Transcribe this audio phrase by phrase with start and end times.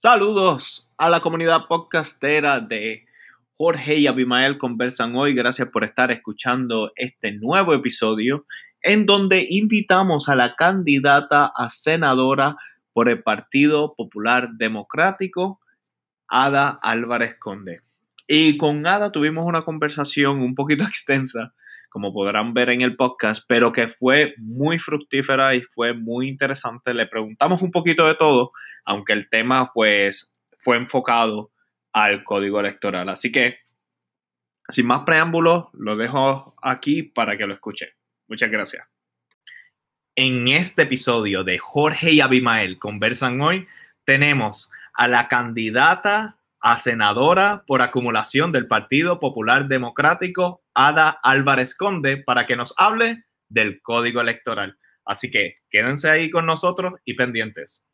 [0.00, 3.04] Saludos a la comunidad podcastera de
[3.54, 5.34] Jorge y Abimael conversan hoy.
[5.34, 8.46] Gracias por estar escuchando este nuevo episodio
[8.80, 12.56] en donde invitamos a la candidata a senadora
[12.92, 15.58] por el Partido Popular Democrático,
[16.28, 17.80] Ada Álvarez Conde.
[18.28, 21.54] Y con Ada tuvimos una conversación un poquito extensa
[21.98, 26.94] como podrán ver en el podcast, pero que fue muy fructífera y fue muy interesante.
[26.94, 28.52] Le preguntamos un poquito de todo,
[28.84, 31.50] aunque el tema pues fue enfocado
[31.92, 33.08] al código electoral.
[33.08, 33.58] Así que,
[34.68, 37.88] sin más preámbulos, lo dejo aquí para que lo escuchen.
[38.28, 38.86] Muchas gracias.
[40.14, 43.66] En este episodio de Jorge y Abimael conversan hoy,
[44.04, 52.22] tenemos a la candidata a senadora por acumulación del Partido Popular Democrático, Ada Álvarez Conde,
[52.24, 54.78] para que nos hable del código electoral.
[55.04, 57.87] Así que quédense ahí con nosotros y pendientes.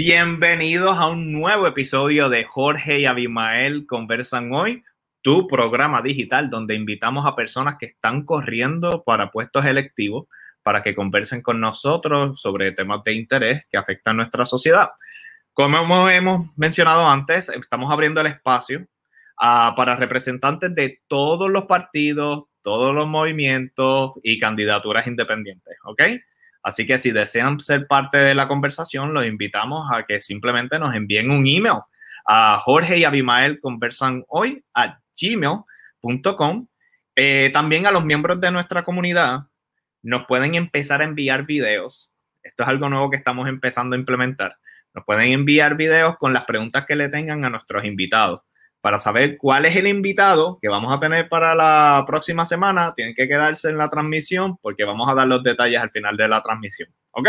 [0.00, 4.84] Bienvenidos a un nuevo episodio de Jorge y Abimael Conversan Hoy,
[5.22, 10.28] tu programa digital donde invitamos a personas que están corriendo para puestos electivos
[10.62, 14.90] para que conversen con nosotros sobre temas de interés que afectan nuestra sociedad.
[15.52, 22.44] Como hemos mencionado antes, estamos abriendo el espacio uh, para representantes de todos los partidos,
[22.62, 26.02] todos los movimientos y candidaturas independientes, ¿ok?
[26.68, 30.94] Así que si desean ser parte de la conversación, los invitamos a que simplemente nos
[30.94, 31.80] envíen un email
[32.26, 36.66] a Jorge y Abimael conversan hoy a gmail.com.
[37.16, 39.44] Eh, también a los miembros de nuestra comunidad
[40.02, 42.12] nos pueden empezar a enviar videos.
[42.42, 44.58] Esto es algo nuevo que estamos empezando a implementar.
[44.92, 48.42] Nos pueden enviar videos con las preguntas que le tengan a nuestros invitados
[48.80, 53.14] para saber cuál es el invitado que vamos a tener para la próxima semana, tienen
[53.14, 56.42] que quedarse en la transmisión porque vamos a dar los detalles al final de la
[56.42, 56.88] transmisión.
[57.10, 57.28] ¿Ok?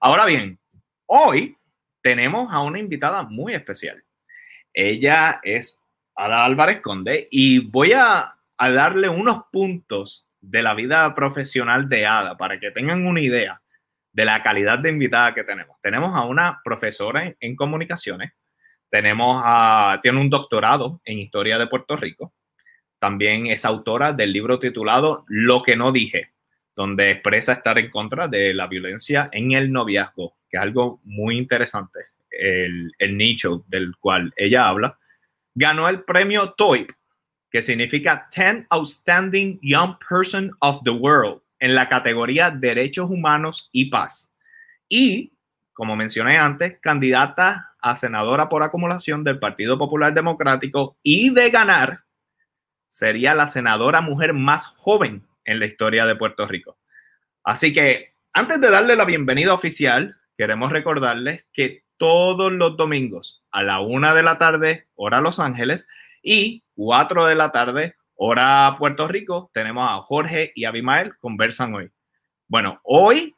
[0.00, 0.58] Ahora bien,
[1.06, 1.56] hoy
[2.02, 4.02] tenemos a una invitada muy especial.
[4.72, 5.82] Ella es
[6.14, 12.36] Ada Álvarez Conde y voy a, darle unos puntos de la vida profesional de Ada
[12.36, 13.62] para que tengan una idea
[14.12, 15.76] de la calidad de invitada que tenemos.
[15.80, 18.32] Tenemos a una profesora en comunicaciones
[18.90, 22.34] tenemos a, tiene un doctorado en historia de Puerto Rico.
[22.98, 26.32] También es autora del libro titulado Lo que no dije,
[26.74, 31.36] donde expresa estar en contra de la violencia en el noviazgo, que es algo muy
[31.36, 32.00] interesante,
[32.30, 34.98] el, nicho del cual ella habla.
[35.54, 36.90] Ganó el premio TOIP,
[37.50, 43.86] que significa 10 Outstanding Young Person of the World, en la categoría Derechos Humanos y
[43.86, 44.30] Paz.
[44.88, 45.32] Y,
[45.72, 52.04] como mencioné antes, candidata senadora por acumulación del Partido Popular Democrático y de ganar,
[52.86, 56.78] sería la senadora mujer más joven en la historia de Puerto Rico.
[57.44, 63.62] Así que antes de darle la bienvenida oficial, queremos recordarles que todos los domingos a
[63.62, 65.88] la una de la tarde, hora Los Ángeles,
[66.22, 71.90] y cuatro de la tarde, hora Puerto Rico, tenemos a Jorge y Abimael conversan hoy.
[72.46, 73.34] Bueno, hoy,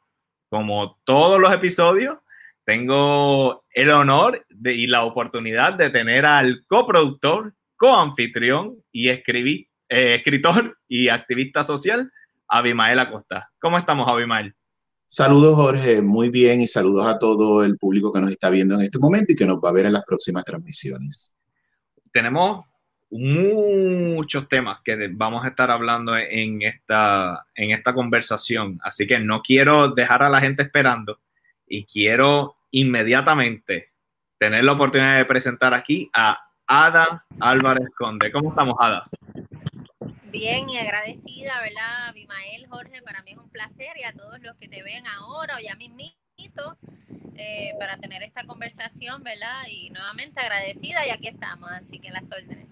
[0.48, 2.18] como todos los episodios,
[2.64, 10.78] tengo el honor y la oportunidad de tener al coproductor, coanfitrión y escribí, eh, escritor
[10.88, 12.12] y activista social,
[12.48, 13.50] Abimael Acosta.
[13.58, 14.54] ¿Cómo estamos, Abimael?
[15.08, 16.02] Saludos, Jorge.
[16.02, 19.32] Muy bien y saludos a todo el público que nos está viendo en este momento
[19.32, 21.34] y que nos va a ver en las próximas transmisiones.
[22.12, 22.64] Tenemos
[23.10, 29.42] muchos temas que vamos a estar hablando en esta, en esta conversación, así que no
[29.42, 31.18] quiero dejar a la gente esperando
[31.70, 33.92] y quiero inmediatamente
[34.36, 36.36] tener la oportunidad de presentar aquí a
[36.66, 38.32] Ada Álvarez Conde.
[38.32, 39.06] ¿Cómo estamos, Ada?
[40.24, 42.08] Bien y agradecida, ¿verdad?
[42.08, 45.56] Abimael, Jorge, para mí es un placer y a todos los que te ven ahora
[45.56, 46.76] o ya mismito
[47.36, 49.62] eh, para tener esta conversación, ¿verdad?
[49.68, 52.66] Y nuevamente agradecida y aquí estamos, así que las órdenes.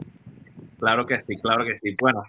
[0.81, 1.95] Claro que sí, claro que sí.
[2.01, 2.25] Bueno,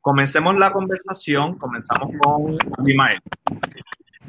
[0.00, 3.20] comencemos la conversación, comenzamos con Abimael.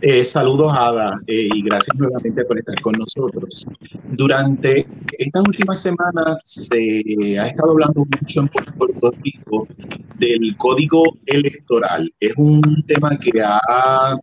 [0.01, 3.65] Eh, saludos, Ada, eh, y gracias nuevamente por estar con nosotros.
[4.11, 4.85] Durante
[5.17, 8.47] estas últimas semanas se ha estado hablando mucho en
[8.77, 9.67] Puerto Rico
[10.19, 12.13] del código electoral.
[12.19, 14.15] Es un tema que ha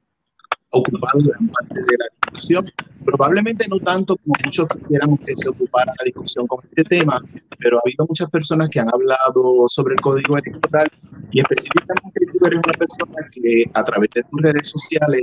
[0.72, 2.66] ocupado gran parte de la discusión.
[3.04, 7.20] Probablemente no tanto como muchos quisiéramos que se ocupara la discusión con este tema,
[7.58, 10.86] pero ha habido muchas personas que han hablado sobre el código electoral
[11.30, 15.22] y específicamente tú eres una persona que a través de tus redes sociales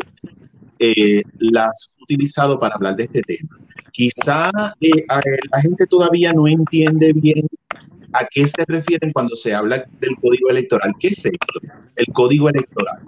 [0.80, 3.58] eh, las has utilizado para hablar de este tema.
[3.92, 4.44] Quizá
[4.80, 5.06] eh,
[5.52, 7.48] la gente todavía no entiende bien
[8.14, 10.94] a qué se refieren cuando se habla del código electoral.
[11.00, 11.60] ¿Qué es esto?
[11.96, 13.00] El código electoral.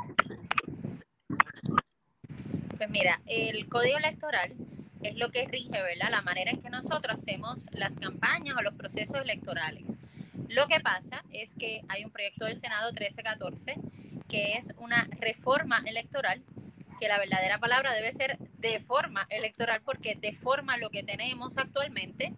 [2.92, 4.54] Mira, el código electoral
[5.02, 6.12] es lo que rige, ¿verdad?
[6.12, 9.96] La manera en que nosotros hacemos las campañas o los procesos electorales.
[10.50, 13.76] Lo que pasa es que hay un proyecto del Senado 1314
[14.28, 16.44] que es una reforma electoral,
[17.00, 22.34] que la verdadera palabra debe ser de forma electoral porque deforma lo que tenemos actualmente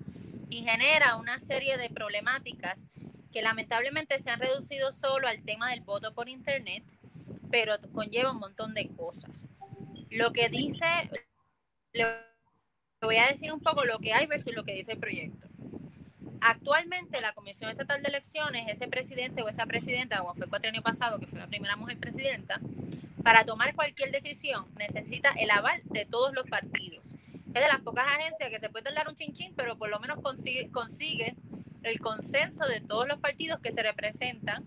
[0.49, 2.85] y genera una serie de problemáticas
[3.31, 6.83] que lamentablemente se han reducido solo al tema del voto por Internet,
[7.49, 9.47] pero conlleva un montón de cosas.
[10.13, 10.85] Lo que dice,
[11.91, 12.05] le
[13.01, 15.47] voy a decir un poco lo que hay versus lo que dice el proyecto.
[16.39, 20.83] Actualmente la Comisión Estatal de Elecciones, ese presidente o esa presidenta, como fue el año
[20.83, 22.59] pasado, que fue la primera mujer presidenta,
[23.23, 27.07] para tomar cualquier decisión necesita el aval de todos los partidos.
[27.47, 30.21] Es de las pocas agencias que se puede dar un chinchín, pero por lo menos
[30.21, 31.35] consigue, consigue
[31.81, 34.63] el consenso de todos los partidos que se representan,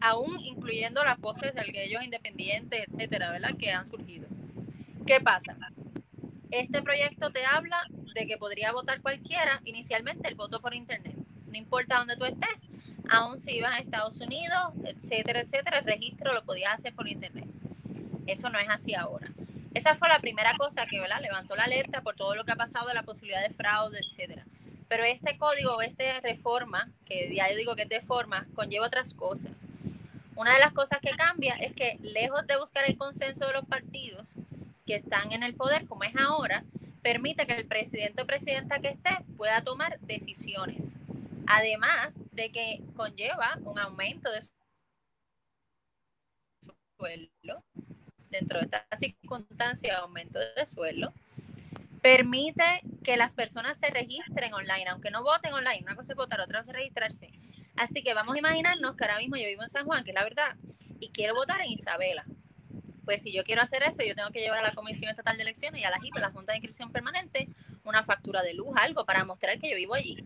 [0.00, 3.56] aún incluyendo las voces de aquellos independientes, etcétera, ¿verdad?
[3.58, 4.28] Que han surgido.
[5.06, 5.54] ¿Qué pasa?
[6.50, 7.76] Este proyecto te habla
[8.14, 11.14] de que podría votar cualquiera, inicialmente el voto por internet.
[11.46, 12.68] No importa dónde tú estés,
[13.10, 17.44] aún si ibas a Estados Unidos, etcétera, etcétera, el registro lo podías hacer por internet.
[18.26, 19.28] Eso no es así ahora.
[19.74, 21.20] Esa fue la primera cosa que ¿verdad?
[21.20, 24.46] levantó la alerta por todo lo que ha pasado, la posibilidad de fraude, etcétera.
[24.88, 29.12] Pero este código, esta reforma, que ya yo digo que es de forma, conlleva otras
[29.12, 29.66] cosas.
[30.36, 33.66] Una de las cosas que cambia es que lejos de buscar el consenso de los
[33.66, 34.34] partidos,
[34.84, 36.64] que están en el poder, como es ahora,
[37.02, 40.94] permite que el presidente o presidenta que esté pueda tomar decisiones.
[41.46, 44.42] Además de que conlleva un aumento de
[46.96, 47.62] sueldo,
[48.30, 51.12] dentro de esta circunstancia, aumento de sueldo,
[52.00, 55.82] permite que las personas se registren online, aunque no voten online.
[55.82, 57.30] Una cosa es votar, otra cosa es registrarse.
[57.76, 60.14] Así que vamos a imaginarnos que ahora mismo yo vivo en San Juan, que es
[60.14, 60.56] la verdad,
[61.00, 62.24] y quiero votar en Isabela
[63.04, 65.42] pues si yo quiero hacer eso, yo tengo que llevar a la Comisión Estatal de
[65.42, 67.48] Elecciones y a la JIP, la Junta de Inscripción Permanente,
[67.84, 70.24] una factura de luz, algo para mostrar que yo vivo allí.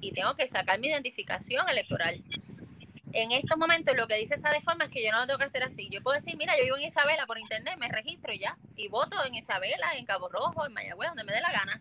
[0.00, 2.22] Y tengo que sacar mi identificación electoral.
[3.12, 5.44] En estos momentos lo que dice esa deforma es que yo no lo tengo que
[5.44, 5.88] hacer así.
[5.90, 9.22] Yo puedo decir, mira, yo vivo en Isabela por internet, me registro ya y voto
[9.24, 11.80] en Isabela, en Cabo Rojo, en Mayagüez, donde me dé la gana.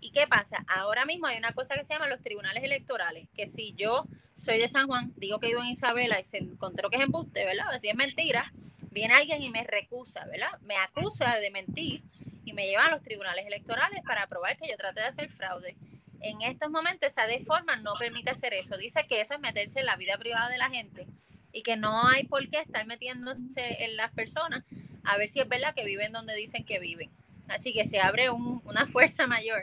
[0.00, 0.64] ¿Y qué pasa?
[0.66, 4.58] Ahora mismo hay una cosa que se llama los tribunales electorales, que si yo soy
[4.58, 7.66] de San Juan, digo que vivo en Isabela y se encontró que es embuste, ¿verdad?
[7.78, 8.50] Si es mentira,
[8.90, 10.58] viene alguien y me recusa, ¿verdad?
[10.62, 12.02] Me acusa de mentir
[12.44, 15.76] y me llevan a los tribunales electorales para probar que yo traté de hacer fraude.
[16.20, 18.76] En estos momentos esa deforma no permite hacer eso.
[18.76, 21.06] Dice que eso es meterse en la vida privada de la gente
[21.52, 24.64] y que no hay por qué estar metiéndose en las personas
[25.04, 27.10] a ver si es verdad que viven donde dicen que viven.
[27.48, 29.62] Así que se abre una fuerza mayor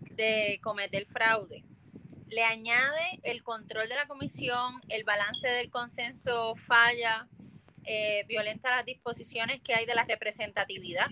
[0.00, 1.64] de cometer fraude.
[2.28, 7.28] Le añade el control de la comisión, el balance del consenso falla,
[7.86, 11.06] eh, violenta las disposiciones que hay de la representatividad.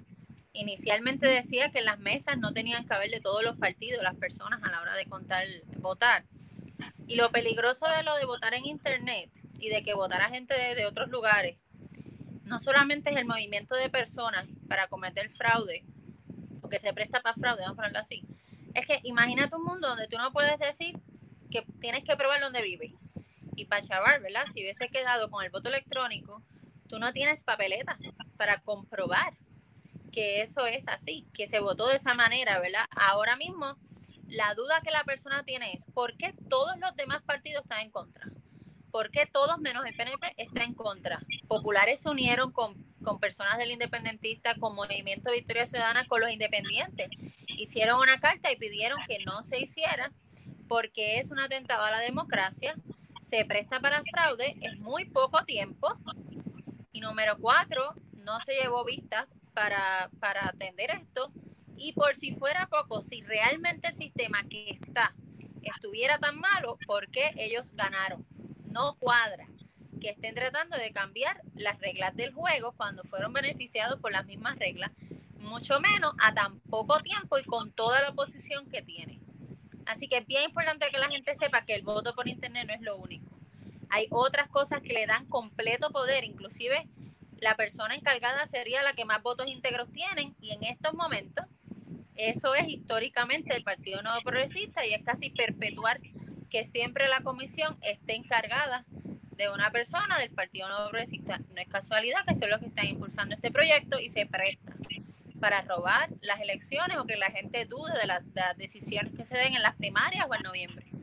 [0.52, 4.16] Inicialmente decía que en las mesas no tenían que haber de todos los partidos las
[4.16, 5.46] personas a la hora de contar
[5.78, 6.24] votar.
[7.06, 10.86] Y lo peligroso de lo de votar en internet y de que votara gente de,
[10.86, 11.58] otros lugares,
[12.44, 15.84] no solamente es el movimiento de personas para cometer fraude,
[16.60, 18.24] o que se presta para fraude, vamos a ponerlo así,
[18.74, 20.98] es que imagínate un mundo donde tú no puedes decir
[21.50, 22.92] que tienes que probar dónde vives.
[23.56, 24.46] Y para chaval, ¿verdad?
[24.52, 26.42] Si hubiese quedado con el voto electrónico,
[26.94, 27.98] tú no tienes papeletas
[28.36, 29.34] para comprobar
[30.12, 32.84] que eso es así, que se votó de esa manera, ¿verdad?
[32.94, 33.76] Ahora mismo,
[34.28, 37.90] la duda que la persona tiene es, ¿por qué todos los demás partidos están en
[37.90, 38.28] contra?
[38.92, 41.20] ¿Por qué todos menos el PNP está en contra?
[41.48, 47.08] Populares se unieron con, con personas del independentista, con Movimiento Victoria Ciudadana, con los independientes.
[47.48, 50.12] Hicieron una carta y pidieron que no se hiciera
[50.68, 52.76] porque es un atentado a la democracia,
[53.20, 55.88] se presta para fraude, es muy poco tiempo
[56.94, 61.32] y número cuatro, no se llevó vista para, para atender esto.
[61.76, 65.14] Y por si fuera poco, si realmente el sistema que está
[65.62, 68.24] estuviera tan malo, ¿por qué ellos ganaron?
[68.64, 69.48] No cuadra
[70.00, 74.56] que estén tratando de cambiar las reglas del juego cuando fueron beneficiados por las mismas
[74.58, 74.92] reglas,
[75.38, 79.20] mucho menos a tan poco tiempo y con toda la oposición que tiene.
[79.86, 82.74] Así que es bien importante que la gente sepa que el voto por internet no
[82.74, 83.33] es lo único
[83.94, 86.88] hay otras cosas que le dan completo poder, inclusive
[87.38, 91.46] la persona encargada sería la que más votos íntegros tienen y en estos momentos
[92.16, 96.00] eso es históricamente el Partido Nuevo Progresista y es casi perpetuar
[96.50, 98.84] que siempre la comisión esté encargada
[99.36, 101.38] de una persona del Partido Nuevo Progresista.
[101.54, 104.72] No es casualidad que son los que están impulsando este proyecto y se presta
[105.38, 108.24] para robar las elecciones o que la gente dude de, las
[108.56, 110.93] decisiones que se den en las primarias o en noviembre.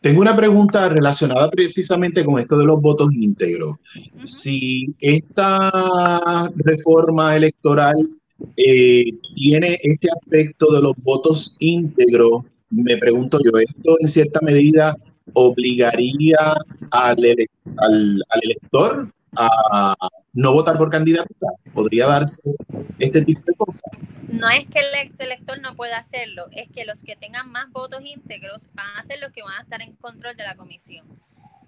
[0.00, 3.76] Tengo una pregunta relacionada precisamente con esto de los votos íntegros.
[4.24, 8.08] Si esta reforma electoral
[8.56, 9.04] eh,
[9.34, 14.96] tiene este aspecto de los votos íntegros, me pregunto yo, ¿esto en cierta medida
[15.34, 16.54] obligaría
[16.90, 17.36] al,
[17.76, 19.96] al, elector a
[20.32, 21.50] no votar por candidatura?
[21.72, 22.42] ¿Podría darse
[22.98, 23.90] este tipo de cosas?
[24.28, 28.02] No es que el elector no pueda hacerlo, es que los que tengan más votos
[28.04, 31.06] íntegros van a ser los que van a estar en control de la comisión.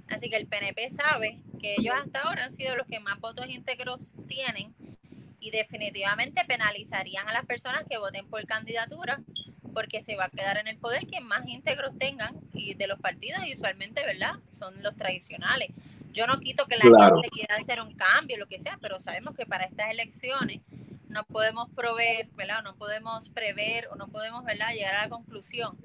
[0.09, 3.47] Así que el PNP sabe que ellos hasta ahora han sido los que más votos
[3.49, 4.75] íntegros tienen
[5.40, 9.21] y definitivamente penalizarían a las personas que voten por candidatura
[9.73, 13.00] porque se va a quedar en el poder quien más íntegros tengan y de los
[13.00, 14.35] partidos usualmente, ¿verdad?
[14.50, 15.71] Son los tradicionales.
[16.12, 19.35] Yo no quito que la gente quiera hacer un cambio, lo que sea, pero sabemos
[19.35, 20.61] que para estas elecciones
[21.09, 22.62] no podemos proveer, ¿verdad?
[22.62, 24.73] No podemos prever o no podemos, ¿verdad?
[24.73, 25.76] Llegar a la conclusión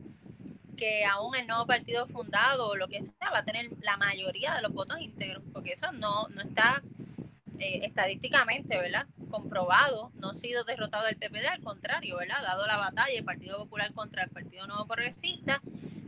[0.78, 4.54] que aún el nuevo partido fundado o lo que sea va a tener la mayoría
[4.56, 6.82] de los votos íntegros, porque eso no, no está
[7.60, 9.08] eh, estadísticamente, ¿verdad?
[9.30, 12.42] Comprobado, no ha sido derrotado el PPD, al contrario, ¿verdad?
[12.42, 15.62] Dado la batalla del Partido Popular contra el Partido Nuevo Progresista,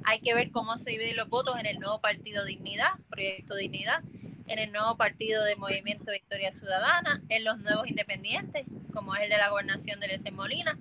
[0.06, 4.02] hay que ver cómo se dividen los votos en el nuevo Partido Dignidad, Proyecto Dignidad,
[4.48, 9.30] en el nuevo Partido de Movimiento Victoria Ciudadana, en los nuevos independientes, como es el
[9.30, 10.78] de la gobernación de Lece Molina.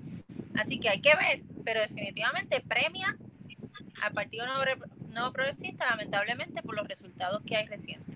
[0.55, 3.17] Así que hay que ver, pero definitivamente premia
[4.03, 8.08] al Partido Nuevo, Nuevo Progresista, lamentablemente, por los resultados que hay recientes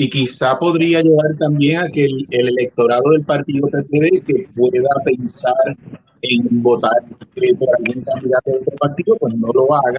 [0.00, 5.76] y quizá podría llevar también a que el, electorado del partido PPD que pueda pensar
[6.22, 6.92] en votar
[7.34, 9.98] eh, por algún candidato de otro partido, pues no lo haga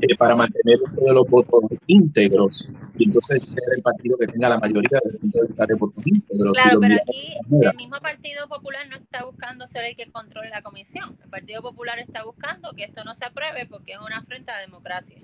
[0.00, 4.48] eh, para mantener uno de los votos íntegros y entonces ser el partido que tenga
[4.48, 6.56] la mayoría de votos íntegros.
[6.56, 10.62] Claro, pero aquí el mismo Partido Popular no está buscando ser el que controle la
[10.62, 11.18] comisión.
[11.20, 14.58] El Partido Popular está buscando que esto no se apruebe porque es una afrenta a
[14.58, 15.18] la democracia.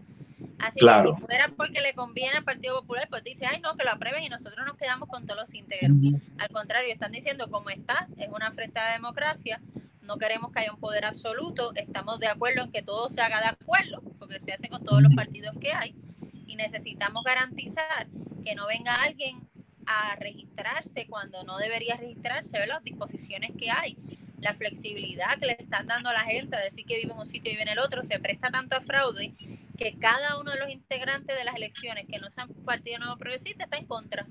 [0.59, 3.85] Así que si fuera porque le conviene al Partido Popular, pues dice, ay no, que
[3.85, 5.97] lo aprueben y nosotros nos quedamos con todos los íntegros.
[6.39, 9.61] Al contrario, están diciendo como está, es una frente a la democracia,
[10.03, 13.41] no queremos que haya un poder absoluto, estamos de acuerdo en que todo se haga
[13.41, 15.95] de acuerdo, porque se hace con todos los partidos que hay,
[16.47, 18.09] y necesitamos garantizar
[18.45, 19.47] que no venga alguien
[19.87, 23.97] a registrarse cuando no debería registrarse, ver las disposiciones que hay,
[24.41, 27.27] la flexibilidad que le están dando a la gente a decir que vive en un
[27.27, 29.35] sitio y vive en el otro, se presta tanto a fraude
[29.79, 33.65] que cada uno de los integrantes de las elecciones que no sean Partido Nuevo Progresista
[33.65, 34.27] está en contra.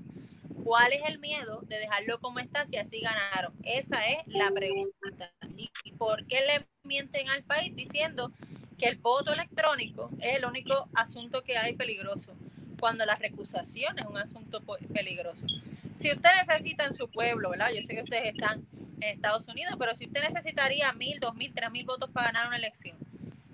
[0.62, 3.54] ¿Cuál es el miedo de dejarlo como está si así ganaron?
[3.62, 5.32] Esa es la pregunta.
[5.56, 8.30] ¿Y, por qué le mienten al país diciendo
[8.76, 12.36] que el voto electrónico es el único asunto que hay peligroso?
[12.78, 14.62] Cuando la recusación es un asunto
[14.92, 15.46] peligroso.
[15.94, 17.70] Si usted necesita en su pueblo, ¿verdad?
[17.74, 18.66] Yo sé que ustedes están
[19.00, 22.46] en Estados Unidos, pero si usted necesitaría mil, dos mil, tres mil votos para ganar
[22.48, 22.98] una elección,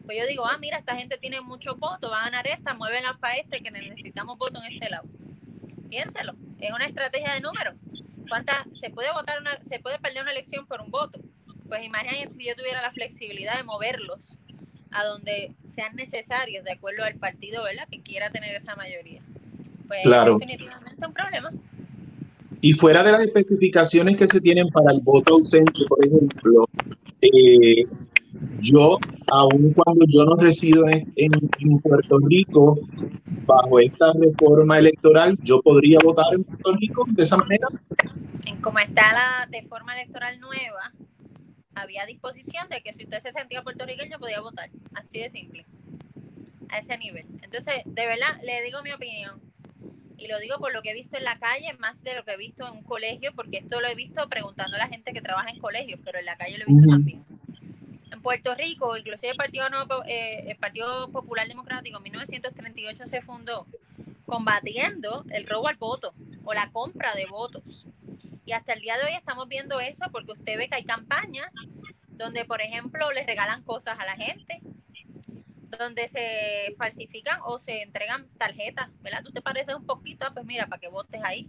[0.05, 3.17] pues yo digo, ah, mira, esta gente tiene muchos votos, va a ganar esta, muévenla
[3.19, 5.05] para este, que necesitamos votos en este lado.
[5.89, 7.75] Piénselo, es una estrategia de números.
[8.29, 11.21] ¿Cuántas, se puede votar una, se puede perder una elección por un voto?
[11.69, 14.39] Pues imagínate si yo tuviera la flexibilidad de moverlos
[14.91, 17.89] a donde sean necesarios, de acuerdo al partido, ¿verdad?
[17.91, 19.23] Que quiera tener esa mayoría.
[19.89, 20.35] Pues claro.
[20.39, 21.51] definitivamente un problema.
[22.61, 26.69] Y fuera de las especificaciones que se tienen para el voto ausente, por ejemplo,
[27.21, 27.83] eh,
[28.65, 28.99] yo,
[29.31, 31.31] aun cuando yo no resido en, en,
[31.83, 32.79] Puerto Rico,
[33.47, 37.69] bajo esta reforma electoral, ¿yo podría votar en Puerto Rico de esa manera?
[38.63, 40.93] Como está la reforma electoral nueva,
[41.75, 44.71] había disposición de que si usted se sentía puertorriqueño podía votar.
[44.95, 45.67] Así de simple.
[46.69, 47.27] A ese nivel.
[47.43, 49.41] Entonces, de verdad, le digo mi opinión.
[50.17, 52.33] Y lo digo por lo que he visto en la calle, más de lo que
[52.33, 55.21] he visto en un colegio, porque esto lo he visto preguntando a la gente que
[55.21, 57.25] trabaja en colegios, pero en la calle lo he visto también
[58.25, 59.67] Puerto Rico, inclusive el Partido,
[60.07, 63.67] eh, el Partido Popular Democrático en 1938 se fundó
[64.25, 67.87] combatiendo el robo al voto o la compra de votos.
[68.47, 71.53] Y hasta el día de hoy estamos viendo eso porque usted ve que hay campañas
[72.09, 74.63] donde, por ejemplo, le regalan cosas a la gente,
[75.79, 79.23] donde se falsifican o se entregan tarjetas, ¿verdad?
[79.23, 81.47] Tú te pareces un poquito, pues mira, para que votes ahí.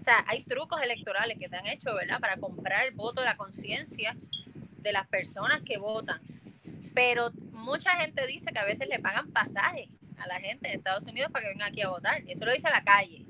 [0.00, 2.18] O sea, hay trucos electorales que se han hecho, ¿verdad?
[2.18, 4.16] Para comprar el voto, la conciencia
[4.88, 6.20] de las personas que votan.
[6.94, 11.06] Pero mucha gente dice que a veces le pagan pasaje a la gente en Estados
[11.06, 12.22] Unidos para que venga aquí a votar.
[12.26, 13.26] Eso lo dice la calle.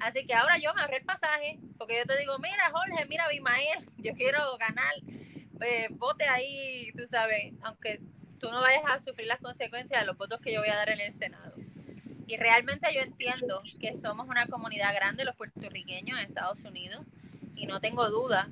[0.00, 3.84] Así que ahora yo me el pasaje, porque yo te digo, mira Jorge, mira Abimael,
[3.98, 4.94] yo quiero ganar,
[5.60, 8.00] eh, vote ahí, tú sabes, aunque
[8.38, 10.88] tú no vayas a sufrir las consecuencias de los votos que yo voy a dar
[10.88, 11.54] en el Senado.
[12.26, 17.04] Y realmente yo entiendo que somos una comunidad grande, los puertorriqueños en Estados Unidos,
[17.56, 18.48] y no tengo duda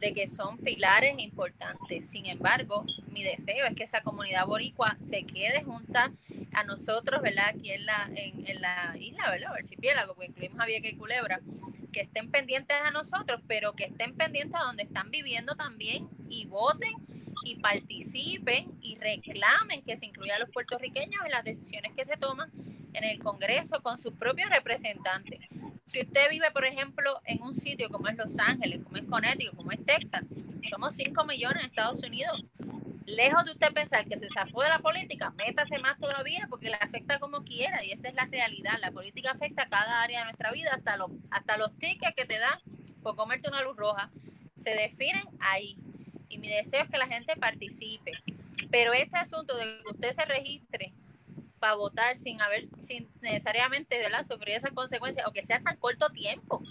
[0.00, 2.08] de que son pilares importantes.
[2.08, 6.12] Sin embargo, mi deseo es que esa comunidad boricua se quede junta
[6.52, 7.46] a nosotros, ¿verdad?
[7.48, 9.52] Aquí en la, en, la isla, ¿verdad?
[9.52, 11.40] O archipiélago, porque incluimos a Vieques y Culebra,
[11.92, 16.46] que estén pendientes a nosotros, pero que estén pendientes a donde están viviendo también y
[16.46, 16.92] voten
[17.44, 22.16] y participen y reclamen que se incluya a los puertorriqueños en las decisiones que se
[22.16, 22.50] toman
[22.92, 25.40] en el Congreso con sus propios representantes.
[25.86, 29.54] Si usted vive, por ejemplo, en un sitio como es Los Ángeles, como es Connecticut,
[29.54, 30.24] como es Texas,
[30.68, 32.42] somos 5 millones en Estados Unidos.
[33.04, 36.78] Lejos de usted pensar que se zafó de la política, métase más todavía porque la
[36.78, 38.80] afecta como quiera y esa es la realidad.
[38.80, 42.24] La política afecta a cada área de nuestra vida, hasta los, hasta los tickets que
[42.24, 42.58] te dan
[43.04, 44.10] por comerte una luz roja.
[44.56, 45.76] Se definen ahí
[46.28, 48.10] y mi deseo es que la gente participe.
[48.72, 50.92] Pero este asunto de que usted se registre
[51.66, 54.22] para votar sin haber, sin necesariamente ¿verdad?
[54.22, 56.62] sufrir esas consecuencias, o que sea tan corto tiempo,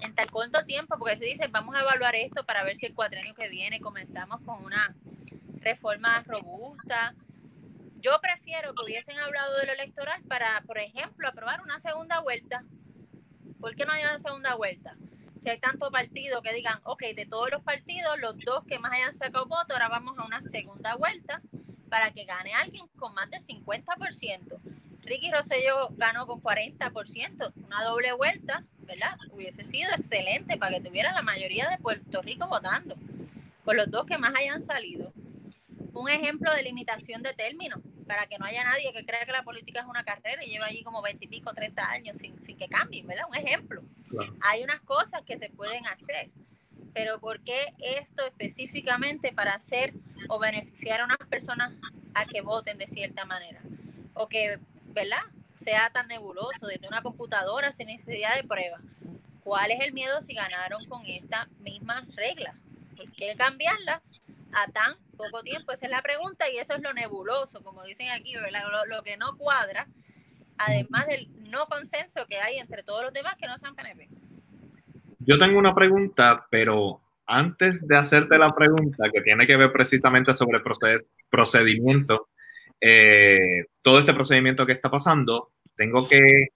[0.00, 2.94] en tan corto tiempo, porque se dice, vamos a evaluar esto para ver si el
[2.94, 4.94] cuatrenio que viene comenzamos con una
[5.58, 7.16] reforma robusta.
[8.00, 12.62] Yo prefiero que hubiesen hablado de lo electoral para, por ejemplo, aprobar una segunda vuelta.
[13.58, 14.96] ¿Por qué no hay una segunda vuelta?
[15.38, 18.92] si hay tantos partidos que digan, ok, de todos los partidos, los dos que más
[18.92, 21.42] hayan sacado voto, ahora vamos a una segunda vuelta
[21.88, 24.58] para que gane alguien con más del 50%.
[25.06, 29.16] Ricky Rosselló ganó con 40%, una doble vuelta, ¿verdad?
[29.30, 32.96] Hubiese sido excelente para que tuviera la mayoría de Puerto Rico votando,
[33.64, 35.12] por los dos que más hayan salido.
[35.92, 39.44] Un ejemplo de limitación de términos, para que no haya nadie que crea que la
[39.44, 42.56] política es una carrera y lleva allí como 20 y pico, 30 años sin, sin
[42.56, 43.24] que cambien, ¿verdad?
[43.28, 43.82] Un ejemplo.
[44.40, 46.30] Hay unas cosas que se pueden hacer,
[46.94, 49.94] pero ¿por qué esto específicamente para hacer
[50.28, 51.72] o beneficiar a unas personas
[52.14, 53.60] a que voten de cierta manera?
[54.14, 54.58] O que,
[54.88, 55.22] ¿verdad?
[55.56, 58.78] Sea tan nebuloso desde una computadora sin necesidad de prueba.
[59.42, 62.54] ¿Cuál es el miedo si ganaron con esta misma regla?
[62.96, 64.02] ¿Por qué cambiarla
[64.52, 65.72] a tan poco tiempo?
[65.72, 69.16] Esa es la pregunta y eso es lo nebuloso, como dicen aquí, Lo, lo que
[69.16, 69.86] no cuadra
[70.58, 74.08] además del no consenso que hay entre todos los demás que no sean PNP.
[75.20, 80.34] Yo tengo una pregunta, pero antes de hacerte la pregunta, que tiene que ver precisamente
[80.34, 80.62] sobre
[81.30, 82.28] procedimiento,
[82.80, 86.48] eh, todo este procedimiento que está pasando, tengo que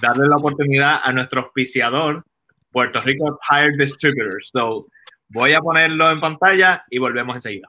[0.00, 2.24] darle la oportunidad a nuestro auspiciador,
[2.70, 4.50] Puerto Rico Tire Distributors.
[4.52, 4.86] So,
[5.28, 7.68] voy a ponerlo en pantalla y volvemos enseguida.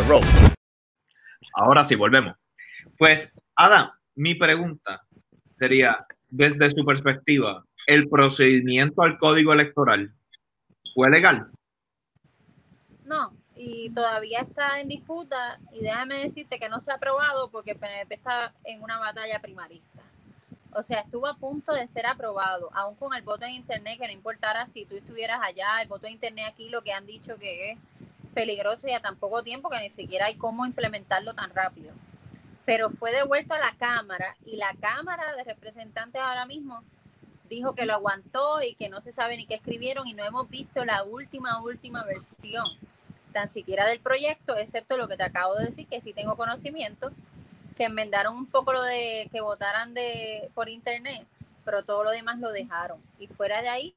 [1.53, 2.35] Ahora sí, volvemos.
[2.97, 5.01] Pues, Adam, mi pregunta
[5.49, 10.13] sería, desde su perspectiva, ¿el procedimiento al código electoral
[10.93, 11.51] fue legal?
[13.05, 17.75] No, y todavía está en disputa y déjame decirte que no se ha aprobado porque
[17.75, 20.01] PNP está en una batalla primarista.
[20.73, 24.07] O sea, estuvo a punto de ser aprobado, aún con el voto en Internet, que
[24.07, 27.37] no importara si tú estuvieras allá, el voto en Internet aquí, lo que han dicho
[27.37, 27.79] que es
[28.33, 31.93] peligroso y a tan poco tiempo que ni siquiera hay cómo implementarlo tan rápido.
[32.65, 36.83] Pero fue devuelto a la Cámara y la Cámara de Representantes ahora mismo
[37.49, 40.49] dijo que lo aguantó y que no se sabe ni qué escribieron y no hemos
[40.49, 42.65] visto la última, última versión,
[43.33, 47.11] tan siquiera del proyecto, excepto lo que te acabo de decir, que sí tengo conocimiento,
[47.75, 51.25] que enmendaron un poco lo de que votaran de, por internet,
[51.65, 53.01] pero todo lo demás lo dejaron.
[53.19, 53.93] Y fuera de ahí,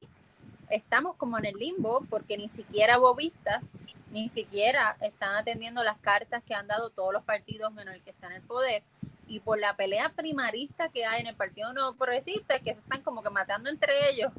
[0.69, 3.71] estamos como en el limbo porque ni siquiera bobistas
[4.11, 8.11] ni siquiera están atendiendo las cartas que han dado todos los partidos menos el que
[8.11, 8.83] está en el poder
[9.27, 13.01] y por la pelea primarista que hay en el Partido Nuevo Progresista, que se están
[13.01, 14.31] como que matando entre ellos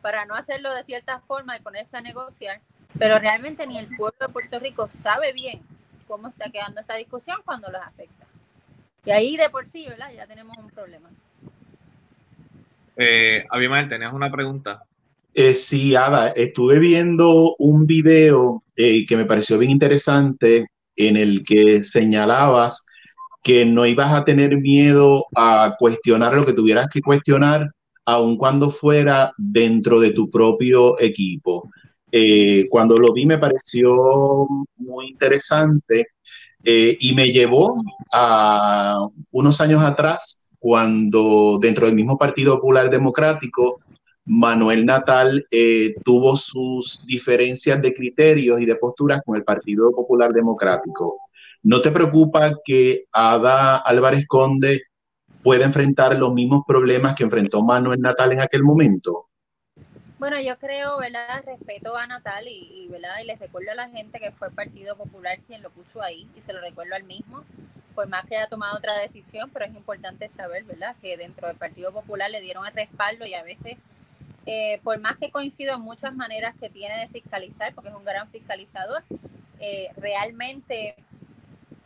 [0.00, 2.60] para no hacerlo de cierta forma y ponerse a negociar,
[2.98, 5.62] pero realmente ni el pueblo de Puerto Rico sabe bien
[6.06, 8.26] cómo está quedando esa discusión cuando los afecta.
[9.04, 10.12] Y ahí de por sí, ¿verdad?
[10.12, 11.08] Ya tenemos un problema.
[12.96, 13.46] Eh,
[13.88, 14.84] tenías una pregunta.
[15.34, 21.42] Eh, sí, Ada, estuve viendo un video eh, que me pareció bien interesante en el
[21.42, 22.86] que señalabas
[23.42, 27.66] que no ibas a tener miedo a cuestionar lo que tuvieras que cuestionar
[28.04, 31.68] aun cuando fuera dentro de tu propio equipo.
[32.10, 36.08] Eh, cuando lo vi me pareció muy interesante
[36.64, 43.80] y me llevó a unos años atrás, cuando dentro del mismo Partido Popular Democrático,
[44.24, 50.32] Manuel Natal eh, tuvo sus diferencias de criterios y de posturas con el Partido Popular
[50.32, 51.18] Democrático.
[51.62, 54.82] ¿No te preocupa que Ada Álvarez Conde
[55.42, 59.28] pueda enfrentar los mismos problemas que enfrentó Manuel Natal en aquel momento?
[60.18, 61.42] Bueno, yo creo, ¿verdad?
[61.44, 63.16] Respeto a Natal y, ¿verdad?
[63.22, 66.28] Y les recuerdo a la gente que fue el Partido Popular quien lo puso ahí
[66.36, 67.42] y se lo recuerdo al mismo,
[67.96, 70.94] por más que haya tomado otra decisión, pero es importante saber, ¿verdad?
[71.02, 73.78] Que dentro del Partido Popular le dieron el respaldo y a veces,
[74.44, 78.04] eh, por más que coincido en muchas maneras que tiene de fiscalizar, porque es un
[78.04, 79.04] gran fiscalizador,
[79.60, 80.96] eh, realmente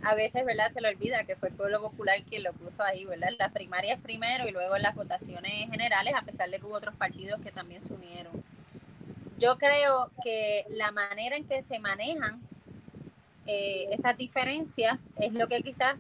[0.03, 0.71] a veces, ¿verdad?
[0.73, 3.29] Se le olvida que fue el pueblo popular quien lo puso ahí, ¿verdad?
[3.39, 6.95] Las primarias primero y luego en las votaciones generales, a pesar de que hubo otros
[6.95, 8.45] partidos que también se unieron.
[9.39, 12.41] Yo creo que la manera en que se manejan
[13.47, 15.97] eh, esas diferencias es lo que quizás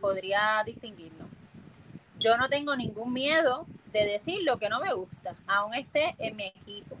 [0.00, 1.26] podría distinguirlo.
[2.18, 6.36] Yo no tengo ningún miedo de decir lo que no me gusta, aún esté en
[6.36, 6.96] mi equipo.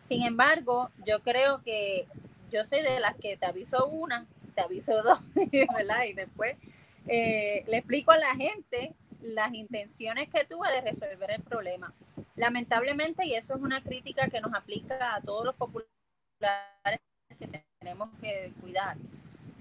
[0.00, 2.06] Sin embargo, yo creo que
[2.50, 6.04] yo soy de las que te aviso una te aviso dos, ¿verdad?
[6.04, 6.56] Y después
[7.06, 11.92] eh, le explico a la gente las intenciones que tuve de resolver el problema.
[12.36, 15.88] Lamentablemente, y eso es una crítica que nos aplica a todos los populares
[17.38, 18.96] que tenemos que cuidar.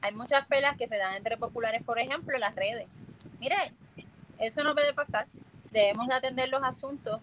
[0.02, 2.88] Hay muchas pelas que se dan entre populares, por ejemplo, las redes.
[3.40, 3.56] Mire,
[4.38, 5.28] eso no puede pasar.
[5.74, 7.20] Debemos de atender los asuntos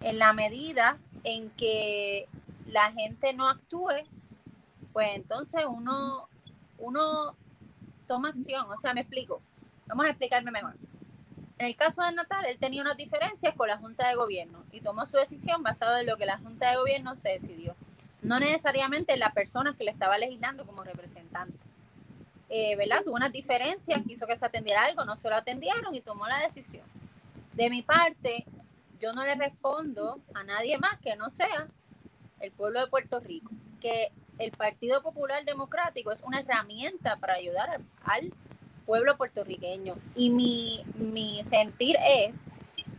[0.00, 2.28] en la medida en que
[2.66, 4.06] la gente no actúe,
[4.92, 6.28] pues entonces uno,
[6.78, 7.34] uno
[8.06, 8.70] toma acción.
[8.70, 9.40] O sea, me explico.
[9.86, 10.74] Vamos a explicarme mejor.
[11.58, 14.80] En el caso de Natal, él tenía unas diferencias con la Junta de Gobierno y
[14.80, 17.74] tomó su decisión basada en lo que la Junta de Gobierno se decidió.
[18.22, 21.63] No necesariamente la persona que le estaba legislando como representante.
[22.56, 23.02] Eh, ¿Verdad?
[23.02, 26.38] Tuvo unas diferencias, quiso que se atendiera algo, no se lo atendieron y tomó la
[26.38, 26.86] decisión.
[27.52, 28.46] De mi parte,
[29.00, 31.66] yo no le respondo a nadie más que no sea
[32.38, 37.80] el pueblo de Puerto Rico, que el Partido Popular Democrático es una herramienta para ayudar
[38.04, 38.32] al
[38.86, 39.96] pueblo puertorriqueño.
[40.14, 42.44] Y mi, mi sentir es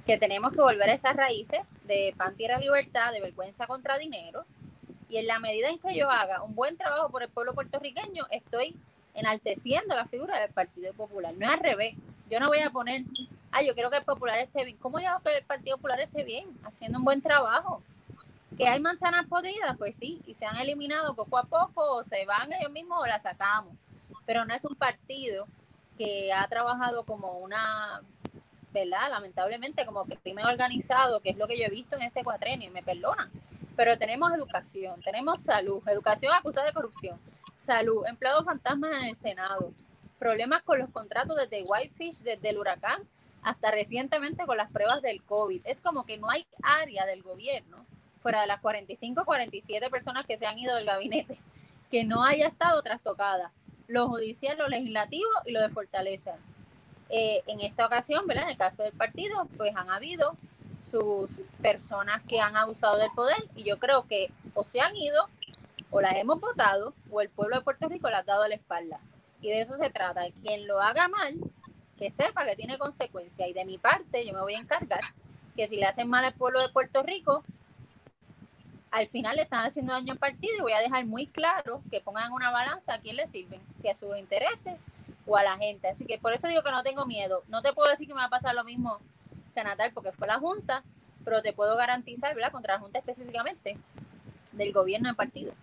[0.06, 4.44] que tenemos que volver a esas raíces de pan, tierra, libertad, de vergüenza contra dinero.
[5.08, 8.28] Y en la medida en que yo haga un buen trabajo por el pueblo puertorriqueño,
[8.32, 8.76] estoy
[9.16, 11.34] enalteciendo la figura del Partido Popular.
[11.34, 11.96] No es al revés.
[12.30, 13.04] Yo no voy a poner
[13.56, 14.78] ah, yo quiero que el Popular esté bien.
[14.78, 16.46] ¿Cómo yo que el Partido Popular esté bien?
[16.64, 17.82] Haciendo un buen trabajo.
[18.58, 19.78] ¿Que hay manzanas podridas?
[19.78, 23.06] Pues sí, y se han eliminado poco a poco, o se van ellos mismos o
[23.06, 23.74] las sacamos.
[24.26, 25.48] Pero no es un partido
[25.98, 28.02] que ha trabajado como una,
[28.74, 29.10] ¿verdad?
[29.10, 32.84] Lamentablemente, como crimen organizado, que es lo que yo he visto en este cuatrenio, me
[32.84, 33.30] perdonan.
[33.76, 37.20] Pero tenemos educación, tenemos salud, educación acusada de corrupción,
[37.58, 39.74] salud, empleados fantasmas en el Senado,
[40.20, 43.04] problemas con los contratos desde Whitefish, desde el huracán,
[43.44, 45.62] hasta recientemente con las pruebas del COVID.
[45.66, 47.86] Es como que no hay área del gobierno,
[48.22, 51.38] fuera de las 45, 47 personas que se han ido del gabinete,
[51.92, 53.52] que no haya estado trastocada.
[53.88, 56.36] Lo judicial, lo legislativo y lo de fortaleza.
[57.10, 58.46] Eh, en esta ocasión, ¿verdad?
[58.46, 60.36] En el caso del partido, pues han habido
[60.84, 65.30] sus personas que han abusado del poder y yo creo que o se han ido
[65.96, 69.00] o las hemos votado o el pueblo de Puerto Rico le ha dado la espalda.
[69.40, 70.24] Y de eso se trata.
[70.42, 71.40] Quien lo haga mal,
[71.98, 73.48] que sepa que tiene consecuencias.
[73.48, 75.00] Y de mi parte, yo me voy a encargar
[75.56, 77.46] que si le hacen mal al pueblo de Puerto Rico,
[78.92, 82.02] al final le están haciendo daño al partido y voy a dejar muy claro que
[82.02, 84.76] pongan una balanza a quién le sirven, si a sus intereses
[85.26, 85.88] o a la gente.
[85.88, 87.44] Así que por eso digo que no tengo miedo.
[87.48, 89.00] No te puedo decir que me va a pasar lo mismo
[89.54, 90.84] que a Natal porque fue la Junta,
[91.24, 92.52] pero te puedo garantizar, ¿verdad?
[92.52, 93.78] Contra la Junta específicamente
[94.52, 95.54] del gobierno del partido.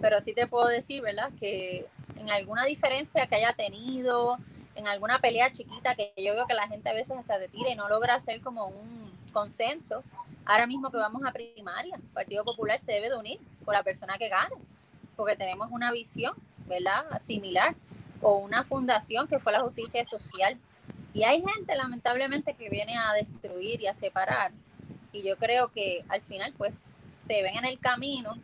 [0.00, 1.30] Pero sí te puedo decir, ¿verdad?
[1.40, 4.38] Que en alguna diferencia que haya tenido,
[4.74, 7.70] en alguna pelea chiquita que yo veo que la gente a veces hasta te tira
[7.70, 10.02] y no logra hacer como un consenso.
[10.44, 13.82] Ahora mismo que vamos a primaria, el Partido Popular se debe de unir con la
[13.82, 14.54] persona que gane,
[15.16, 16.34] porque tenemos una visión,
[16.66, 17.04] ¿verdad?
[17.20, 17.74] Similar,
[18.22, 20.58] o una fundación que fue la justicia social.
[21.12, 24.52] Y hay gente, lamentablemente, que viene a destruir y a separar.
[25.12, 26.72] Y yo creo que al final, pues,
[27.12, 28.36] se ven en el camino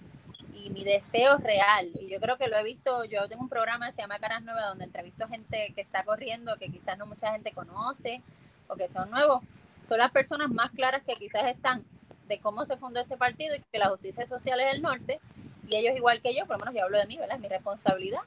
[0.70, 1.90] mi deseo real.
[2.00, 4.42] Y yo creo que lo he visto, yo tengo un programa que se llama Caras
[4.42, 8.22] Nuevas donde entrevisto gente que está corriendo, que quizás no mucha gente conoce
[8.68, 9.42] o que son nuevos.
[9.87, 11.85] Son las personas más claras que quizás están
[12.29, 15.20] de cómo se fundó este partido y que la justicia social es el norte.
[15.68, 17.37] Y ellos igual que yo, por lo menos yo hablo de mí, ¿verdad?
[17.37, 18.20] Es mi responsabilidad.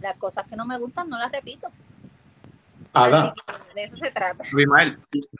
[0.00, 1.68] las cosas que no me gustan no las repito.
[2.92, 3.34] Ada.
[3.74, 4.44] de eso se trata.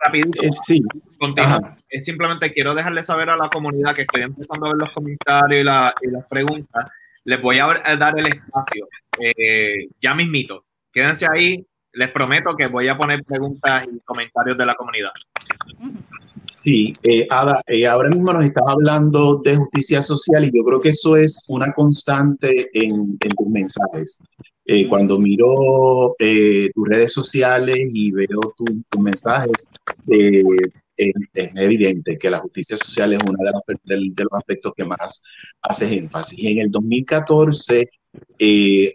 [0.04, 0.42] Rapidito.
[0.42, 0.82] Eh, sí.
[1.18, 1.76] Continúa.
[2.00, 5.64] Simplemente quiero dejarle saber a la comunidad que estoy empezando a ver los comentarios y,
[5.64, 6.90] la, y las preguntas.
[7.24, 8.88] Les voy a dar el espacio.
[9.18, 10.64] Eh, ya mismito.
[10.92, 11.64] Quédense ahí.
[11.92, 15.12] Les prometo que voy a poner preguntas y comentarios de la comunidad.
[16.52, 20.80] Sí, eh, Ada, eh, ahora mismo nos estás hablando de justicia social y yo creo
[20.80, 24.22] que eso es una constante en, en tus mensajes.
[24.66, 29.70] Eh, cuando miro eh, tus redes sociales y veo tus mensajes,
[30.06, 31.12] es,
[31.54, 33.38] evidente que la justicia social es uno
[33.84, 35.22] de, de, los aspectos que más
[35.62, 36.38] haces énfasis.
[36.38, 37.88] Y en el 2014,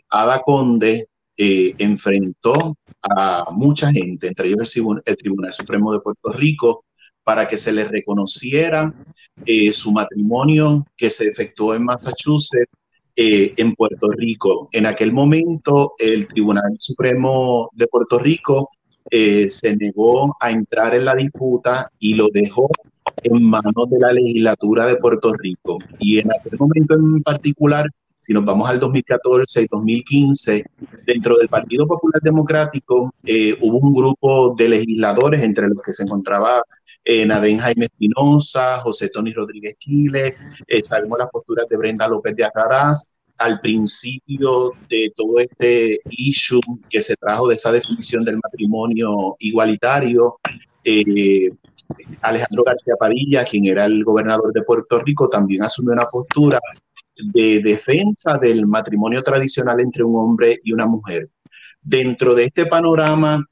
[0.09, 6.85] Ada Conde enfrentó a mucha gente, entre ellos el, el, Tribunal Supremo de Puerto Rico,
[7.27, 8.93] para que se le reconociera
[9.73, 12.71] su matrimonio que se efectuó en Massachusetts
[13.19, 14.69] eh, en Puerto Rico.
[14.71, 18.69] En aquel momento, el Tribunal Supremo de Puerto Rico
[19.09, 22.69] eh, se negó a entrar en la disputa y lo dejó
[23.23, 25.79] en manos de la legislatura de Puerto Rico.
[25.97, 27.87] Y en aquel momento en particular,
[28.27, 30.65] si nos vamos al 2014 y 2015,
[31.05, 36.03] dentro del Partido Popular Democrático eh, hubo un grupo de legisladores, entre los que se
[36.03, 36.61] encontraba
[37.05, 40.33] eh, Nadén Jaime Espinosa, José Tony Rodríguez Quiles,
[40.67, 46.59] eh, sabemos las posturas de Brenda López de Acaraz, al principio de todo este issue
[46.89, 50.37] que se trajo de esa definición del matrimonio igualitario,
[50.83, 51.49] eh,
[52.23, 56.59] Alejandro García Padilla, quien era el gobernador de Puerto Rico, también asumió una postura
[57.17, 61.29] de defensa del matrimonio tradicional entre un hombre y una mujer.
[61.81, 63.45] Dentro de este panorama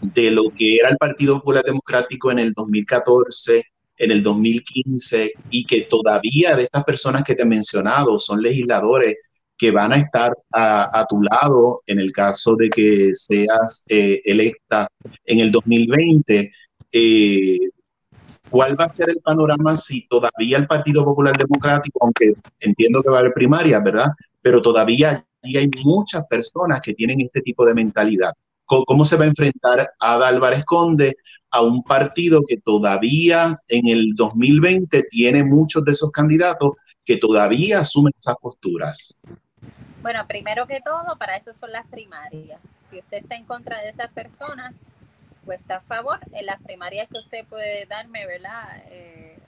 [0.00, 3.64] de lo que era el Partido Popular Democrático en el 2014,
[3.96, 9.16] en el 2015, y que todavía de estas personas que te he mencionado son legisladores
[9.56, 14.88] que van a estar a, tu lado en el caso de que seas eh, electa
[15.24, 16.52] en el 2020.
[16.92, 17.58] Eh,
[18.50, 23.10] ¿Cuál va a ser el panorama si todavía el Partido Popular Democrático, aunque entiendo que
[23.10, 24.08] va a haber primarias, ¿verdad?
[24.40, 28.32] Pero todavía hay muchas personas que tienen este tipo de mentalidad.
[28.64, 31.16] ¿Cómo se va a enfrentar Ada Álvarez Conde
[31.50, 37.80] a un partido que todavía en el 2020 tiene muchos de esos candidatos que todavía
[37.80, 39.18] asumen esas posturas?
[40.02, 42.60] Bueno, primero que todo, para eso son las primarias.
[42.78, 44.74] Si usted está en contra de esas personas,
[45.48, 46.20] pues está a favor.
[46.32, 48.82] En las primarias que usted puede darme, ¿verdad?
[48.90, 49.38] Eh,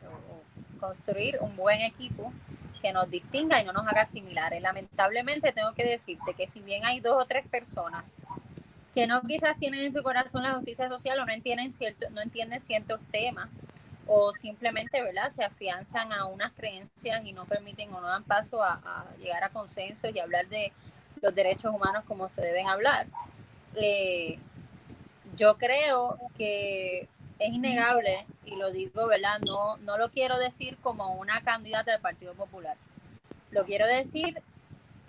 [0.81, 2.33] construir un buen equipo
[2.81, 4.63] que nos distinga y no nos haga similares.
[4.63, 8.15] Lamentablemente tengo que decirte que si bien hay dos o tres personas
[8.95, 12.23] que no quizás tienen en su corazón la justicia social o no entienden, cierto, no
[12.23, 13.51] entienden ciertos temas
[14.07, 15.29] o simplemente ¿verdad?
[15.29, 19.51] se afianzan a unas creencias y no permiten o no dan paso a, llegar a
[19.51, 20.73] consensos y hablar de
[21.21, 23.07] los derechos humanos como se deben hablar.
[23.75, 24.39] Eh,
[25.41, 29.41] yo creo que es innegable, y lo digo, ¿verdad?
[29.41, 32.77] No, no lo quiero decir como una candidata del Partido Popular,
[33.51, 34.41] lo quiero decir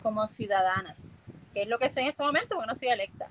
[0.01, 0.95] como ciudadana,
[1.53, 3.29] que es lo que soy en este momento porque no soy electa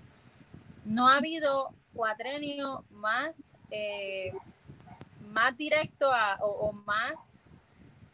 [0.85, 4.33] no ha habido cuatrenio más, eh,
[5.29, 6.11] más directo
[6.41, 7.15] o, más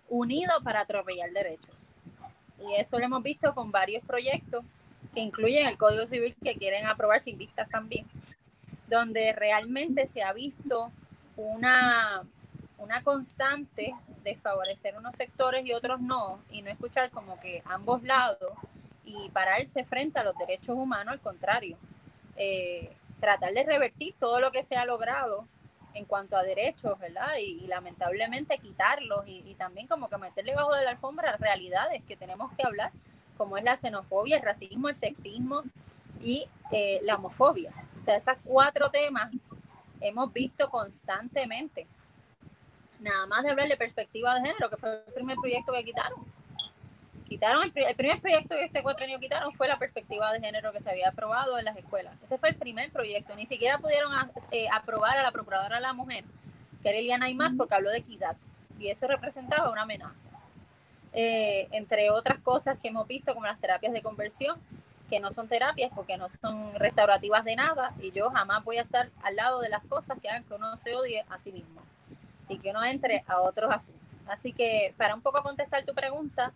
[0.09, 1.89] unido para atropellar derechos.
[2.69, 4.65] Y eso lo hemos visto con varios proyectos
[5.15, 8.07] que incluyen el Código Civil que quieren aprobar sin vistas también,
[8.89, 10.91] donde realmente se ha visto
[11.37, 12.23] una,
[12.79, 18.03] una constante de favorecer unos sectores y otros no, y no escuchar como que ambos
[18.03, 18.53] lados
[19.05, 21.77] y pararse frente a los derechos humanos, al contrario.
[22.37, 25.47] Eh, tratar de revertir todo lo que se ha logrado
[25.95, 27.37] en cuanto a derechos, ¿verdad?
[27.41, 32.53] Y, lamentablemente quitarlos y, también como que meterle bajo de la alfombra realidades que tenemos
[32.53, 32.93] que hablar,
[33.39, 35.63] como es la xenofobia, el racismo, el sexismo
[36.21, 37.73] y eh, la homofobia.
[37.99, 39.33] O sea, esos cuatro temas
[40.01, 41.87] hemos visto constantemente.
[43.01, 46.37] Nada más de hablar de perspectiva de género, que fue el primer proyecto que quitaron
[47.29, 50.81] quitaron el, primer proyecto que este cuatro años quitaron fue la perspectiva de género que
[50.81, 52.15] se había aprobado en las escuelas.
[52.23, 53.35] Ese fue el primer proyecto.
[53.35, 54.13] Ni siquiera pudieron
[54.53, 56.25] eh, aprobar a la procuradora de la mujer,
[56.83, 58.37] que era Eliana Aymar, porque habló de equidad.
[58.79, 60.29] Y eso representaba una amenaza.
[61.13, 64.61] Eh, entre otras cosas que hemos visto, como las terapias de conversión,
[65.09, 67.93] que no son terapias porque no son restaurativas de nada.
[68.01, 70.77] Y yo jamás voy a estar al lado de las cosas que hagan que uno
[70.79, 71.83] se odie a sí mismo
[72.49, 74.19] y que uno entre a otros asuntos.
[74.27, 76.53] Así que para un poco contestar tu pregunta,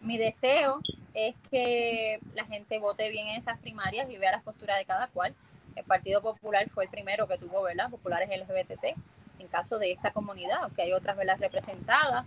[0.00, 0.80] mi deseo
[1.14, 5.08] es que la gente vote bien en esas primarias y vea las posturas de cada
[5.08, 5.34] cual.
[5.76, 7.90] El Partido Popular fue el primero que tuvo, ¿verdad?
[7.90, 8.96] Populares LGBT
[9.38, 11.36] en caso de esta comunidad, aunque hay otras, ¿verdad?
[11.38, 12.24] Representadas.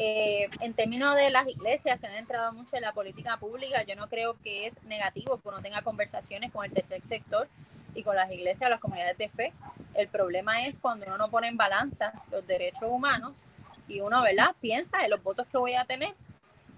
[0.00, 3.96] Eh, en términos de las iglesias que han entrado mucho en la política pública, yo
[3.96, 7.48] no creo que es negativo que uno tenga conversaciones con el tercer sector
[7.96, 9.52] y con las iglesias, las comunidades de fe.
[9.94, 13.36] El problema es cuando uno no pone en balanza los derechos humanos
[13.88, 14.54] y uno, ¿verdad?
[14.60, 16.14] Piensa en los votos que voy a tener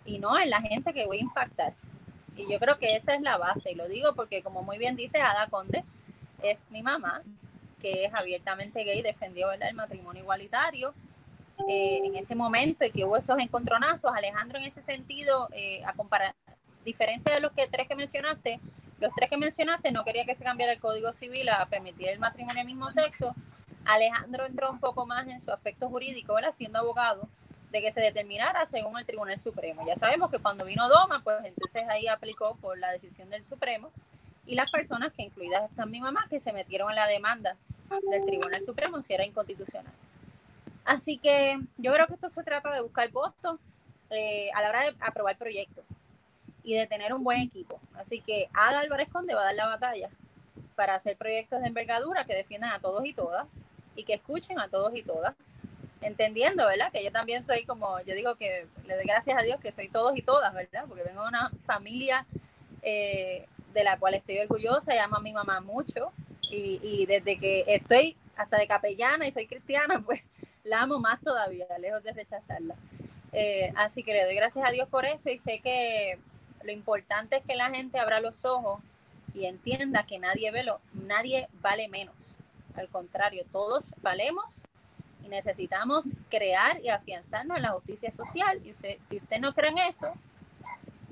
[0.07, 1.75] y no en la gente que voy a impactar.
[2.37, 4.97] Y yo creo que esa es la base, y lo digo porque como muy bien
[4.97, 5.85] dice Ada Conde,
[6.43, 7.23] es mi mamá,
[7.83, 9.69] que es abiertamente gay, defendió ¿verdad?
[9.69, 10.95] el matrimonio igualitario,
[11.69, 14.13] eh, en ese momento y que hubo esos encontronazos.
[14.15, 16.35] Alejandro, en ese sentido, eh, a comparar,
[16.85, 18.61] diferencia de los que tres que mencionaste,
[19.01, 22.19] los tres que mencionaste no quería que se cambiara el Código Civil a permitir el
[22.19, 23.35] matrimonio del mismo sexo.
[23.85, 26.53] Alejandro entró un poco más en su aspecto jurídico, ¿verdad?
[26.53, 27.29] siendo abogado,
[27.71, 29.87] de que se determinara según el Tribunal Supremo.
[29.87, 33.91] Ya sabemos que cuando vino Doma, pues entonces ahí aplicó por la decisión del Supremo
[34.47, 37.57] y las personas que incluidas están mi mamá que se metieron en la demanda
[38.11, 39.93] del Tribunal Supremo si era inconstitucional.
[40.91, 43.61] Así que yo creo que esto se trata de buscar votos
[44.11, 45.85] eh, a la hora de aprobar proyectos
[46.65, 47.79] y de tener un buen equipo.
[47.95, 50.11] Así que Ada Álvarez Conde va a dar la batalla
[50.75, 53.47] para hacer proyectos de envergadura que defiendan a todos y todas
[53.95, 55.37] y que escuchen a todos y todas,
[56.01, 56.91] entendiendo, ¿verdad?
[56.91, 59.89] Que yo también soy como, yo digo que le doy gracias a Dios que soy
[59.89, 60.87] todos y todas, ¿verdad?
[60.89, 62.27] Porque vengo de una familia
[62.83, 66.11] eh, de la cual estoy orgullosa y amo a mi mamá mucho
[66.51, 70.21] y, y desde que estoy hasta de capellana y soy cristiana, pues
[70.65, 72.75] la amo más todavía, lejos de rechazarla.
[73.33, 76.19] Eh, así que le doy gracias a Dios por eso y sé que
[76.63, 78.81] lo importante es que la gente abra los ojos
[79.35, 82.37] y entienda que nadie, velo, nadie vale menos.
[82.75, 84.61] Al contrario, todos valemos
[85.25, 88.61] y necesitamos crear y afianzarnos en la justicia social.
[88.65, 90.13] Y si usted no cree en eso,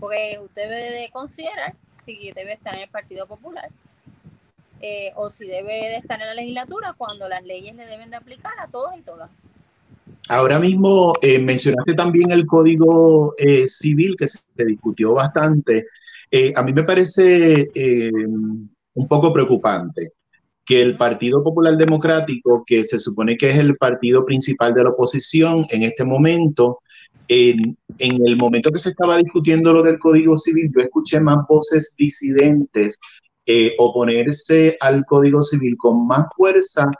[0.01, 3.71] pues usted debe considerar si debe estar en el Partido Popular
[4.81, 8.17] eh, o si debe de estar en la legislatura cuando las leyes le deben de
[8.17, 9.31] aplicar a todos y todas.
[10.29, 15.87] Ahora mismo eh, mencionaste también el Código eh, Civil que se discutió bastante.
[16.55, 17.69] a mí me parece
[18.95, 20.13] un poco preocupante
[20.65, 24.91] que el Partido Popular Democrático, que se supone que es el partido principal de la
[24.91, 26.81] oposición en este momento,
[27.27, 31.39] en, en, el momento que se estaba discutiendo lo del Código Civil, yo escuché más
[31.49, 32.99] voces disidentes
[33.51, 36.91] eh, oponerse al Código Civil con más fuerza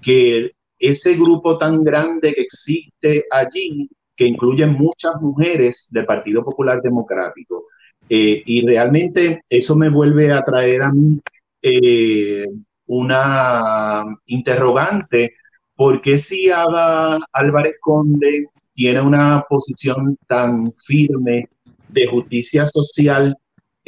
[0.00, 6.80] que ese grupo tan grande que existe allí, que incluye muchas mujeres del Partido Popular
[6.80, 7.64] Democrático.
[8.08, 11.20] Eh, y realmente eso me vuelve a traer a mí
[11.60, 12.46] eh,
[12.86, 15.34] una interrogante,
[15.74, 21.48] porque si Ada Álvarez Conde tiene una posición tan firme
[21.88, 23.36] de justicia social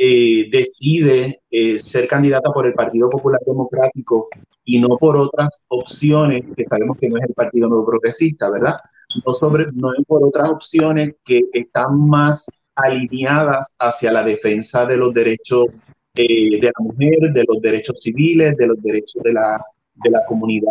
[0.05, 4.27] eh, decide eh, ser candidata por el Partido Popular Democrático
[4.65, 8.79] y no por otras opciones que sabemos que no es el Partido Nuevo Progresista, ¿verdad?
[9.25, 14.97] No, sobre, no es por otras opciones que están más alineadas hacia la defensa de
[14.97, 15.83] los derechos
[16.17, 19.65] eh, de la mujer, de los derechos civiles, de los derechos de la,
[20.03, 20.67] de la comunidad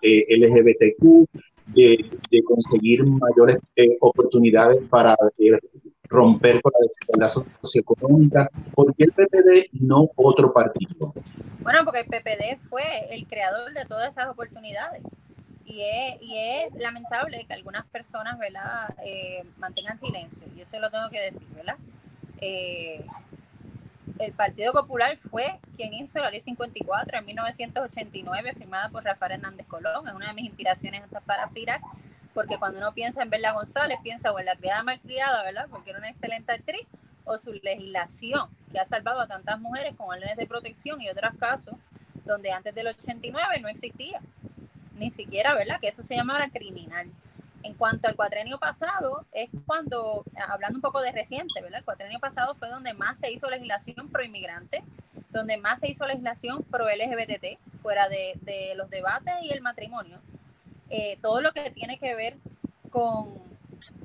[0.00, 1.26] LGBTQ,
[1.74, 3.58] de, de, conseguir mayores
[3.98, 5.16] oportunidades para
[6.08, 8.48] romper con la desigualdad socioeconómica.
[8.74, 11.12] ¿Por qué el PPD y no otro partido?
[11.60, 15.02] Bueno, porque el PPD fue el creador de todas esas oportunidades.
[15.64, 20.46] Y es, y es lamentable que algunas personas, ¿verdad?, eh, mantengan silencio.
[20.56, 21.76] Y eso lo tengo que decir, ¿verdad?
[22.40, 23.04] Eh,
[24.18, 29.66] el Partido Popular fue quien hizo la Ley 54 en 1989, firmada por Rafael Hernández
[29.66, 30.06] Colón.
[30.06, 31.80] Es una de mis inspiraciones hasta para aspirar
[32.36, 35.68] porque cuando uno piensa en Bella González, piensa o en la criada malcriada, ¿verdad?
[35.70, 36.86] Porque era una excelente actriz,
[37.24, 41.32] o su legislación, que ha salvado a tantas mujeres con órdenes de protección y otros
[41.40, 41.74] casos
[42.26, 44.20] donde antes del 89 no existía,
[44.98, 45.80] ni siquiera, ¿verdad?
[45.80, 47.10] Que eso se llamara criminal.
[47.62, 51.78] En cuanto al cuatrenio pasado, es cuando, hablando un poco de reciente, ¿verdad?
[51.78, 54.84] El cuatrenio pasado fue donde más se hizo legislación pro inmigrante,
[55.30, 60.20] donde más se hizo legislación pro LGBT, fuera de, de los debates y el matrimonio
[60.90, 62.36] eh, todo lo que tiene que ver
[62.90, 63.34] con,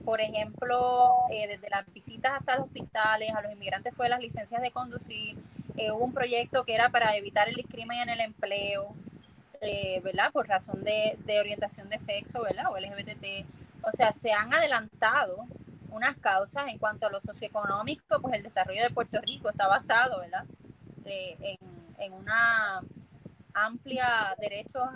[0.03, 4.61] por ejemplo, eh, desde las visitas hasta los hospitales, a los inmigrantes fue las licencias
[4.61, 5.37] de conducir,
[5.77, 8.95] eh, hubo un proyecto que era para evitar el discrimen en el empleo,
[10.03, 10.31] ¿verdad?
[10.31, 12.71] Por razón de, de, orientación de sexo, ¿verdad?
[12.71, 13.45] O LGBT.
[13.83, 15.45] O sea, se han adelantado
[15.91, 20.19] unas causas en cuanto a lo socioeconómico, pues el desarrollo de Puerto Rico está basado,
[20.19, 20.45] ¿verdad?
[21.05, 21.57] en,
[21.99, 22.81] en una
[23.53, 24.87] amplia derechos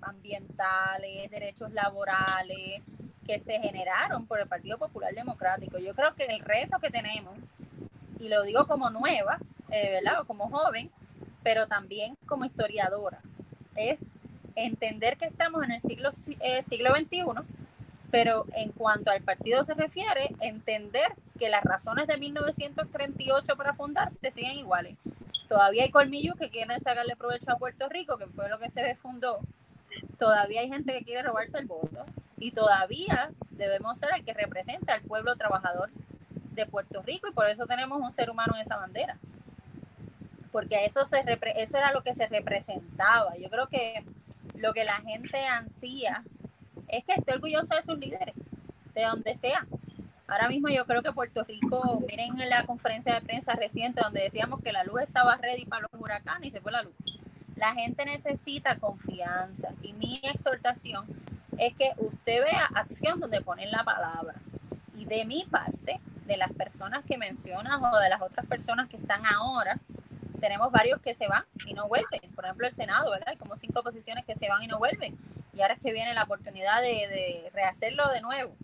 [0.00, 2.86] ambientales, derechos laborales
[3.26, 5.78] que se generaron por el Partido Popular Democrático.
[5.78, 7.36] Yo creo que el reto que tenemos,
[8.18, 9.38] y lo digo como nueva,
[9.70, 10.20] eh, ¿verdad?
[10.20, 10.90] O como joven,
[11.42, 13.20] pero también como historiadora,
[13.74, 14.12] es
[14.54, 16.10] entender que estamos en el siglo,
[16.40, 17.22] eh, siglo XXI
[18.10, 24.30] Pero en cuanto al partido se refiere, entender que las razones de 1938 para fundarse
[24.30, 24.98] siguen iguales.
[25.52, 28.94] Todavía hay colmillos que quieren sacarle provecho a Puerto Rico, que fue lo que se
[28.94, 29.38] fundó.
[30.18, 32.06] Todavía hay gente que quiere robarse el voto.
[32.38, 35.90] Y todavía debemos ser el que representa al pueblo trabajador
[36.52, 39.18] de Puerto Rico y por eso tenemos un ser humano en esa bandera.
[40.52, 41.22] Porque eso, se
[41.56, 43.36] eso era lo que se representaba.
[43.36, 44.06] Yo creo que
[44.56, 46.24] lo que la gente ansía
[46.88, 48.34] es que esté orgulloso de sus líderes,
[48.94, 49.66] de donde sea.
[50.26, 54.22] Ahora mismo yo creo que Puerto Rico, miren en la conferencia de prensa reciente donde
[54.22, 56.94] decíamos que la luz estaba ready para los huracanes y se fue la luz.
[57.56, 61.06] La gente necesita confianza y mi exhortación
[61.58, 64.34] es que usted vea acción donde ponen la palabra.
[64.96, 68.96] Y de mi parte, de las personas que mencionas o de las otras personas que
[68.96, 69.78] están ahora,
[70.40, 72.20] tenemos varios que se van y no vuelven.
[72.34, 73.28] Por ejemplo, el Senado, ¿verdad?
[73.28, 75.16] Hay como cinco posiciones que se van y no vuelven.
[75.52, 78.54] Y ahora es que viene la oportunidad de, rehacerlo de nuevo.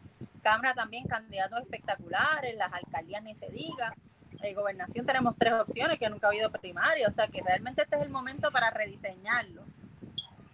[0.42, 3.94] Cámara también, candidatos espectaculares, las alcaldías ni se diga.
[4.40, 7.96] En gobernación tenemos tres opciones que nunca ha habido primaria, o sea que realmente este
[7.96, 9.64] es el momento para rediseñarlo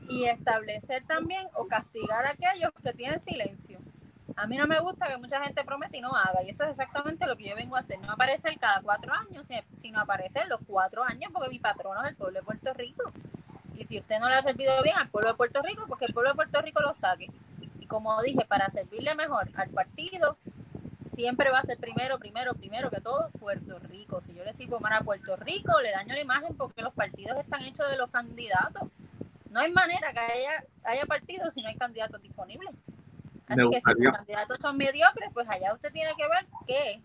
[0.09, 3.79] y establecer también o castigar a aquellos que tienen silencio.
[4.37, 6.71] A mí no me gusta que mucha gente promete y no haga, y eso es
[6.71, 10.61] exactamente lo que yo vengo a hacer, no aparecer cada cuatro años, sino aparecer los
[10.67, 13.13] cuatro años, porque mi patrono es el pueblo de Puerto Rico.
[13.77, 16.15] Y si usted no le ha servido bien al pueblo de Puerto Rico, porque el
[16.15, 17.29] pueblo de Puerto Rico lo saque.
[17.85, 20.39] Y como dije, para servirle mejor al partido,
[21.05, 24.23] siempre va a ser primero, primero, primero que todo Puerto Rico.
[24.23, 27.37] Si yo le sirvo mal a Puerto Rico, le daño la imagen porque los partidos
[27.37, 28.89] están hechos de los candidatos.
[29.51, 32.75] No hay manera que haya, haya partidos si no hay candidatos disponibles.
[33.49, 37.03] Así que si los candidatos son mediocres, pues allá usted tiene que ver qué.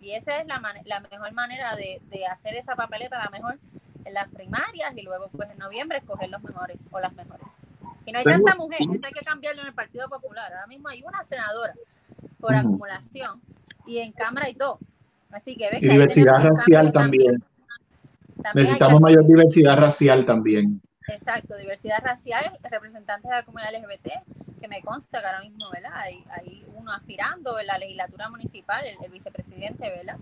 [0.00, 3.58] Y esa es la, la mejor manera de, de, hacer esa papeleta, la mejor
[4.06, 7.45] en las primarias y luego pues en noviembre escoger los mejores o las mejores.
[8.06, 10.52] Y no hay tanta mujer, eso hay que cambiarlo en el Partido Popular.
[10.52, 11.74] Ahora mismo hay una senadora
[12.38, 13.40] por acumulación
[13.84, 14.94] y en Cámara hay dos.
[15.30, 17.42] Así que ves y diversidad racial también.
[18.54, 20.80] Necesitamos mayor diversidad racial también.
[21.08, 24.08] Exacto, diversidad racial, representantes de la comunidad LGBT,
[24.60, 25.92] que me consta que ahora mismo, ¿verdad?
[25.94, 30.16] Hay, hay uno aspirando en la legislatura municipal, el, vicepresidente, ¿verdad?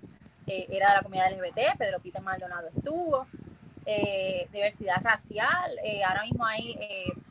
[0.47, 3.27] Eh, era de la comunidad LGBT, Pedro Peter Maldonado estuvo.
[3.87, 6.79] Eh, diversidad racial, eh, ahora mismo hay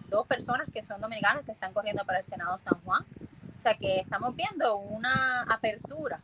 [0.07, 3.03] dos personas que son dominicanas que están corriendo para el Senado San Juan.
[3.55, 6.19] O sea que estamos viendo una apertura,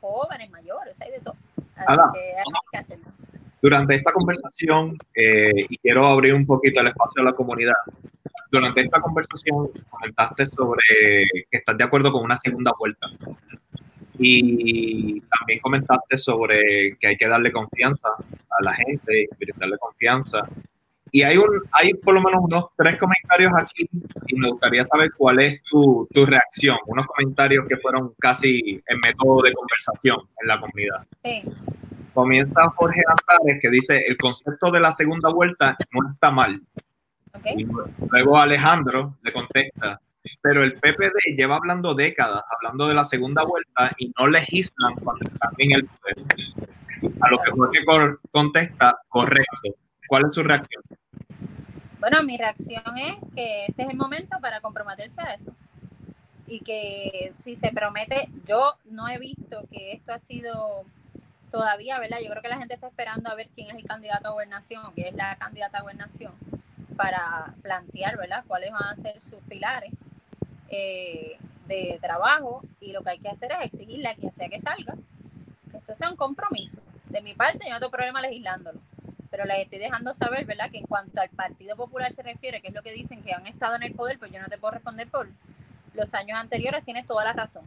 [0.00, 1.36] jóvenes, mayores, hay de todo.
[1.76, 2.98] Así que hay que.
[3.62, 7.74] Durante esta conversación, eh, y quiero abrir un poquito el espacio a la comunidad,
[8.50, 13.06] durante esta conversación comentaste sobre que estás de acuerdo con una segunda vuelta.
[14.22, 20.42] Y también comentaste sobre que hay que darle confianza a la gente, darle confianza.
[21.12, 23.88] Y hay, un, hay por lo menos unos tres comentarios aquí
[24.26, 26.76] y me gustaría saber cuál es tu, tu reacción.
[26.86, 31.06] Unos comentarios que fueron casi en método de conversación en la comunidad.
[31.24, 31.42] Sí
[32.12, 36.60] comienza Jorge Antares que dice el concepto de la segunda vuelta no está mal.
[38.10, 40.00] luego Alejandro le contesta,
[40.42, 45.30] pero el PPD lleva hablando décadas, hablando de la segunda vuelta y no legislan cuando
[45.30, 46.16] están en el poder.
[47.20, 49.74] A lo que Jorge contesta, correcto.
[50.06, 50.82] ¿Cuál es su reacción?
[51.98, 55.54] Bueno, mi reacción es que este es el momento para comprometerse a eso.
[56.46, 60.84] Y que si se promete, yo no he visto que esto ha sido
[61.50, 62.18] todavía, ¿verdad?
[62.22, 64.92] Yo creo que la gente está esperando a ver quién es el candidato a gobernación,
[64.94, 66.32] que es la candidata a gobernación,
[66.96, 69.92] para plantear, ¿verdad?, cuáles van a ser sus pilares
[70.70, 74.60] eh, de trabajo y lo que hay que hacer es exigirle a quien sea que
[74.60, 74.94] salga
[75.70, 76.78] que esto sea un compromiso.
[77.08, 78.80] De mi parte, yo no tengo problema legislándolo,
[79.30, 82.68] pero les estoy dejando saber, ¿verdad?, que en cuanto al Partido Popular se refiere, que
[82.68, 84.74] es lo que dicen que han estado en el poder, pues yo no te puedo
[84.74, 85.28] responder por
[85.94, 87.64] los años anteriores, tienes toda la razón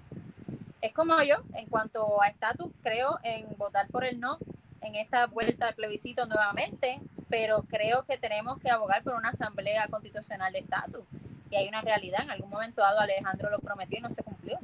[0.83, 4.37] es como yo, en cuanto a estatus, creo en votar por el no
[4.81, 6.99] en esta vuelta de plebiscito nuevamente,
[7.29, 11.05] pero creo que tenemos que abogar por una asamblea constitucional de estatus.
[11.53, 14.57] Y hay una realidad, en algún momento dado Alejandro lo prometió y no se cumplió.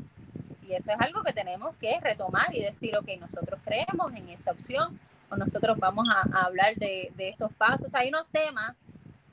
[0.67, 4.51] Y eso es algo que tenemos que retomar y decir, ok, nosotros creemos en esta
[4.51, 7.93] opción o nosotros vamos a, hablar de, de, estos pasos.
[7.93, 8.75] Hay unos temas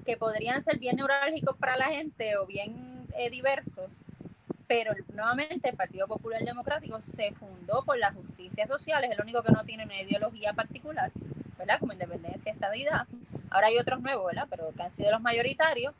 [0.05, 4.03] que podrían ser bien neurálgicos para la gente o bien eh, diversos,
[4.67, 9.43] pero nuevamente el Partido Popular Democrático se fundó por la justicia social, es el único
[9.43, 11.11] que no tiene una ideología particular,
[11.57, 11.81] ¿verdad?
[11.81, 13.07] Como independencia, estadidad.
[13.49, 14.47] Ahora hay otros nuevos, ¿verdad?
[14.51, 15.95] Pero que han sido los mayoritarios.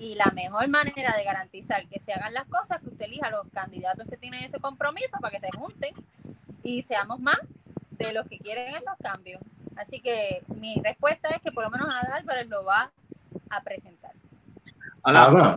[0.00, 3.26] Y la mejor manera de garantizar que se hagan las cosas es que usted elija
[3.26, 5.92] a los candidatos que tienen ese compromiso para que se junten
[6.62, 7.36] y seamos más
[7.98, 9.42] de los que quieren esos cambios.
[9.76, 12.90] Así que mi respuesta es que por lo menos Ana Álvarez lo va
[13.50, 14.12] a presentar.
[15.02, 15.56] Ana,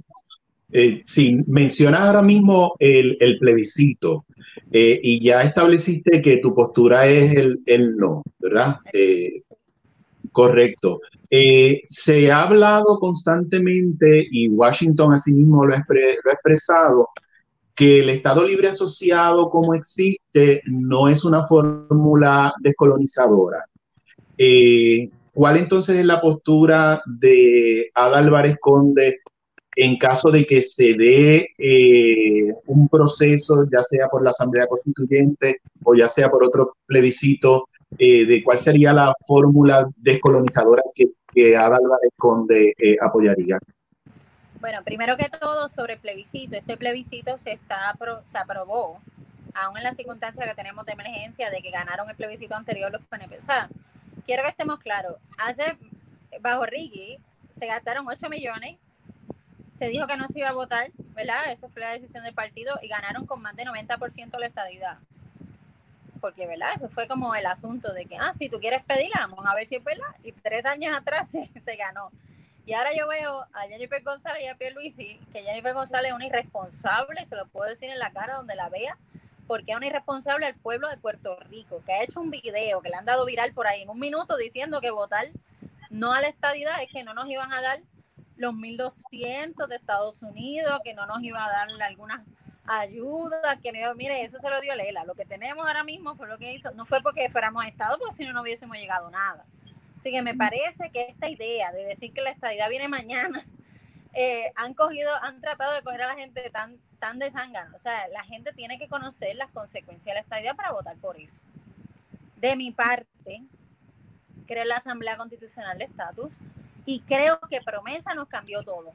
[0.73, 4.25] Eh, sí, mencionas ahora mismo el, plebiscito
[4.71, 7.33] eh, y ya estableciste que tu postura es
[7.65, 8.77] el, no, ¿verdad?
[8.91, 9.43] Eh,
[10.33, 10.99] correcto.
[11.87, 17.09] se ha hablado constantemente y Washington asimismo lo, lo ha expresado
[17.73, 23.65] que el Estado Libre Asociado como existe no es una fórmula descolonizadora.
[25.33, 29.19] ¿Cuál entonces es la postura de Ada Álvarez Conde
[29.75, 35.61] en caso de que se dé eh, un proceso, ya sea por la Asamblea Constituyente
[35.83, 37.67] o ya sea por otro plebiscito,
[37.97, 41.57] eh, de cuál sería la fórmula descolonizadora que, que
[42.17, 43.59] Conde eh, apoyaría?
[44.59, 46.55] Bueno, primero que todo sobre el plebiscito.
[46.55, 48.99] Este plebiscito se, está, aprobó,
[49.53, 53.01] aún en la circunstancia que tenemos de emergencia de que ganaron el plebiscito anterior los
[53.03, 53.39] PNP.
[53.39, 55.17] O quiero que estemos claros.
[55.37, 55.77] Hace,
[56.39, 57.17] bajo Riggi,
[57.51, 58.77] se gastaron 8 millones
[59.73, 61.51] se dijo que no se iba a votar, ¿verdad?
[61.51, 64.99] Esa fue la decisión del partido y ganaron con más de 90% la estadidad.
[66.23, 66.69] Porque, ¿verdad?
[66.73, 69.65] Eso fue como el asunto de que, ah, si tú quieres pedirla, vamos a ver
[69.65, 70.07] si es verdad.
[70.23, 71.29] Y tres años atrás
[71.65, 72.11] se, ganó.
[72.65, 76.25] Y ahora yo veo a Jennifer González y a Pierluisi, que Jennifer González es una
[76.25, 78.97] irresponsable, se lo puedo decir en la cara donde la vea,
[79.47, 82.87] porque es una irresponsable al pueblo de Puerto Rico, que ha hecho un video que
[82.87, 85.27] le han dado viral por ahí en un minuto diciendo que votar
[85.89, 87.81] no a la estadidad es que no nos iban a dar
[88.37, 92.21] los 1.200 de Estados Unidos, que no nos iba a dar algunas
[92.65, 95.03] ayudas, que no mire, eso se lo dio Lela.
[95.05, 98.15] Lo que tenemos ahora mismo fue lo que hizo, no fue porque fuéramos Estado, porque
[98.15, 99.45] si no, no hubiésemos llegado a nada.
[99.97, 103.39] Así que me parece que esta idea de decir que la estadidad viene mañana,
[104.13, 108.07] eh, han cogido, han tratado de coger a la gente tan, tan de O sea,
[108.09, 111.41] la gente tiene que conocer las consecuencias de la estadidad para votar por eso.
[112.37, 113.43] De mi parte,
[114.45, 116.39] creo la Asamblea Constitucional de Estatus
[116.85, 118.93] y creo que promesa nos cambió todo.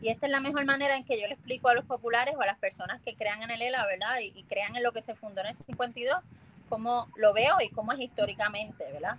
[0.00, 2.40] Y esta es la mejor manera en que yo le explico a los populares o
[2.40, 4.18] a las personas que crean en el ELA, ¿verdad?
[4.20, 6.22] Y, crean en lo que se fundó en el 52,
[6.68, 9.16] cómo lo veo y cómo es históricamente, ¿verdad?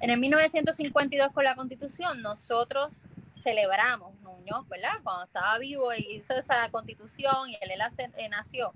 [0.00, 3.02] En el 1952 con la constitución nosotros
[3.34, 4.94] celebramos, Muñoz, ¿verdad?
[5.04, 8.72] Cuando estaba vivo y hizo esa constitución y el ELA eh, nació,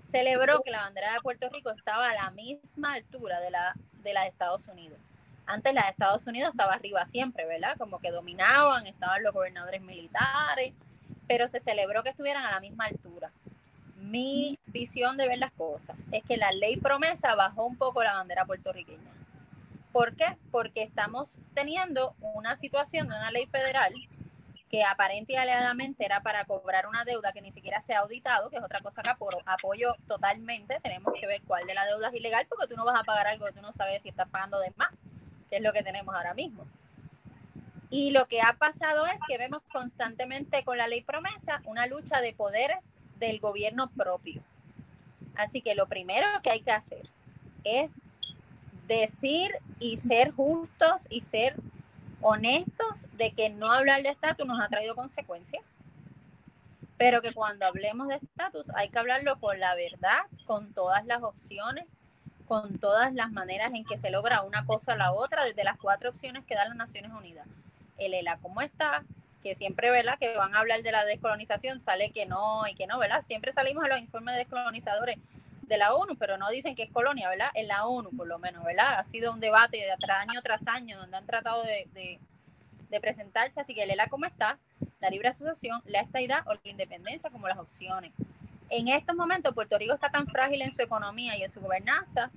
[0.00, 4.12] celebró que la bandera de Puerto Rico estaba a la misma altura de la de,
[4.12, 4.98] la de Estados Unidos
[5.46, 7.76] antes la de Estados Unidos estaba arriba siempre, ¿verdad?
[7.78, 10.72] Como que dominaban, estaban los gobernadores militares,
[11.26, 13.30] pero se celebró que estuvieran a la misma altura.
[13.96, 18.14] Mi visión de ver las cosas es que la ley promesa bajó un poco la
[18.14, 19.10] bandera puertorriqueña.
[19.92, 20.36] ¿Por qué?
[20.50, 23.94] Porque estamos teniendo una situación de una ley federal
[24.68, 28.50] que aparente y alegadamente era para cobrar una deuda que ni siquiera se ha auditado,
[28.50, 30.80] que es otra cosa que apoyo totalmente.
[30.82, 33.28] Tenemos que ver cuál de la deuda es ilegal, porque tú no vas a pagar
[33.28, 34.90] algo que tú no sabes si estás pagando de más
[35.54, 36.66] que es lo que tenemos ahora mismo.
[37.88, 42.20] Y lo que ha pasado es que vemos constantemente con la ley promesa una lucha
[42.20, 44.42] de poderes del gobierno propio.
[45.36, 47.08] Así que lo primero que hay que hacer
[47.62, 48.02] es
[48.88, 51.54] decir y ser justos y ser
[52.20, 55.62] honestos de que no hablar de estatus nos ha traído consecuencias,
[56.98, 61.22] pero que cuando hablemos de estatus hay que hablarlo con la verdad, con todas las
[61.22, 61.84] opciones,
[62.46, 65.78] con todas las maneras en que se logra una cosa o la otra, desde las
[65.78, 67.46] cuatro opciones que dan las Naciones Unidas.
[67.98, 69.04] El ELA, ¿cómo está?
[69.42, 70.18] Que siempre, ¿verdad?
[70.18, 73.22] Que van a hablar de la descolonización, sale que no y que no, ¿verdad?
[73.22, 75.18] Siempre salimos a los informes descolonizadores
[75.62, 77.50] de la ONU, pero no dicen que es colonia, ¿verdad?
[77.54, 78.98] En la ONU, por lo menos, ¿verdad?
[78.98, 82.18] Ha sido un debate de año tras año donde han tratado de, de,
[82.90, 84.58] de presentarse, así que el ELA, ¿cómo está?
[85.00, 88.12] La libre asociación, la estadidad o la independencia como las opciones
[88.70, 92.30] en estos momentos Puerto Rico está tan frágil en su economía y en su gobernanza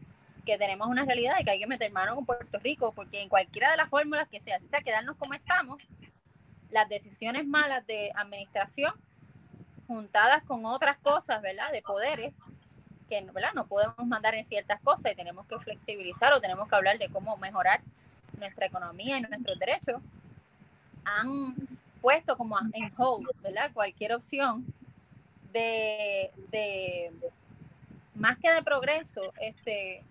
[0.46, 3.28] que tenemos una realidad de que hay que meter mano con Puerto Rico, porque en
[3.30, 5.78] cualquiera de las fórmulas que sea, si sea quedarnos como estamos,
[6.70, 8.94] las decisiones malas de administración
[9.88, 11.72] juntadas con otras cosas, ¿verdad?
[11.72, 12.40] De poderes,
[13.10, 13.54] que ¿verdad?
[13.56, 17.10] no podemos mandar en ciertas cosas y tenemos que flexibilizar o tenemos que hablar de
[17.10, 17.82] cómo mejorar
[18.38, 20.02] nuestra economía y nuestros derechos,
[21.04, 21.56] han
[22.02, 23.72] puesto como en hold, ¿verdad?
[23.74, 24.66] Cualquier opción
[25.58, 27.12] de,
[28.16, 30.04] más que de progreso, este,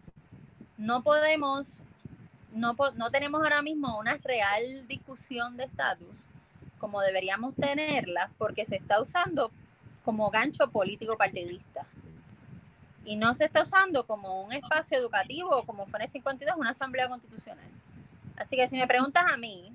[0.76, 1.82] no podemos,
[2.52, 6.26] no, no tenemos ahora mismo una real discusión de estatus
[6.78, 9.50] como deberíamos tenerla, porque se está usando
[10.04, 11.86] como gancho político partidista.
[13.04, 16.70] Y no se está usando como un espacio educativo, como fue en el 52, una
[16.70, 17.68] asamblea constitucional.
[18.36, 19.72] Así que si me preguntas a mí,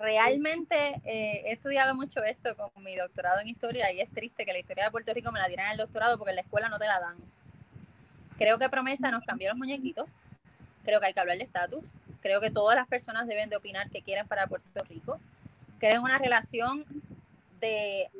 [0.00, 4.52] realmente eh, he estudiado mucho esto con mi doctorado en historia y es triste que
[4.52, 6.68] la historia de Puerto Rico me la dieran en el doctorado porque en la escuela
[6.68, 7.16] no te la dan.
[8.38, 10.08] Creo que Promesa nos cambió los muñequitos.
[10.84, 11.84] Creo que hay que hablar de estatus.
[12.20, 15.20] Creo que todas las personas deben de opinar que quieren para Puerto Rico.
[15.78, 16.84] Creo en una relación
[17.60, 18.10] de,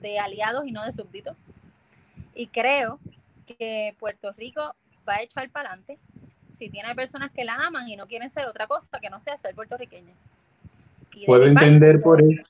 [0.00, 1.36] de aliados y no de súbditos.
[2.34, 2.98] Y creo
[3.46, 4.74] que Puerto Rico
[5.08, 5.98] va a echar para adelante
[6.50, 9.36] si tiene personas que la aman y no quieren ser otra cosa que no sea
[9.36, 10.12] ser puertorriqueña.
[11.24, 12.42] Puedo entender por eso.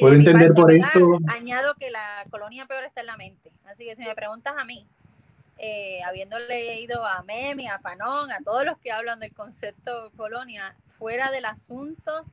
[0.00, 1.18] Puedo entender por esto.
[1.28, 3.50] Añado que la colonia peor está en la mente.
[3.64, 4.86] Así que si me preguntas a mí,
[5.58, 10.74] eh, habiendo leído a Memi, a Fanón, a todos los que hablan del concepto colonia,
[10.88, 12.24] fuera del asunto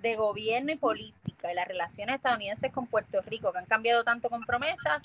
[0.00, 4.30] de gobierno y política y las relaciones estadounidenses con Puerto Rico, que han cambiado tanto
[4.30, 5.02] con promesas,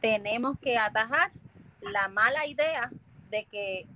[0.00, 1.30] tenemos que atajar
[1.80, 2.90] la mala idea
[3.30, 3.86] de que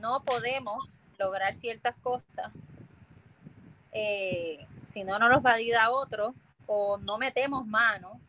[0.00, 2.50] no podemos lograr ciertas cosas
[3.94, 6.34] eh, si no nos va a ir a otro
[6.66, 8.20] o no metemos mano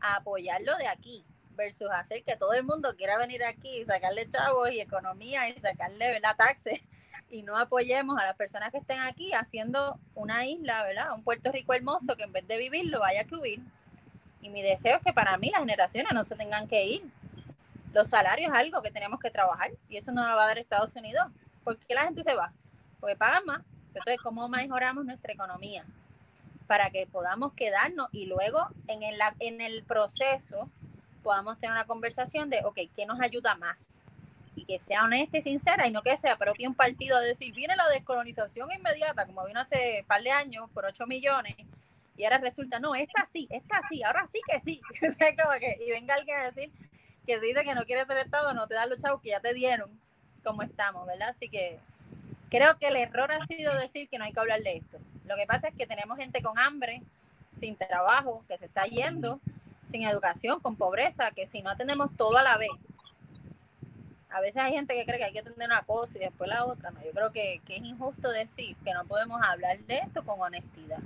[0.00, 1.24] a apoyarlo de aquí
[1.56, 5.58] versus hacer que todo el mundo quiera venir aquí y sacarle chavos y economía y
[5.58, 6.80] sacarle la taxes
[7.30, 11.14] y no apoyemos a las personas que estén aquí haciendo una isla, ¿verdad?
[11.14, 13.60] Un Puerto Rico hermoso que en vez de vivirlo vaya que huir.
[14.40, 17.04] Y mi deseo es que para mí las generaciones no se tengan que ir,
[17.94, 20.58] los salarios es algo que tenemos que trabajar y eso no lo va a dar
[20.58, 21.26] Estados Unidos.
[21.62, 22.52] ¿Por qué la gente se va?
[23.00, 23.62] Porque pagan más.
[23.94, 25.84] Entonces, ¿cómo mejoramos nuestra economía?
[26.66, 30.68] Para que podamos quedarnos y luego en el, en el proceso
[31.22, 34.06] podamos tener una conversación de, ok, ¿qué nos ayuda más?
[34.56, 37.54] Y que sea honesta y sincera y no que sea propio un partido de decir,
[37.54, 41.56] viene la descolonización inmediata, como vino hace un par de años por 8 millones,
[42.16, 44.80] y ahora resulta, no, esta sí, esta sí, ahora sí que sí.
[45.80, 46.70] y venga alguien a decir,
[47.26, 49.40] que se dice que no quiere ser Estado, no te da los chavos que ya
[49.40, 49.90] te dieron,
[50.44, 51.30] como estamos, ¿verdad?
[51.30, 51.80] Así que
[52.54, 54.98] creo que el error ha sido decir que no hay que hablar de esto.
[55.26, 57.02] Lo que pasa es que tenemos gente con hambre,
[57.52, 59.40] sin trabajo, que se está yendo,
[59.80, 62.70] sin educación, con pobreza, que si no atendemos todo a la vez,
[64.30, 66.64] a veces hay gente que cree que hay que atender una cosa y después la
[66.64, 67.02] otra, ¿no?
[67.04, 70.98] Yo creo que, es injusto decir que no podemos hablar de esto con honestidad.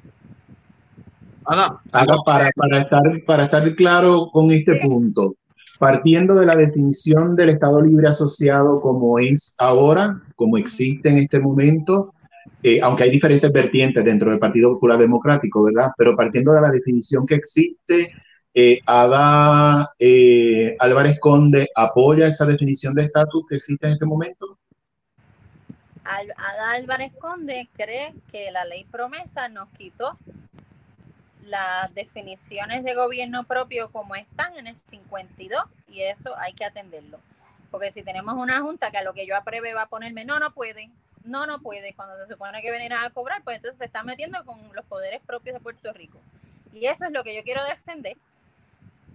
[1.44, 1.80] Ada,
[2.24, 5.34] para, para, estar, para estar claro con este punto,
[5.78, 11.38] partiendo de la definición del Estado Libre Asociado como es ahora, como existe en este
[11.38, 12.14] momento,
[12.62, 15.90] eh, aunque hay diferentes vertientes dentro del Partido Popular Democrático, ¿verdad?
[15.96, 18.10] Pero partiendo de la definición que existe,
[18.52, 24.58] eh, Ada eh, Álvarez Conde apoya esa definición de estatus que existe en este momento.
[26.02, 30.18] Ada Álvarez Conde cree que la ley promesa nos quitó
[31.48, 37.18] las definiciones de gobierno propio como están en el 52 y eso hay que atenderlo.
[37.70, 40.38] Porque si tenemos una junta que a lo que yo apruebe va a ponerme, no,
[40.38, 40.90] no puede,
[41.24, 44.44] no, no puede, cuando se supone que venir a cobrar, pues entonces se está metiendo
[44.44, 46.18] con los poderes propios de Puerto Rico.
[46.72, 48.16] Y eso es lo que yo quiero defender.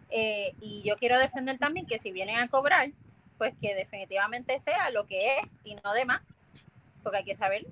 [0.09, 2.89] Eh, y yo quiero defender también que si vienen a cobrar,
[3.37, 6.21] pues que definitivamente sea lo que es y no de más.
[7.01, 7.65] Porque hay que saber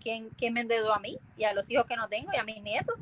[0.00, 2.44] quién, quién me endeudó a mí y a los hijos que no tengo y a
[2.44, 2.96] mis nietos.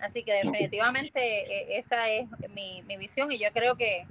[0.00, 4.06] Así que definitivamente eh, esa es mi, visión y yo creo que,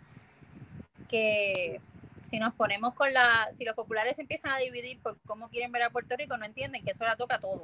[1.07, 1.79] que
[2.23, 5.83] si nos ponemos con la, si los populares empiezan a dividir por cómo quieren ver
[5.83, 7.63] a Puerto Rico, no entienden que eso la toca a todos.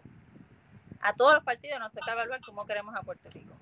[1.02, 3.54] A todos los partidos nos toca evaluar cómo queremos a Puerto Rico.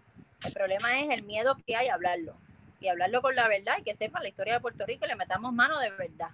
[0.44, 2.36] El problema es el miedo que hay a hablarlo
[2.80, 5.16] y hablarlo con la verdad y que sepan la historia de Puerto Rico y le
[5.16, 6.30] metamos mano de verdad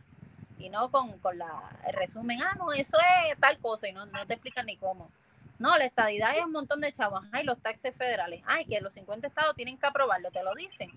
[0.59, 2.97] y no con, con la, el resumen, ah, no, eso
[3.29, 5.11] es tal cosa y no, no te explican ni cómo.
[5.59, 7.25] No, la estadidad es un montón de chavos.
[7.31, 8.43] Ay, los taxes federales.
[8.45, 10.91] Ay, que los 50 estados tienen que aprobarlo, te lo dicen.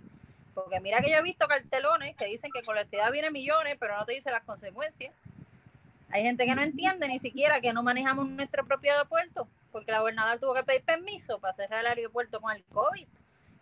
[0.55, 3.77] Porque mira que yo he visto cartelones que dicen que con la estadidad viene millones,
[3.81, 5.15] pero no te dicen las consecuencias.
[6.11, 10.01] Hay gente que no entiende ni siquiera que no manejamos nuestro propio aeropuerto, porque la
[10.01, 13.07] gobernadora tuvo que pedir permiso para cerrar el aeropuerto con el COVID.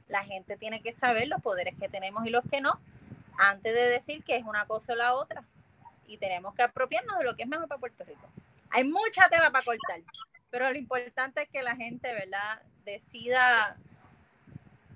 [0.08, 2.80] La gente tiene que saber los poderes que tenemos y los que no,
[3.38, 5.44] antes de decir que es una cosa o la otra.
[6.06, 8.26] Y tenemos que apropiarnos de lo que es mejor para Puerto Rico.
[8.70, 10.00] Hay mucha tela para cortar.
[10.50, 12.62] Pero lo importante es que la gente, ¿verdad?
[12.84, 13.76] Decida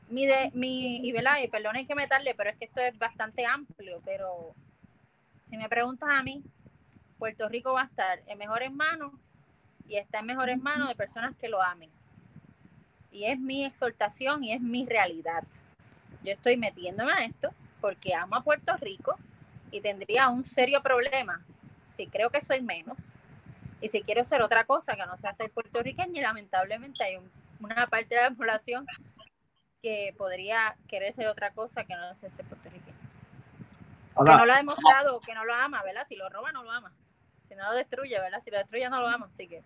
[0.08, 1.38] mi, de, mi y, ¿verdad?
[1.42, 4.54] Y perdonen que meterle, pero es que esto es bastante amplio, pero
[5.44, 6.42] si me preguntas a mí,
[7.18, 9.12] Puerto Rico va a estar en mejores manos
[9.86, 11.90] y está en mejores manos de personas que lo amen.
[13.10, 15.44] Y es mi exhortación y es mi realidad.
[16.24, 19.16] Yo estoy metiéndome a esto porque amo a Puerto Rico
[19.70, 21.44] y tendría un serio problema
[21.84, 23.14] si creo que soy menos
[23.82, 27.18] y si quiero ser otra cosa que no sea ser puertorriqueña, y lamentablemente hay
[27.58, 28.86] una parte de la población
[29.82, 32.96] que podría querer ser otra cosa que no sea ser puertorriqueño.
[34.24, 36.04] Que no lo ha demostrado, que no lo ama, ¿verdad?
[36.06, 36.92] Si lo roba, no lo ama.
[37.42, 38.40] Si no lo destruye, ¿verdad?
[38.40, 39.28] Si lo destruye, no lo ama.
[39.32, 39.62] Así que.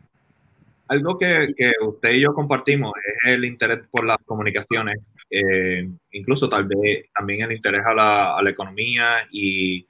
[0.88, 4.96] Algo que, que usted y yo compartimos es el interés por las comunicaciones,
[5.28, 9.86] eh, incluso tal vez también el interés a la, a la economía y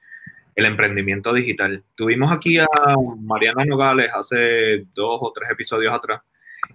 [0.57, 1.83] el emprendimiento digital.
[1.93, 2.67] Tuvimos aquí a
[3.21, 6.21] Mariana Nogales hace dos o tres episodios atrás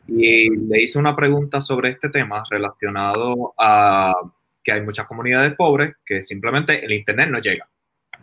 [0.07, 4.15] y le hice una pregunta sobre este tema relacionado a
[4.63, 7.69] que hay muchas comunidades pobres que simplemente el Internet no llega.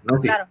[0.06, 0.22] ¿no?
[0.22, 0.46] Claro.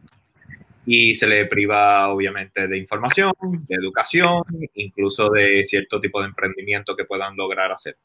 [0.85, 3.33] Y se le priva obviamente de información,
[3.67, 4.43] de educación,
[4.75, 7.97] incluso de cierto tipo de emprendimiento que puedan lograr hacer.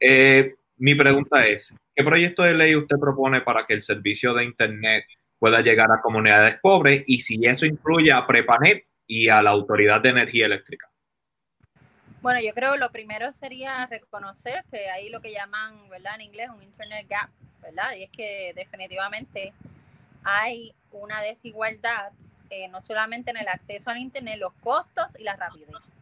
[0.00, 4.42] Eh, mi pregunta es, ¿qué proyecto de ley usted propone para que el servicio de
[4.44, 5.04] Internet
[5.42, 10.00] pueda llegar a comunidades pobres y si eso incluye a Prepanet y a la Autoridad
[10.00, 10.88] de Energía Eléctrica?
[12.20, 16.14] Bueno, yo creo lo primero sería reconocer que hay lo que llaman, ¿verdad?
[16.14, 17.28] En inglés un Internet Gap,
[17.60, 17.96] ¿verdad?
[17.98, 19.52] Y es que definitivamente
[20.22, 22.12] hay una desigualdad,
[22.48, 25.96] eh, no solamente en el acceso al Internet, los costos y la rapidez.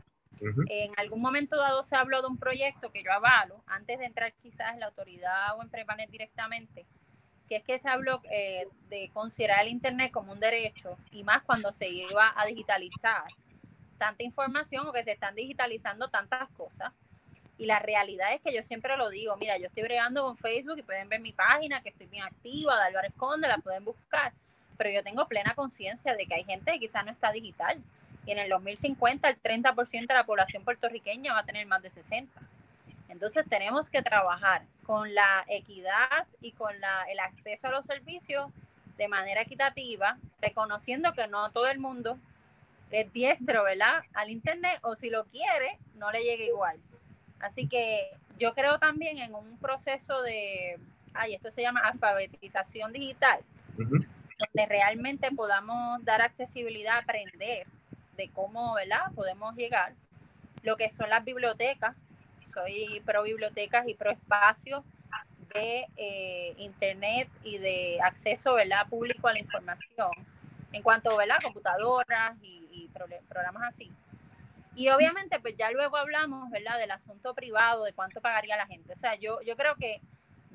[0.69, 4.35] En algún momento dado se habló de un proyecto que yo avalo, antes de entrar
[4.35, 6.85] quizás en la autoridad o en Prepanet directamente,
[7.51, 11.43] que es que se habló eh, de considerar el Internet como un derecho y más
[11.43, 13.25] cuando se iba a digitalizar
[13.99, 16.93] tanta información o que se están digitalizando tantas cosas.
[17.59, 20.79] Y la realidad es que yo siempre lo digo, mira, yo estoy bregando con Facebook
[20.79, 24.33] y pueden ver mi página, que estoy bien activa, de Álvarez Conde, la pueden buscar,
[24.79, 27.83] pero yo tengo plena conciencia de que hay gente que quizás no está digital.
[28.27, 31.91] Y en el 2050 el 30% de la población puertorriqueña va a tener más de
[31.91, 32.31] 60.
[33.11, 38.51] Entonces tenemos que trabajar con la equidad y con la, el acceso a los servicios
[38.97, 42.19] de manera equitativa, reconociendo que no todo el mundo
[42.91, 44.03] es diestro, ¿verdad?
[44.15, 46.79] Al Internet o si lo quiere, no le llega igual.
[47.41, 50.79] Así que yo creo también en un proceso de,
[51.15, 53.41] ay, esto se llama alfabetización digital,
[53.77, 57.67] donde realmente podamos dar accesibilidad aprender
[58.17, 59.13] de cómo, ¿verdad?
[59.15, 59.95] Podemos llegar.
[60.63, 61.97] Lo que son las bibliotecas,
[62.41, 64.85] soy pro bibliotecas y pro espacios
[65.55, 68.87] de eh, internet y de acceso, ¿verdad?
[68.89, 70.11] Público a la información
[70.73, 71.39] en cuanto, ¿verdad?
[71.43, 72.89] Computadoras y
[73.29, 73.91] programas así.
[74.75, 76.79] Y obviamente, pues ya luego hablamos, ¿verdad?
[76.79, 78.93] Del asunto privado, de cuánto pagaría la gente.
[78.93, 80.01] O sea, yo, yo creo que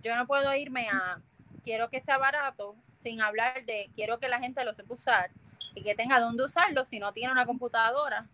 [0.02, 1.20] yo no puedo irme a,
[1.64, 5.32] quiero que sea barato, sin hablar de, quiero que la gente lo sepa usar
[5.74, 8.26] y que tenga dónde usarlo si no tiene una computadora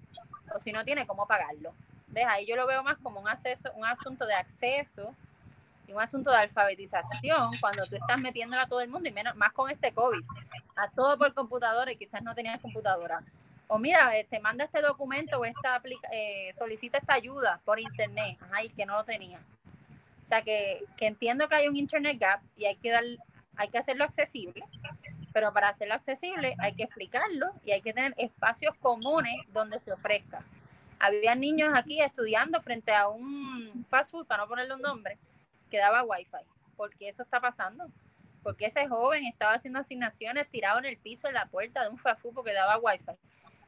[0.53, 1.73] o si no tiene cómo pagarlo.
[2.11, 2.25] ¿Ves?
[2.27, 5.13] Ahí yo lo veo más como un, acceso, un asunto de acceso
[5.87, 9.35] y un asunto de alfabetización cuando tú estás metiéndola a todo el mundo y menos
[9.35, 10.23] más con este COVID,
[10.75, 13.21] a todo por computadora y quizás no tenías computadora
[13.73, 15.81] o mira, te este, manda este documento o esta
[16.11, 19.39] eh, solicita esta ayuda por internet, ay, que no lo tenía.
[19.39, 23.03] O sea que, que, entiendo que hay un internet gap y hay que dar,
[23.55, 24.65] hay que hacerlo accesible,
[25.31, 29.93] pero para hacerlo accesible hay que explicarlo y hay que tener espacios comunes donde se
[29.93, 30.43] ofrezca.
[31.03, 35.17] Había niños aquí estudiando frente a un fast food, para no ponerle un nombre,
[35.71, 36.45] que daba wifi.
[36.77, 37.89] ¿Por qué eso está pasando?
[38.43, 41.97] Porque ese joven estaba haciendo asignaciones tirado en el piso en la puerta de un
[41.97, 43.17] fast food porque daba wifi.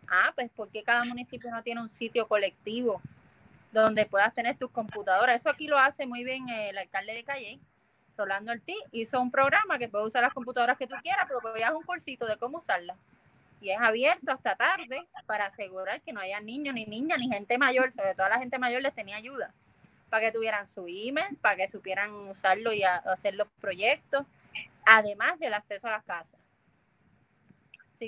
[0.07, 3.01] Ah, pues porque cada municipio no tiene un sitio colectivo
[3.71, 5.41] donde puedas tener tus computadoras.
[5.41, 7.59] Eso aquí lo hace muy bien el alcalde de Calle,
[8.15, 11.59] Rolando Ortiz, hizo un programa que puede usar las computadoras que tú quieras, pero que
[11.59, 12.95] veas un cursito de cómo usarlas.
[13.63, 17.57] Y es abierto hasta tarde para asegurar que no haya niños ni niñas ni gente
[17.57, 19.53] mayor, sobre todo a la gente mayor les tenía ayuda,
[20.09, 24.25] para que tuvieran su email, para que supieran usarlo y hacer los proyectos,
[24.85, 26.37] además del acceso a las casas.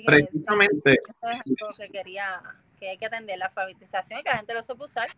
[0.04, 0.92] Precisamente.
[0.92, 2.42] eso es algo que quería,
[2.78, 5.08] que hay que atender, la alfabetización y que la gente lo sepa usar.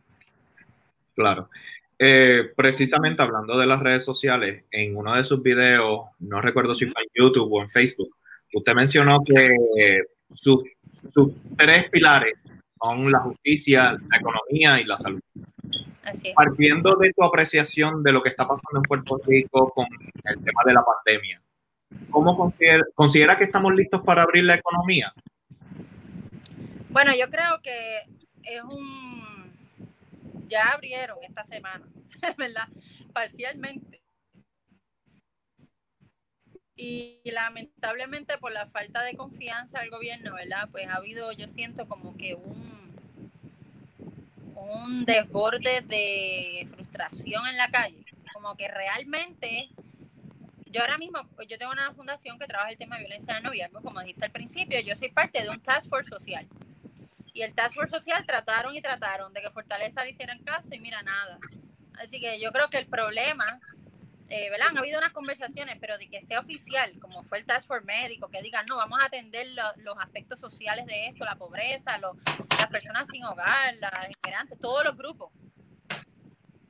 [1.16, 1.50] Claro.
[1.98, 6.86] Eh, precisamente hablando de las redes sociales, en uno de sus videos, no recuerdo si
[6.86, 8.14] fue en YouTube o en Facebook,
[8.52, 10.62] usted mencionó que sus,
[10.92, 12.34] sus tres pilares
[12.80, 15.20] son la justicia, la economía y la salud.
[16.04, 16.34] Así es.
[16.34, 19.86] Partiendo de tu apreciación de lo que está pasando en Puerto Rico con
[20.24, 21.42] el tema de la pandemia,
[22.10, 22.52] ¿Cómo
[22.94, 25.12] considera, que estamos listos para abrir la economía?
[26.90, 28.00] Bueno, yo creo que
[28.42, 29.52] es un...
[30.48, 31.86] Ya abrieron esta semana,
[32.38, 32.68] ¿verdad?
[33.12, 34.02] Parcialmente.
[36.78, 40.68] Y lamentablemente por la falta de confianza del gobierno, ¿verdad?
[40.70, 42.94] Pues ha habido, yo siento como que un,
[44.54, 48.06] un desborde de frustración en la calle.
[48.32, 49.68] Como que realmente
[50.70, 53.80] yo ahora mismo, yo tengo una fundación que trabaja el tema de violencia de noviazgo,
[53.80, 56.46] como dijiste al principio, yo soy parte de un task force social.
[57.32, 60.80] Y el task force social trataron y trataron de que Fortaleza le hicieran caso y
[60.80, 61.38] mira nada.
[61.94, 63.60] Así que yo creo que el problema,
[64.28, 64.68] eh, ¿verdad?
[64.68, 68.28] Han habido unas conversaciones, pero de que sea oficial, como fue el task force médico,
[68.28, 73.08] que digan, no, vamos a atender los aspectos sociales de esto, la pobreza, las personas
[73.08, 75.30] sin hogar, las inmigrantes, todos los grupos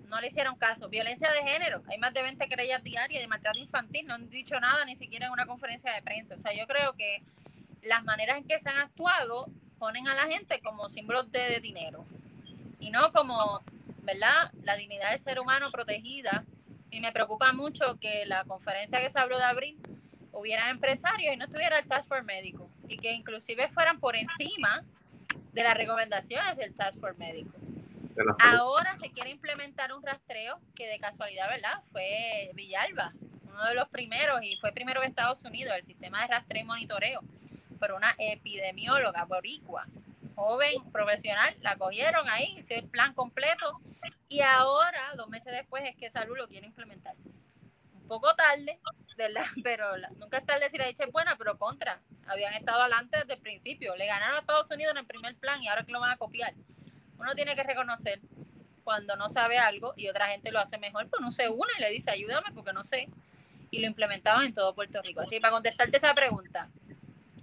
[0.09, 0.88] no le hicieron caso.
[0.88, 4.59] Violencia de género, hay más de 20 querellas diarias de maltrato infantil, no han dicho
[4.59, 6.34] nada ni siquiera en una conferencia de prensa.
[6.34, 7.22] O sea, yo creo que
[7.82, 9.46] las maneras en que se han actuado
[9.78, 12.04] ponen a la gente como símbolos de, dinero.
[12.80, 13.61] y no como,
[14.02, 14.50] ¿verdad?
[14.64, 16.44] La dignidad del ser humano protegida.
[16.91, 19.78] Y me preocupa mucho que la conferencia que se habló de abril
[20.32, 24.84] hubiera empresarios y no estuviera el Task Force médico y que inclusive fueran por encima
[25.53, 27.53] de las recomendaciones del Task Force médico.
[28.41, 31.82] Ahora se quiere implementar un rastreo que de casualidad, ¿verdad?
[31.93, 33.12] Fue Villalba,
[33.45, 36.66] uno de los primeros y fue primero en Estados Unidos, el sistema de rastreo y
[36.66, 37.20] monitoreo,
[37.78, 39.86] por una epidemióloga boricua,
[40.34, 43.80] joven, profesional, la cogieron ahí, hizo el plan completo
[44.29, 47.14] y ahora, dos meses después, es que Salud lo quiere implementar.
[47.95, 48.79] Un poco tarde,
[49.16, 49.45] ¿verdad?
[49.64, 52.01] Pero nunca es tarde decir la dicha es buena, pero contra.
[52.26, 53.97] Habían estado adelante desde el principio.
[53.97, 56.16] Le ganaron a Estados Unidos en el primer plan y ahora que lo van a
[56.16, 56.55] copiar.
[57.18, 58.20] Uno tiene que reconocer
[58.85, 61.81] cuando no sabe algo y otra gente lo hace mejor, pues no se une y
[61.81, 63.09] le dice ayúdame porque no sé.
[63.70, 65.20] Y lo implementaban en todo Puerto Rico.
[65.20, 66.70] Así para contestarte esa pregunta,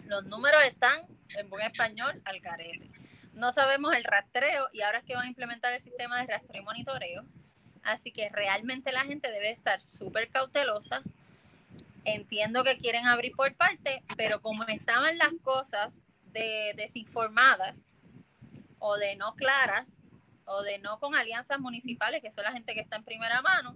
[0.06, 2.95] los números están en buen español al carete.
[3.36, 6.62] No sabemos el rastreo y ahora es que van a implementar el sistema de rastreo
[6.62, 7.26] y monitoreo.
[7.84, 11.02] Así que realmente la gente debe estar súper cautelosa.
[12.04, 17.86] Entiendo que quieren abrir por parte, pero como estaban las cosas de desinformadas,
[18.80, 19.92] o de no claras
[20.46, 23.76] o de no con alianzas municipales, que son la gente que está en primera mano,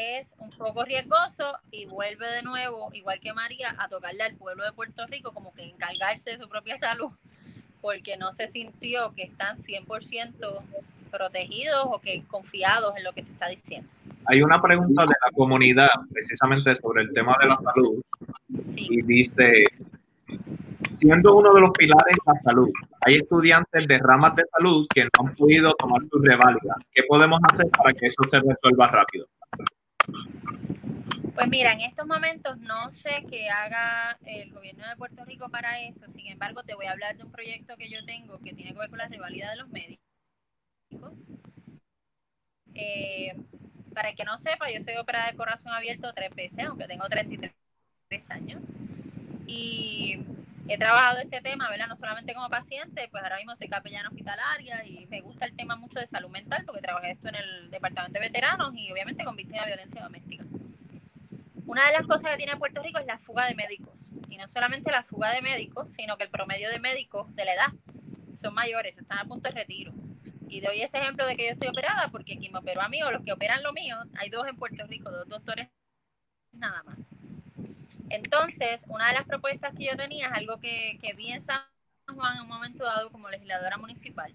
[0.00, 4.64] es un poco riesgoso y vuelve de nuevo, igual que María, a tocarle al pueblo
[4.64, 7.12] de Puerto Rico como que encargarse de su propia salud,
[7.80, 10.62] porque no se sintió que están 100%
[11.10, 13.88] protegidos o que confiados en lo que se está diciendo.
[14.26, 18.02] Hay una pregunta de la comunidad precisamente sobre el tema de la salud
[18.74, 19.64] y dice,
[20.98, 22.70] siendo uno de los pilares la salud,
[23.02, 26.76] hay estudiantes de ramas de salud que no han podido tomar su reválida.
[26.92, 29.26] ¿Qué podemos hacer para que eso se resuelva rápido?
[31.36, 35.78] Pues mira, en estos momentos no sé qué haga el gobierno de Puerto Rico para
[35.82, 36.08] eso.
[36.08, 38.78] Sin embargo, te voy a hablar de un proyecto que yo tengo que tiene que
[38.78, 40.00] ver con la rivalidad de los médicos.
[42.74, 43.36] Eh,
[43.92, 47.06] para el que no sepa, yo soy operada de corazón abierto tres veces, aunque tengo
[47.06, 48.72] 33 años.
[49.46, 50.20] Y
[50.68, 51.88] he trabajado este tema, ¿verdad?
[51.88, 55.76] No solamente como paciente, pues ahora mismo soy capellana hospitalaria y me gusta el tema
[55.76, 59.36] mucho de salud mental porque trabajé esto en el departamento de veteranos y obviamente con
[59.36, 60.46] víctimas de violencia doméstica.
[61.66, 64.12] Una de las cosas que tiene Puerto Rico es la fuga de médicos.
[64.28, 67.54] Y no solamente la fuga de médicos, sino que el promedio de médicos de la
[67.54, 67.72] edad
[68.36, 69.92] son mayores, están a punto de retiro.
[70.48, 73.02] Y doy ese ejemplo de que yo estoy operada porque quien me operó a mí
[73.02, 75.68] o los que operan lo mío, hay dos en Puerto Rico, dos doctores
[76.52, 77.10] nada más.
[78.10, 81.62] Entonces, una de las propuestas que yo tenía es algo que, que vi en San
[82.14, 84.32] Juan en un momento dado como legisladora municipal.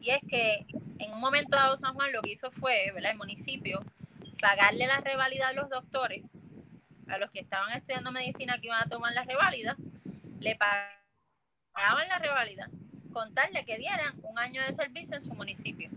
[0.00, 0.66] Y es que
[0.98, 3.12] en un momento dado San Juan lo que hizo fue, ¿verdad?
[3.12, 3.82] El municipio,
[4.40, 6.32] pagarle la revalida a los doctores,
[7.10, 9.76] a los que estaban estudiando medicina que iban a tomar la revalida,
[10.40, 12.70] le pagaban la revalida,
[13.12, 15.90] contarle que dieran un año de servicio en su municipio.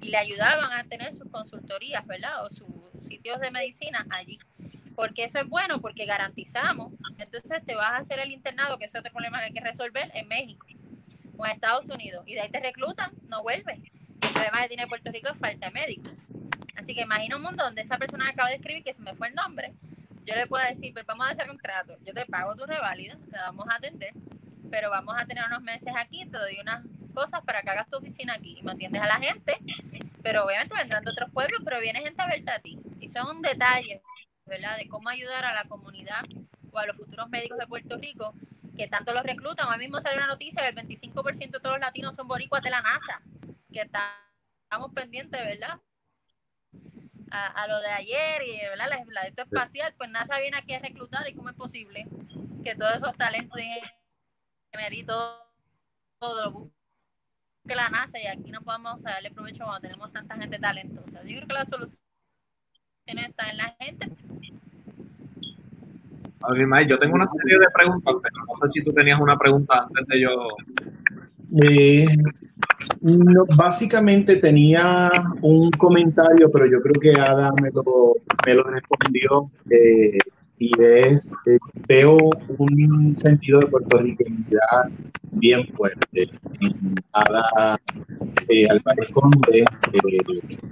[0.00, 2.44] Y le ayudaban a tener sus consultorías, ¿verdad?
[2.44, 2.66] O sus
[3.08, 4.38] sitios de medicina allí
[4.96, 6.92] porque eso es bueno, porque garantizamos.
[7.18, 10.10] Entonces te vas a hacer el internado, que es otro problema que hay que resolver,
[10.14, 10.66] en México
[11.36, 12.24] o en Estados Unidos.
[12.26, 13.78] Y de ahí te reclutan, no vuelves.
[14.22, 16.14] El problema que tiene Puerto Rico es falta de médicos.
[16.86, 19.26] Así que imagina un mundo donde esa persona acaba de escribir, que se me fue
[19.26, 19.74] el nombre,
[20.24, 23.16] yo le puedo decir, pues vamos a hacer un trato, yo te pago tu reválida,
[23.28, 24.12] te vamos a atender,
[24.70, 27.96] pero vamos a tener unos meses aquí, te doy unas cosas para que hagas tu
[27.96, 29.56] oficina aquí y me atiendes a la gente,
[30.22, 32.78] pero obviamente vendrán de otros pueblos, pero viene gente a verte a ti.
[33.00, 34.00] Y son detalles
[34.44, 34.76] ¿verdad?
[34.76, 36.22] De cómo ayudar a la comunidad
[36.70, 38.32] o a los futuros médicos de Puerto Rico
[38.76, 39.68] que tanto los reclutan.
[39.68, 42.70] Hoy mismo salió una noticia que el 25% de todos los latinos son boricuas de
[42.70, 43.22] la NASA,
[43.72, 45.80] que estamos pendientes, ¿verdad?
[47.38, 48.86] A, lo de ayer y ¿verdad?
[49.08, 52.06] La, espacial, pues NASA viene aquí a reclutar y cómo es posible
[52.64, 53.80] que todos esos talentos de
[54.72, 55.52] ingeniería y todo,
[56.18, 56.70] todo
[57.66, 61.22] que la NASA y aquí no podamos darle provecho cuando tenemos tanta gente talentosa.
[61.24, 62.00] Yo creo que la solución
[63.06, 64.08] está en la gente.
[66.86, 70.06] yo tengo una serie de preguntas, pero no sé si tú tenías una pregunta antes
[70.06, 70.30] de yo.
[71.62, 72.06] Eh,
[73.56, 75.10] básicamente tenía
[75.42, 78.14] un comentario, pero yo creo que Ada me lo,
[78.46, 79.50] me lo respondió.
[79.70, 80.18] Eh,
[80.58, 82.16] y es, eh, veo
[82.58, 84.90] un sentido de puertorriqueñidad
[85.32, 86.30] bien fuerte.
[86.60, 87.78] En Ada
[88.48, 89.64] eh, eh,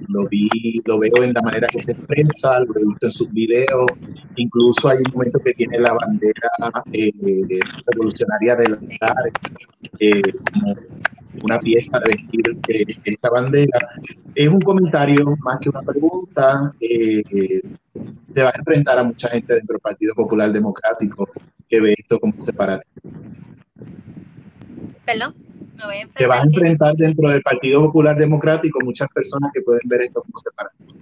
[0.08, 3.32] lo vi, lo veo en la manera que se expresa, lo he visto en sus
[3.32, 3.86] videos,
[4.36, 6.48] incluso hay un momento que tiene la bandera
[6.92, 7.12] eh,
[7.86, 8.70] revolucionaria de
[9.00, 9.14] la
[10.00, 10.22] eh,
[11.44, 13.78] una pieza de vestir esta bandera.
[14.34, 16.72] Es un comentario más que una pregunta.
[16.80, 17.22] Eh,
[18.32, 21.28] te va a enfrentar a mucha gente dentro del Partido Popular Democrático
[21.68, 23.10] que ve esto como separativo.
[25.04, 25.34] ¿Perdón?
[26.16, 30.22] te vas a enfrentar dentro del Partido Popular Democrático muchas personas que pueden ver esto
[30.22, 30.94] como separatista.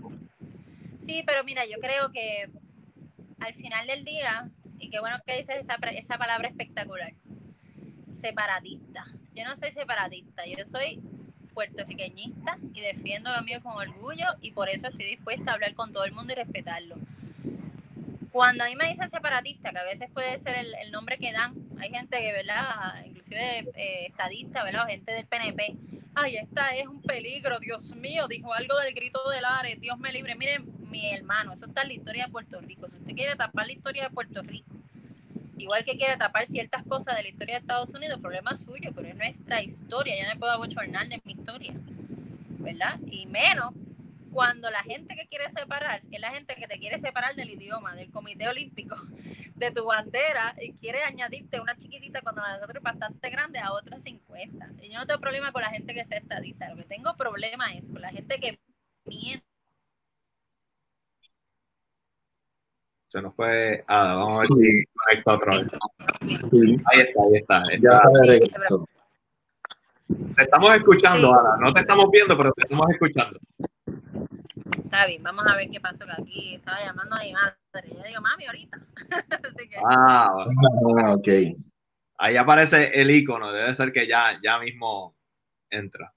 [0.99, 2.51] Sí, pero mira, yo creo que
[3.39, 7.13] al final del día, y qué bueno que dices esa, esa palabra espectacular,
[8.11, 9.05] separatista.
[9.35, 11.01] Yo no soy separatista, yo soy
[11.55, 15.93] puertorriqueñista y defiendo lo mío con orgullo y por eso estoy dispuesta a hablar con
[15.93, 16.97] todo el mundo y respetarlo.
[18.31, 21.55] Cuando a mí me dicen separatista, que a veces puede ser el, nombre que dan,
[21.79, 23.05] hay gente que, ¿verdad?
[23.05, 24.87] Inclusive eh, estadista, ¿verdad?
[24.87, 25.77] gente del PNP.
[26.15, 30.13] Ay, esta es un peligro, Dios mío, dijo algo del grito del Ares, Dios me
[30.13, 30.35] libre.
[30.35, 32.89] Miren, mi hermano, eso está en la historia de Puerto Rico.
[32.89, 34.82] Si usted quiere tapar la historia de Puerto Rico,
[35.63, 39.09] igual que quiere tapar ciertas cosas de la historia de Estados Unidos, problema suyo, pero
[39.09, 41.73] es nuestra historia, ya no puedo abochornar de mi historia,
[42.59, 42.99] ¿verdad?
[43.07, 43.73] Y menos
[44.33, 47.95] cuando la gente que quiere separar es la gente que te quiere separar del idioma,
[47.95, 48.97] del Comité Olímpico,
[49.55, 53.59] de tu bandera y quiere añadirte una chiquitita cuando la de nosotros es bastante grande
[53.59, 54.71] a otra 50.
[54.83, 57.73] Y yo no tengo problema con la gente que sea estadista, lo que tengo problema
[57.75, 58.59] es con la gente que
[59.05, 59.52] miente.
[63.13, 63.85] Se nos fue.
[63.89, 65.69] Ah, vamos a ver si conecta otra vez.
[66.87, 67.63] Ahí está, ahí está.
[67.79, 68.01] Ya
[70.35, 71.59] Te estamos escuchando, Ada.
[71.59, 73.39] No te estamos viendo, pero te estamos escuchando.
[74.83, 77.91] Está bien, vamos a ver qué pasó que aquí estaba llamando a mi madre.
[77.95, 78.81] Yo digo, mami, ahorita.
[79.85, 80.29] Ah,
[80.99, 81.29] ah, ok.
[82.17, 85.15] Ahí aparece el icono, debe ser que ya, ya mismo
[85.69, 86.15] entra.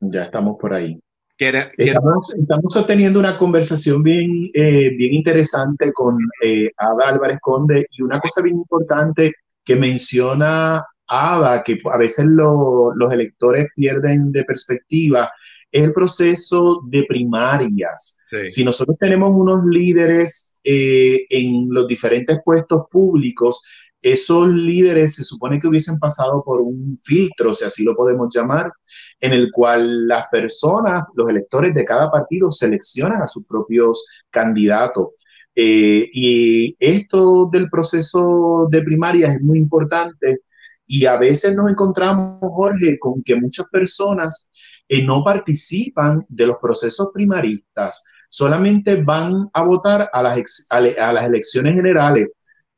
[0.00, 1.00] Ya estamos por ahí.
[1.38, 8.02] Estamos, estamos, sosteniendo una conversación bien, eh, bien interesante con eh, Ada Álvarez Conde y
[8.02, 9.32] una cosa bien importante
[9.64, 15.30] que menciona Ada, que a veces los electores pierden de perspectiva,
[15.70, 18.18] es el proceso de primarias.
[18.46, 23.62] Si nosotros tenemos unos líderes eh, en los diferentes puestos públicos,
[24.02, 28.72] esos líderes se supone que hubiesen pasado por un filtro, si así lo podemos llamar,
[29.20, 35.08] en el cual las personas, los electores de cada partido seleccionan a sus propios candidatos.
[35.54, 40.42] Eh, y esto del proceso de primarias es muy importante
[40.86, 44.50] y a veces nos encontramos, Jorge, con que muchas personas
[44.88, 51.26] eh, no participan de los procesos primaristas, solamente van a votar a las, a, las
[51.26, 52.28] elecciones generales,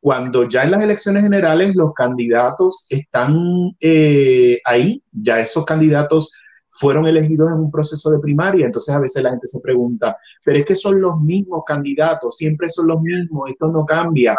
[0.00, 3.36] cuando ya en las elecciones generales los candidatos están
[3.80, 6.32] eh, ahí, ya esos candidatos
[6.68, 10.58] fueron elegidos en un proceso de primaria, entonces a veces la gente se pregunta, pero
[10.58, 14.34] es que son los mismos candidatos, siempre son los mismos, esto no cambia.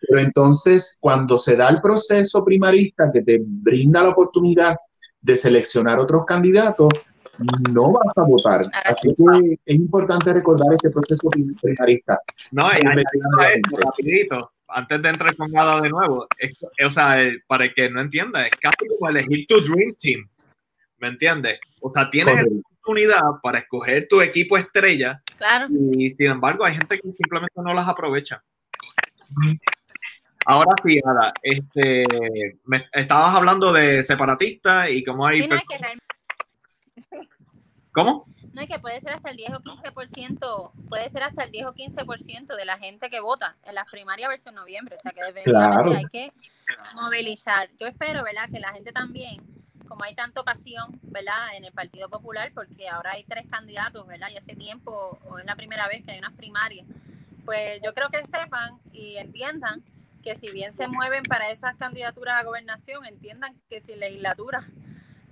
[0.00, 4.76] Pero entonces cuando se da el proceso primarista que te brinda la oportunidad
[5.22, 6.88] de seleccionar otros candidatos,
[7.72, 8.66] no vas a votar.
[8.84, 11.30] Así que es importante recordar este proceso
[11.62, 12.18] primarista.
[12.52, 16.28] No, y eso, rapidito, antes de entrar con nada de nuevo,
[16.84, 17.16] o sea,
[17.46, 20.28] para el que no entienda, es casi como elegir tu Dream Team.
[20.98, 21.58] ¿Me entiendes?
[21.80, 25.22] O sea, tienes la oportunidad para escoger tu equipo estrella.
[25.38, 25.68] Claro.
[25.70, 28.44] Y sin embargo, hay gente que simplemente no las aprovecha.
[30.44, 32.06] Ahora sí, Ada, este,
[32.66, 35.48] me, estabas hablando de separatistas y cómo hay...
[37.92, 38.26] ¿Cómo?
[38.56, 41.66] No, es que puede ser hasta el 10 o 15%, puede ser hasta el 10
[41.66, 44.96] o 15% de la gente que vota en las primarias versus noviembre.
[44.96, 46.32] O sea que definitivamente hay que
[46.94, 47.68] movilizar.
[47.78, 49.42] Yo espero, ¿verdad?, que la gente también
[49.86, 54.30] como hay tanto pasión, ¿verdad?, en el Partido Popular, porque ahora hay tres candidatos, ¿verdad?,
[54.30, 56.86] y hace tiempo, o es la primera vez que hay unas primarias,
[57.44, 59.84] pues yo creo que sepan y entiendan
[60.22, 64.66] que si bien se mueven para esas candidaturas a gobernación, entiendan que sin legislatura,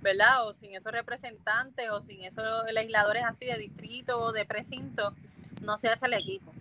[0.05, 5.15] ¿verdad?, o sin esos representantes, o sin esos legisladores así de distrito o de precinto,
[5.61, 6.53] no se hace el equipo.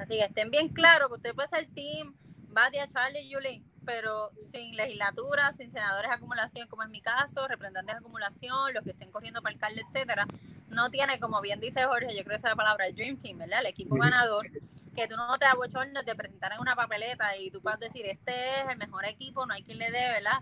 [0.00, 2.14] Así que estén bien claros que usted puede ser team,
[2.48, 7.46] Batia, Charlie y Julie, pero sin legislatura, sin senadores de acumulación, como es mi caso,
[7.46, 10.26] representantes de acumulación, los que estén corriendo para alcalde, etcétera,
[10.68, 13.16] no tiene, como bien dice Jorge, yo creo que esa es la palabra, el Dream
[13.16, 13.60] Team, ¿verdad?
[13.60, 14.50] El equipo ganador,
[14.96, 18.32] que tú no te abochornes de presentar en una papeleta y tú puedas decir, este
[18.32, 20.40] es el mejor equipo, no hay quien le dé, ¿verdad?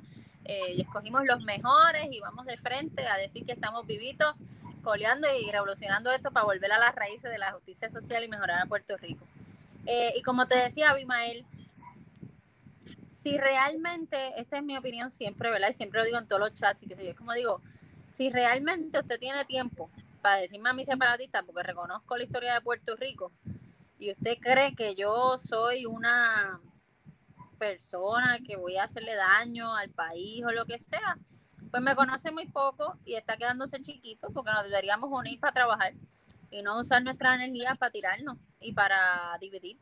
[0.49, 4.36] Eh, y escogimos los mejores y vamos de frente a decir que estamos vivitos,
[4.84, 8.62] coleando y revolucionando esto para volver a las raíces de la justicia social y mejorar
[8.62, 9.26] a Puerto Rico.
[9.86, 11.44] Eh, y como te decía, Abimael,
[13.09, 15.70] si realmente, esta es mi opinión siempre, ¿verdad?
[15.70, 17.61] Y siempre lo digo en todos los chats y que sé yo, es como digo,
[18.14, 19.90] si realmente usted tiene tiempo
[20.22, 23.32] para decirme a mi separatista, porque reconozco la historia de Puerto Rico,
[23.99, 26.61] y usted cree que yo soy una
[27.57, 31.19] persona que voy a hacerle daño al país o lo que sea,
[31.71, 35.95] pues me conoce muy poco y está quedándose chiquito porque nos deberíamos unir para trabajar
[36.51, 39.79] y no usar nuestra energía para tirarnos y para dividir.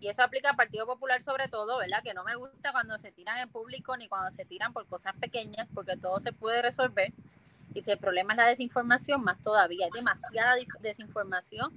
[0.00, 2.02] Y eso aplica al Partido Popular sobre todo, ¿verdad?
[2.02, 5.14] Que no me gusta cuando se tiran en público ni cuando se tiran por cosas
[5.20, 7.12] pequeñas, porque todo se puede resolver.
[7.74, 9.84] Y si el problema es la desinformación, más todavía.
[9.84, 11.72] Hay demasiada desinformación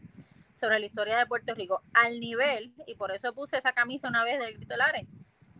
[0.53, 4.23] sobre la historia de Puerto Rico, al nivel, y por eso puse esa camisa una
[4.23, 5.05] vez del Grito Lares,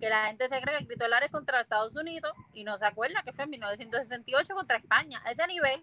[0.03, 2.85] que la gente se cree que el Grito Lares contra Estados Unidos y no se
[2.85, 5.21] acuerda que fue en 1968 contra España.
[5.23, 5.81] A ese nivel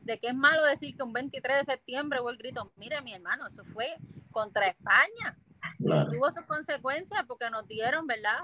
[0.00, 3.14] de que es malo decir que un 23 de septiembre hubo el grito, mire mi
[3.14, 3.86] hermano, eso fue
[4.32, 5.38] contra España.
[5.78, 8.40] Y tuvo sus consecuencias porque nos dieron, ¿verdad?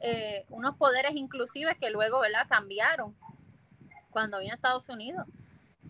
[0.00, 2.46] Eh, unos poderes inclusives que luego, ¿verdad?
[2.46, 3.16] Cambiaron
[4.10, 5.26] cuando vino a Estados Unidos,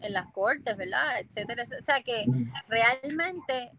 [0.01, 1.19] en las cortes, ¿verdad?
[1.19, 1.65] Etcétera.
[1.65, 2.27] O sea que
[2.69, 3.73] realmente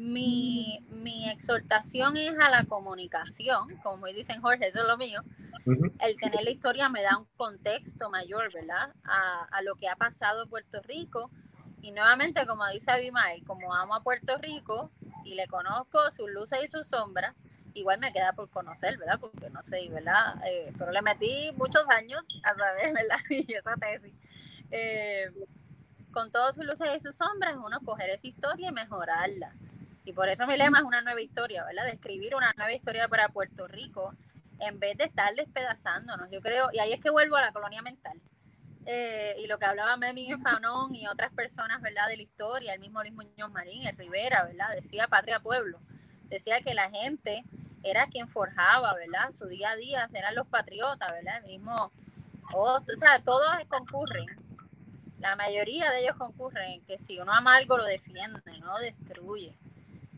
[0.00, 5.22] mi, mi exhortación es a la comunicación, como dicen Jorge, eso es lo mío.
[6.00, 8.94] El tener la historia me da un contexto mayor, ¿verdad?
[9.04, 11.30] A, a lo que ha pasado en Puerto Rico.
[11.82, 14.90] Y nuevamente, como dice Abimael, como amo a Puerto Rico,
[15.22, 17.36] y le conozco sus luces y sus sombras,
[17.74, 19.20] igual me queda por conocer, ¿verdad?
[19.20, 20.36] Porque no sé, ¿verdad?
[20.46, 23.20] Eh, pero le metí muchos años a saber, ¿verdad?
[23.28, 24.14] Y esa tesis.
[24.70, 25.30] Eh,
[26.10, 29.54] con todas sus luces y sus sombras, uno coger esa historia y mejorarla.
[30.04, 31.84] Y por eso mi lema es una nueva historia, ¿verdad?
[31.84, 34.14] De escribir una nueva historia para Puerto Rico
[34.58, 36.30] en vez de estar despedazándonos.
[36.30, 38.20] Yo creo, y ahí es que vuelvo a la colonia mental.
[38.86, 42.08] Eh, y lo que hablaba Memi Fanón y otras personas, ¿verdad?
[42.08, 44.70] De la historia, el mismo Luis Muñoz Marín, el Rivera, ¿verdad?
[44.74, 45.78] Decía Patria Pueblo.
[46.24, 47.44] Decía que la gente
[47.82, 49.30] era quien forjaba, ¿verdad?
[49.30, 51.38] Su día a día eran los patriotas, ¿verdad?
[51.38, 51.92] El mismo,
[52.54, 54.26] o sea, todos concurren,
[55.20, 59.54] la mayoría de ellos concurren que si uno ama algo lo defiende, no destruye.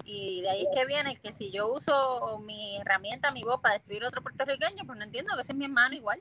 [0.05, 3.75] Y de ahí es que viene que si yo uso mi herramienta, mi voz para
[3.75, 6.21] destruir otro puertorriqueño, pues no entiendo que ese es mi hermano igual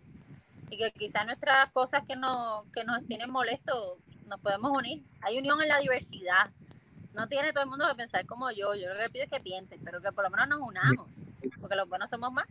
[0.69, 5.03] y que quizás nuestras cosas que, no, que nos tienen molestos nos podemos unir.
[5.21, 6.49] Hay unión en la diversidad.
[7.13, 8.73] No tiene todo el mundo que pensar como yo.
[8.75, 11.17] Yo lo que pido es que piensen, pero que por lo menos nos unamos,
[11.59, 12.45] porque los buenos somos más.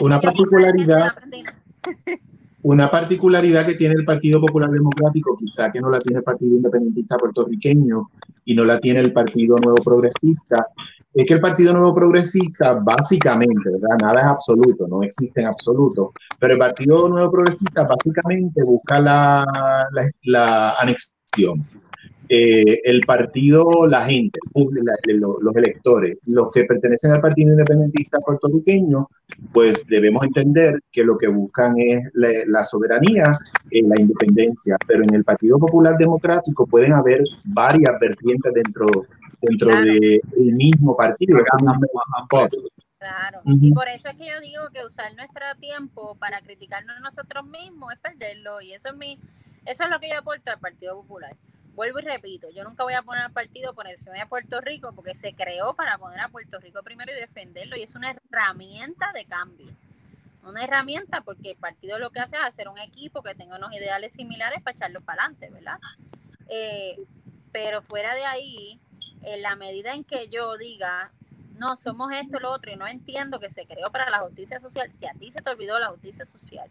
[0.00, 1.14] una particularidad.
[2.62, 6.56] Una particularidad que tiene el Partido Popular Democrático, quizá que no la tiene el Partido
[6.56, 8.10] Independentista puertorriqueño
[8.44, 10.68] y no la tiene el Partido Nuevo Progresista,
[11.14, 13.98] es que el Partido Nuevo Progresista, básicamente, ¿verdad?
[14.00, 19.44] Nada es absoluto, no existe en absoluto, pero el Partido Nuevo Progresista básicamente busca la,
[20.22, 21.66] la, anexión.
[22.34, 29.06] Eh, el partido, la gente, los electores, los que pertenecen al Partido Independentista puertorriqueño,
[29.52, 33.38] pues debemos entender que lo que buscan es la, soberanía,
[33.70, 38.86] eh, la independencia, pero en el Partido Popular Democrático pueden haber varias vertientes dentro
[39.42, 40.22] dentro del
[40.54, 41.36] mismo partido.
[42.98, 47.44] Claro, y por eso es que yo digo que usar nuestro tiempo para criticarnos nosotros
[47.44, 49.18] mismos es perderlo, y eso es mi,
[49.66, 51.36] eso es lo que yo aporto al Partido Popular.
[51.74, 54.92] Vuelvo y repito, yo nunca voy a poner al partido por encima de Puerto Rico
[54.94, 59.10] porque se creó para poner a Puerto Rico primero y defenderlo y es una herramienta
[59.14, 59.72] de cambio.
[60.44, 63.72] Una herramienta porque el partido lo que hace es hacer un equipo que tenga unos
[63.72, 65.78] ideales similares para echarlos para adelante, ¿verdad?
[66.48, 66.98] Eh,
[67.52, 68.78] pero fuera de ahí,
[69.22, 71.12] en la medida en que yo diga,
[71.54, 74.90] no, somos esto, lo otro, y no entiendo que se creó para la justicia social,
[74.90, 76.68] si a ti se te olvidó la justicia social,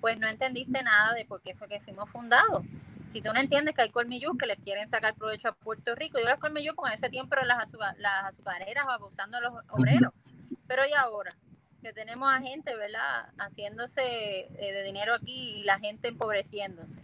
[0.00, 2.62] pues no entendiste nada de por qué fue que fuimos fundados.
[3.08, 6.18] Si tú no entiendes que hay colmillos que le quieren sacar provecho a Puerto Rico,
[6.18, 10.12] yo los colmillos porque en ese tiempo eran las, las azucareras abusando a los obreros.
[10.66, 11.36] Pero y ahora,
[11.82, 17.02] que tenemos a gente, ¿verdad?, haciéndose eh, de dinero aquí y la gente empobreciéndose.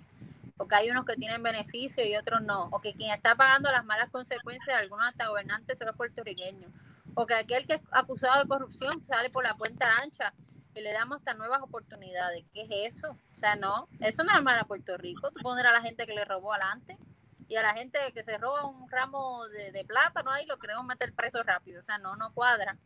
[0.56, 3.84] Porque hay unos que tienen beneficio y otros no, o que quien está pagando las
[3.84, 6.70] malas consecuencias de algunos hasta gobernantes son los puertorriqueños,
[7.14, 10.32] o que aquel que es acusado de corrupción sale por la puerta ancha
[10.74, 12.44] y le damos hasta nuevas oportunidades.
[12.52, 13.10] ¿Qué es eso?
[13.10, 16.06] O sea, no, eso no es mal a Puerto Rico, tú poner a la gente
[16.06, 16.98] que le robó adelante
[17.48, 20.84] y a la gente que se roba un ramo de, de plátano ahí lo queremos
[20.84, 22.76] meter preso rápido, o sea, no, no cuadra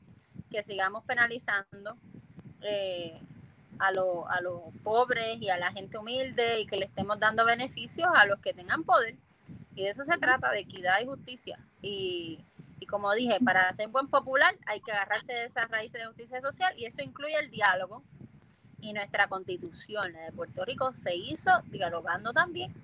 [0.50, 1.96] que sigamos penalizando.
[2.62, 3.20] Eh,
[3.82, 8.08] a, a los pobres y a la gente humilde y que le estemos dando beneficios
[8.14, 9.16] a los que tengan poder.
[9.74, 11.58] Y de eso se trata, de equidad y justicia.
[11.80, 12.44] Y,
[12.82, 16.40] y como dije, para ser buen popular hay que agarrarse de esas raíces de justicia
[16.40, 18.02] social y eso incluye el diálogo.
[18.80, 22.74] Y nuestra constitución, de Puerto Rico, se hizo dialogando también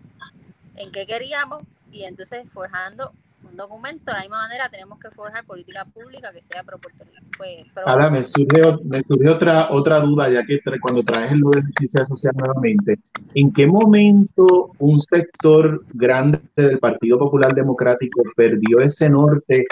[0.77, 3.12] en qué queríamos y entonces forjando
[3.51, 7.05] un documento, de la misma manera tenemos que forjar política pública que sea pro Puerto
[7.05, 7.27] Rico.
[7.37, 7.65] Pues,
[8.11, 12.35] me surge, me surge otra, otra duda, ya que cuando traes el de justicia social
[12.37, 12.99] nuevamente,
[13.35, 19.65] ¿en qué momento un sector grande del Partido Popular Democrático perdió ese norte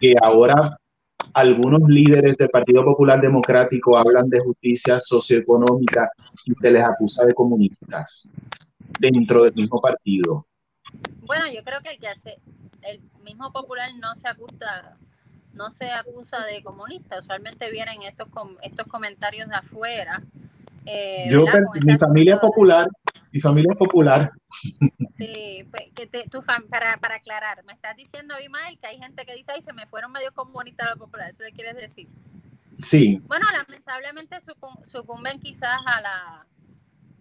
[0.00, 0.78] que ahora
[1.34, 6.10] algunos líderes del Partido Popular Democrático hablan de justicia socioeconómica
[6.44, 8.30] y se les acusa de comunistas
[8.98, 10.47] dentro del mismo partido?
[11.20, 12.38] Bueno, yo creo que el que hace,
[12.82, 14.96] el mismo popular no se acusa,
[15.52, 17.18] no se acusa de comunista.
[17.18, 18.28] Usualmente vienen estos,
[18.62, 20.22] estos comentarios de afuera.
[20.86, 21.44] Eh, Yo,
[21.84, 22.88] mi familia es popular,
[23.30, 24.32] mi familia es popular.
[25.12, 29.26] Sí, pues, que te, tu para, para aclarar, me estás diciendo, Abimael, que hay gente
[29.26, 32.08] que dice, ay, se me fueron medio comunistas los populares, ¿eso le quieres decir?
[32.78, 33.20] Sí.
[33.26, 34.36] Bueno, lamentablemente
[34.84, 36.46] sucumben quizás a la,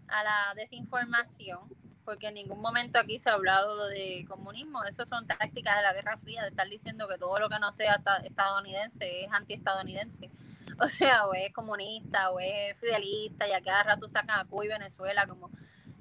[0.09, 1.61] a la desinformación,
[2.07, 4.81] porque en ningún momento aquí se ha hablado de comunismo.
[4.85, 7.69] Esas son tácticas de la Guerra Fría, de estar diciendo que todo lo que no
[7.73, 10.31] sea estadounidense es antiestadounidense.
[10.79, 14.65] O sea, o es comunista, o es fidelista, y a cada rato sacan a Cuba
[14.65, 15.49] y Venezuela como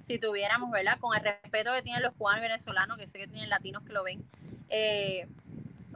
[0.00, 0.98] si tuviéramos, ¿verdad?
[1.00, 3.94] Con el respeto que tienen los cubanos y venezolanos, que sé que tienen latinos que
[3.94, 4.28] lo ven.
[4.68, 5.26] Eh,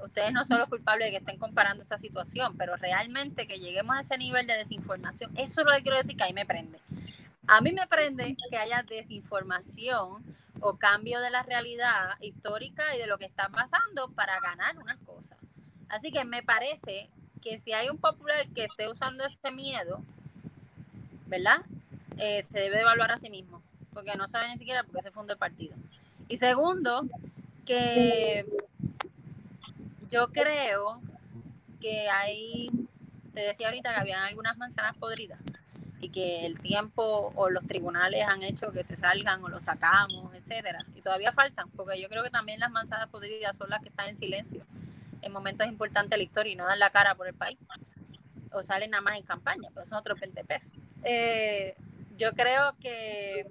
[0.03, 3.95] ustedes no son los culpables de que estén comparando esa situación, pero realmente que lleguemos
[3.99, 6.81] a ese nivel de desinformación, eso es lo que quiero decir que ahí me prende.
[7.53, 10.23] A mí me prende que haya desinformación
[10.61, 14.99] o cambio de la realidad histórica y de lo que está pasando para ganar unas
[14.99, 15.37] cosas.
[15.89, 17.11] Así que me parece
[17.43, 20.01] que si hay un popular que esté usando ese miedo,
[21.27, 21.63] ¿verdad?
[22.19, 23.61] Eh, se debe evaluar a sí mismo,
[23.93, 25.75] porque no sabe ni siquiera por qué se fundó el partido.
[26.29, 27.03] Y segundo,
[27.67, 28.47] que
[30.09, 31.01] yo creo
[31.81, 32.71] que hay,
[33.35, 35.41] te decía ahorita que habían algunas manzanas podridas
[36.01, 40.35] y que el tiempo o los tribunales han hecho que se salgan o lo sacamos,
[40.35, 40.85] etcétera.
[40.97, 44.09] Y todavía faltan, porque yo creo que también las manzanas podridas son las que están
[44.09, 44.65] en silencio
[45.23, 47.59] en momentos importantes de la historia y no dan la cara por el país.
[48.53, 50.73] O salen nada más en campaña, pero son otros 20 pesos.
[51.05, 51.77] Eh,
[52.17, 53.47] yo creo que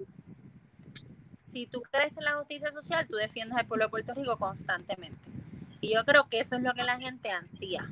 [1.42, 5.28] si tú crees en la justicia social, tú defiendes al pueblo de Puerto Rico constantemente.
[5.80, 7.90] Y yo creo que eso es lo que la gente ansía.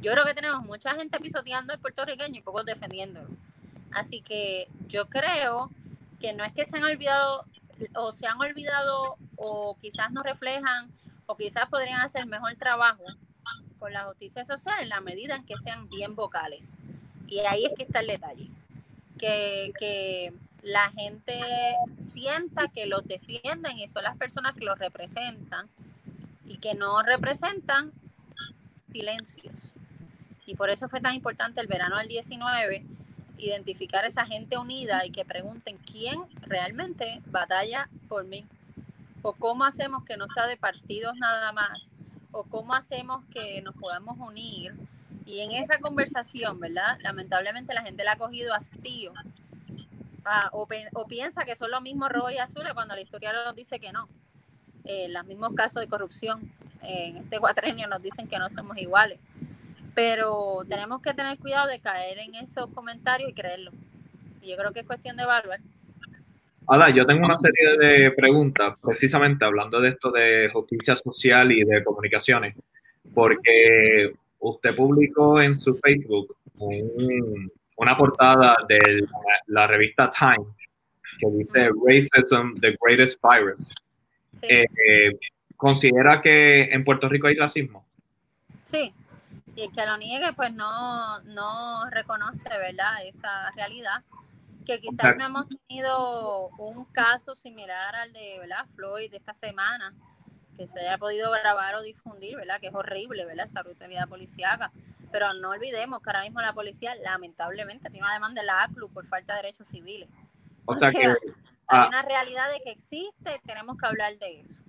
[0.00, 3.28] Yo creo que tenemos mucha gente pisoteando al puertorriqueño y pocos defendiéndolo.
[3.92, 5.70] Así que yo creo
[6.20, 7.44] que no es que se han olvidado
[7.94, 10.90] o se han olvidado o quizás no reflejan
[11.26, 13.04] o quizás podrían hacer mejor trabajo
[13.78, 16.76] con la justicia social en la medida en que sean bien vocales.
[17.26, 18.48] Y ahí es que está el detalle.
[19.18, 20.32] Que, que
[20.62, 21.40] la gente
[22.00, 25.68] sienta que los defienden y son las personas que los representan
[26.46, 27.92] y que no representan
[28.86, 29.72] silencios.
[30.46, 32.84] Y por eso fue tan importante el verano del 19
[33.46, 38.44] identificar a esa gente unida y que pregunten quién realmente batalla por mí.
[39.22, 41.90] O cómo hacemos que no sea de partidos nada más.
[42.30, 44.74] O cómo hacemos que nos podamos unir.
[45.24, 46.98] Y en esa conversación, ¿verdad?
[47.00, 49.12] Lamentablemente la gente la ha cogido hastío.
[50.24, 50.66] Ah, o,
[51.06, 54.08] piensa que son los mismos rojos y azules cuando la historia nos dice que no
[54.84, 56.52] eh, los mismos casos de corrupción
[56.82, 59.18] en este cuatrenio nos dicen que no somos iguales.
[59.94, 63.72] Pero tenemos que tener cuidado de caer en esos comentarios y creerlo.
[64.40, 65.60] Y yo creo que es cuestión de evaluar.
[66.66, 71.64] Hola, yo tengo una serie de preguntas, precisamente hablando de esto de justicia social y
[71.64, 72.54] de comunicaciones,
[73.12, 76.36] porque usted publicó en su Facebook
[77.76, 79.00] una portada de
[79.46, 80.46] la revista Time
[81.18, 83.74] que dice Racism, the Greatest Virus.
[84.42, 84.64] Eh,
[85.56, 87.86] ¿Considera que en Puerto Rico hay racismo?
[88.64, 88.92] Sí,
[89.54, 93.04] y el que lo niegue pues no, no reconoce, ¿verdad?
[93.04, 94.02] Esa realidad,
[94.64, 98.66] que quizás no hemos tenido un caso similar al de, ¿verdad?
[98.74, 99.94] Floyd de esta semana,
[100.56, 102.60] que se haya podido grabar o difundir, ¿verdad?
[102.60, 103.44] Que es horrible, ¿verdad?
[103.44, 104.70] Esa brutalidad policíaca.
[105.10, 108.88] Pero no olvidemos que ahora mismo la policía lamentablemente tiene una demanda de la ACLU
[108.88, 110.08] por falta de derechos civiles.
[110.64, 111.14] O sea, que hay
[111.66, 111.86] ah.
[111.88, 114.60] una realidad de que existe, tenemos que hablar de eso.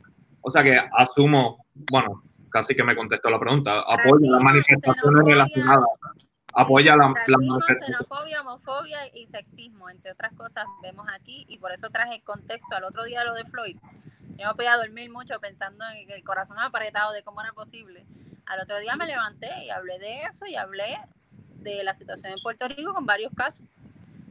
[0.41, 2.23] O sea que asumo, bueno,
[2.53, 5.89] casi que me contestó la pregunta, apoya las manifestaciones relacionadas.
[6.55, 12.17] Apoya la, xenofobia, homofobia y sexismo, entre otras cosas, vemos aquí, y por eso traje
[12.17, 13.77] el contexto al otro día lo de Floyd.
[14.37, 17.53] Yo me podía dormir mucho pensando en que el corazón me apretado de cómo era
[17.53, 18.05] posible.
[18.45, 20.99] Al otro día me levanté y hablé de eso y hablé
[21.55, 23.65] de la situación en Puerto Rico con varios casos.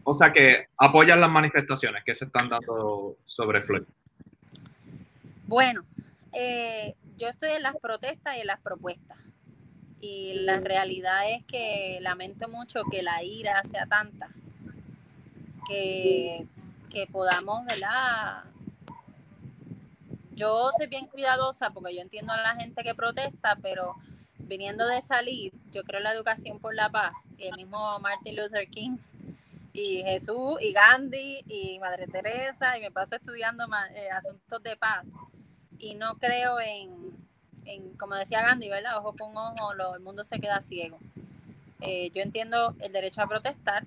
[0.04, 3.82] O sea que apoyan las manifestaciones que se están dando sobre Floyd.
[5.48, 5.82] Bueno,
[6.32, 9.18] eh, yo estoy en las protestas y en las propuestas.
[10.00, 14.28] Y la realidad es que lamento mucho que la ira sea tanta,
[15.68, 16.46] que,
[16.90, 18.42] que podamos, ¿verdad?
[20.34, 23.94] Yo soy bien cuidadosa porque yo entiendo a la gente que protesta, pero
[24.38, 27.12] viniendo de salir, yo creo en la educación por la paz.
[27.38, 28.96] Y el mismo Martin Luther King
[29.72, 35.06] y Jesús y Gandhi y Madre Teresa y me paso estudiando eh, asuntos de paz
[35.82, 36.90] y no creo en,
[37.64, 38.98] en, como decía Gandhi, ¿verdad?
[38.98, 40.96] Ojo con ojo, el mundo se queda ciego.
[41.80, 43.84] Eh, yo entiendo el derecho a protestar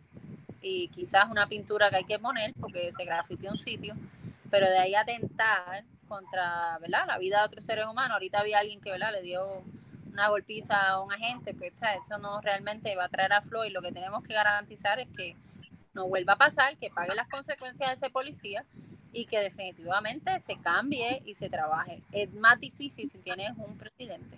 [0.62, 3.96] y quizás una pintura que hay que poner porque se grafiteó un sitio,
[4.52, 7.08] pero de ahí atentar contra, ¿verdad?
[7.08, 8.12] La vida de otros seres humanos.
[8.12, 9.14] Ahorita había alguien que, ¿verdad?
[9.14, 9.64] Le dio
[10.12, 13.70] una golpiza a un agente, pues eso no realmente va a traer a flow y
[13.70, 15.38] lo que tenemos que garantizar es que
[15.94, 18.66] no vuelva a pasar, que pague las consecuencias de ese policía
[19.16, 22.04] y que definitivamente se cambie y se trabaje.
[22.12, 24.38] Es más difícil si tienes un presidente.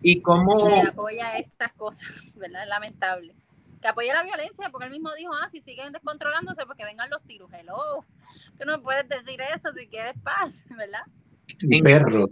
[0.00, 0.68] ¿Y cómo?
[0.68, 2.62] Que apoya estas cosas, ¿verdad?
[2.62, 3.34] Es lamentable.
[3.82, 7.10] Que apoya la violencia, porque él mismo dijo, ah, si siguen descontrolándose, pues que vengan
[7.10, 7.50] los tiros.
[7.52, 8.04] Hello,
[8.56, 11.02] tú no puedes decir eso si quieres paz, ¿verdad?
[11.82, 12.28] Perro.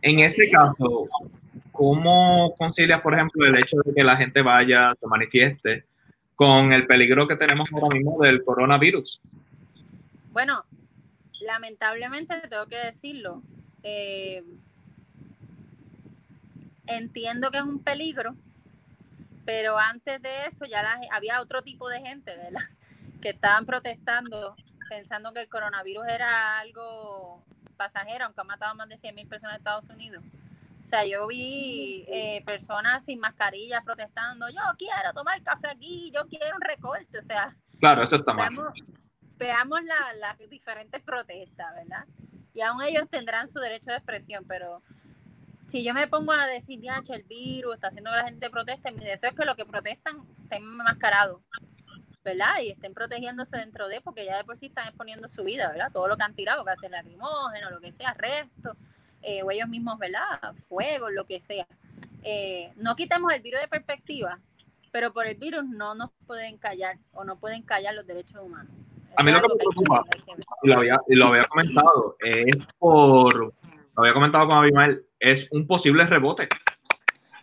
[0.00, 1.08] En ese caso,
[1.72, 5.84] ¿cómo concilias, por ejemplo, el hecho de que la gente vaya, se manifieste,
[6.34, 9.20] con el peligro que tenemos ahora mismo del coronavirus?
[10.32, 10.64] Bueno,
[11.46, 13.42] lamentablemente tengo que decirlo.
[13.82, 14.44] Eh,
[16.86, 18.34] entiendo que es un peligro,
[19.44, 22.60] pero antes de eso ya había otro tipo de gente, ¿verdad?
[23.22, 24.54] Que estaban protestando
[24.88, 27.42] pensando que el coronavirus era algo
[27.76, 30.24] pasajero, aunque ha matado más de 100 mil personas en Estados Unidos.
[30.80, 36.26] O sea, yo vi eh, personas sin mascarillas protestando, yo quiero tomar café aquí, yo
[36.28, 37.56] quiero un recorte, o sea.
[37.80, 38.72] Claro, eso está mal
[39.36, 42.06] veamos las diferentes protestas, ¿verdad?
[42.54, 44.82] Y aún ellos tendrán su derecho de expresión, pero
[45.68, 48.92] si yo me pongo a decir, ya, el virus está haciendo que la gente proteste,
[48.92, 51.42] mi deseo es que los que protestan estén enmascarados,
[52.24, 52.60] ¿verdad?
[52.62, 55.90] Y estén protegiéndose dentro de, porque ya de por sí están exponiendo su vida, ¿verdad?
[55.92, 58.76] Todo lo que han tirado, que hacen lacrimógeno, lo que sea, resto,
[59.22, 60.54] eh, o ellos mismos, ¿verdad?
[60.68, 61.66] Fuego, lo que sea.
[62.22, 64.40] Eh, no quitemos el virus de perspectiva,
[64.92, 68.75] pero por el virus no nos pueden callar o no pueden callar los derechos humanos.
[69.16, 70.04] A mí lo que me preocupa,
[70.62, 73.54] y lo había, lo había comentado, es por, lo
[73.96, 76.48] había comentado con Abimael, es un posible rebote.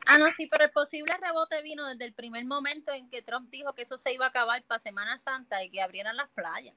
[0.06, 3.50] Ah, no, sí, pero el posible rebote vino desde el primer momento en que Trump
[3.50, 6.76] dijo que eso se iba a acabar para Semana Santa y que abrieran las playas.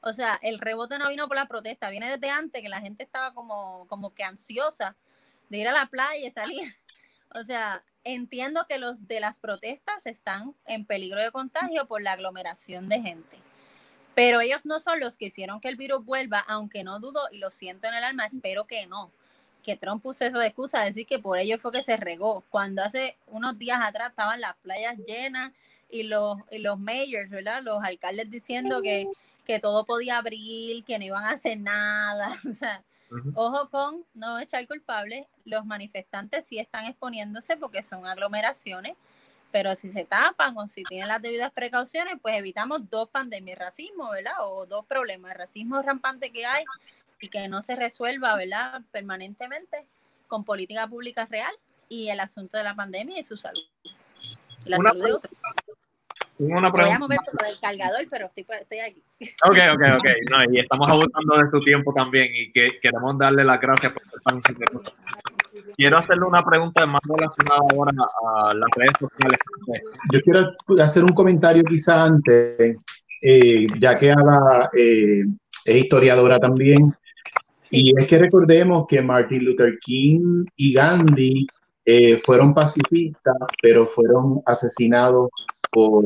[0.00, 3.02] O sea, el rebote no vino por la protesta, viene desde antes que la gente
[3.02, 4.96] estaba como, como que ansiosa
[5.48, 6.76] de ir a la playa y salir.
[7.34, 12.12] O sea, entiendo que los de las protestas están en peligro de contagio por la
[12.12, 13.45] aglomeración de gente.
[14.16, 17.36] Pero ellos no son los que hicieron que el virus vuelva, aunque no dudo y
[17.36, 19.10] lo siento en el alma, espero que no.
[19.62, 22.42] Que Trump puso eso de excusa, decir que por ello fue que se regó.
[22.48, 25.52] Cuando hace unos días atrás estaban las playas llenas
[25.90, 27.62] y los, y los mayors, ¿verdad?
[27.62, 29.06] Los alcaldes diciendo que,
[29.44, 32.34] que todo podía abrir, que no iban a hacer nada.
[32.48, 32.82] O sea,
[33.34, 35.26] ojo con no echar culpables.
[35.44, 38.96] Los manifestantes sí están exponiéndose porque son aglomeraciones
[39.56, 44.10] pero si se tapan o si tienen las debidas precauciones, pues evitamos dos pandemias, racismo,
[44.10, 44.34] ¿verdad?
[44.40, 46.62] O dos problemas, racismo rampante que hay
[47.22, 48.82] y que no se resuelva, ¿verdad?
[48.92, 49.86] Permanentemente
[50.28, 51.54] con política pública real
[51.88, 53.64] y el asunto de la pandemia y su salud.
[54.66, 55.32] La una salud de otros.
[56.36, 59.02] Una Voy a mover por el cargador, pero estoy, estoy aquí.
[59.42, 60.06] Ok, ok, ok.
[60.32, 64.02] No, y estamos abusando de su tiempo también y que queremos darle las gracias por
[64.02, 64.34] estar
[65.76, 69.38] quiero hacerle una pregunta más relacionada ahora a las redes sociales.
[70.12, 72.76] Yo quiero hacer un comentario quizá antes,
[73.22, 75.24] eh, ya que Ada eh,
[75.64, 76.92] es historiadora también,
[77.70, 81.46] y es que recordemos que Martin Luther King y Gandhi
[81.84, 85.30] eh, fueron pacifistas, pero fueron asesinados
[85.70, 86.04] por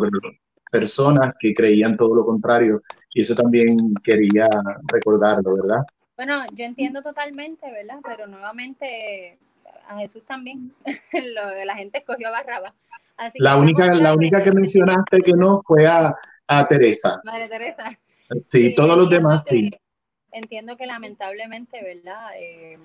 [0.70, 2.82] personas que creían todo lo contrario,
[3.12, 4.48] y eso también quería
[4.90, 5.84] recordarlo, ¿verdad?
[6.20, 7.96] Bueno, yo entiendo totalmente, ¿verdad?
[8.06, 9.38] Pero nuevamente
[9.88, 10.74] a Jesús también.
[11.64, 12.74] la gente escogió a Barrabás.
[13.36, 16.14] la única, la única que mencionaste que no fue a,
[16.46, 17.22] a Teresa.
[17.24, 17.98] Madre Teresa.
[18.36, 19.70] Sí, todos los demás sí.
[20.30, 22.32] Entiendo que lamentablemente, ¿verdad?
[22.38, 22.76] Eh,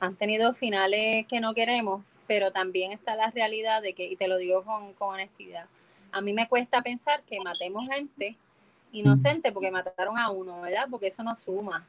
[0.00, 4.28] han tenido finales que no queremos, pero también está la realidad de que, y te
[4.28, 5.64] lo digo con, con honestidad,
[6.12, 8.36] a mí me cuesta pensar que matemos gente
[8.92, 10.86] inocente porque mataron a uno, ¿verdad?
[10.90, 11.86] Porque eso no suma.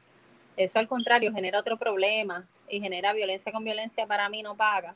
[0.60, 4.94] Eso al contrario genera otro problema y genera violencia con violencia, para mí no paga.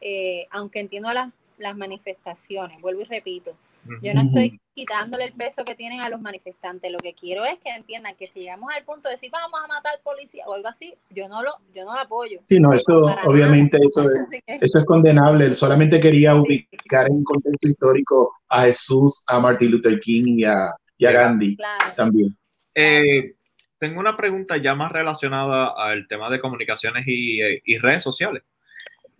[0.00, 3.54] Eh, aunque entiendo las, las manifestaciones, vuelvo y repito,
[4.00, 6.90] yo no estoy quitándole el peso que tienen a los manifestantes.
[6.90, 9.66] Lo que quiero es que entiendan que si llegamos al punto de decir vamos a
[9.66, 12.40] matar policía o algo así, yo no lo, yo no lo apoyo.
[12.46, 14.02] Sí, no, eso obviamente eso
[14.46, 15.54] es, eso es condenable.
[15.56, 21.04] Solamente quería ubicar en contexto histórico a Jesús, a Martin Luther King y a, y
[21.04, 21.56] a Gandhi
[21.96, 22.34] también.
[22.74, 23.34] Eh,
[23.82, 28.44] tengo una pregunta ya más relacionada al tema de comunicaciones y, eh, redes sociales,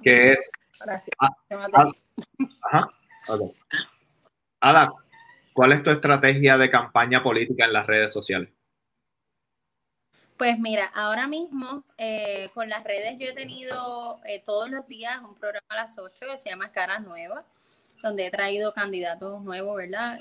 [0.00, 0.52] que es...
[0.84, 1.16] Gracias.
[2.62, 2.88] ajá,
[4.60, 4.92] Ada,
[5.52, 8.50] ¿cuál es tu estrategia de campaña política en las redes sociales?
[10.38, 15.20] Pues mira, ahora mismo eh, con las redes yo he tenido eh, todos los días
[15.22, 17.44] un programa a las 8 que se llama Caras Nuevas,
[18.00, 20.20] donde he traído candidatos nuevos, ¿verdad?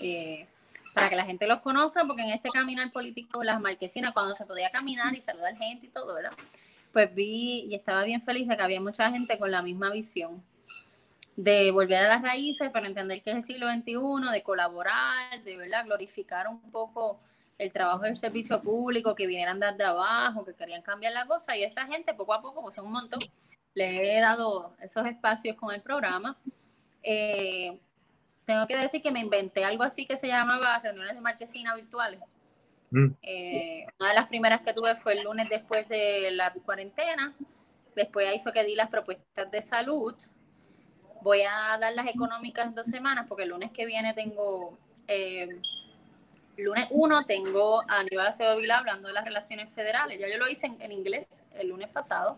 [0.94, 4.46] Para que la gente los conozca, porque en este caminar político, las marquesinas, cuando se
[4.46, 6.32] podía caminar y saludar gente y todo, ¿verdad?
[6.92, 10.44] Pues vi y estaba bien feliz de que había mucha gente con la misma visión.
[11.38, 15.58] de volver a las raíces para entender que es el siglo XXI, de colaborar, de
[15.58, 17.22] verdad glorificar un poco
[17.58, 21.64] el trabajo del servicio público, que vinieran desde abajo, que querían cambiar la cosa, y
[21.64, 23.22] esa gente poco a poco, pues son un montón,
[23.74, 26.38] les he dado esos espacios con el programa.
[27.04, 27.80] Eh,
[28.46, 32.20] tengo que decir que me inventé algo así que se llamaba reuniones de marquesina virtuales.
[32.92, 33.08] Mm.
[33.22, 37.34] Eh, una de las primeras que tuve fue el lunes después de la cuarentena.
[37.96, 40.16] Después ahí fue que di las propuestas de salud.
[41.22, 44.78] Voy a dar las económicas en dos semanas porque el lunes que viene tengo,
[45.08, 45.48] eh,
[46.58, 50.20] lunes 1 tengo a Aníbal Acevedo Vila hablando de las relaciones federales.
[50.20, 52.38] Ya yo lo hice en, inglés el lunes pasado,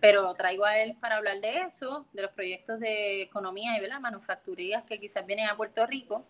[0.00, 4.00] pero traigo a él para hablar de eso, de los proyectos de economía y ¿verdad?
[4.00, 6.24] manufacturías que quizás vienen a Puerto Rico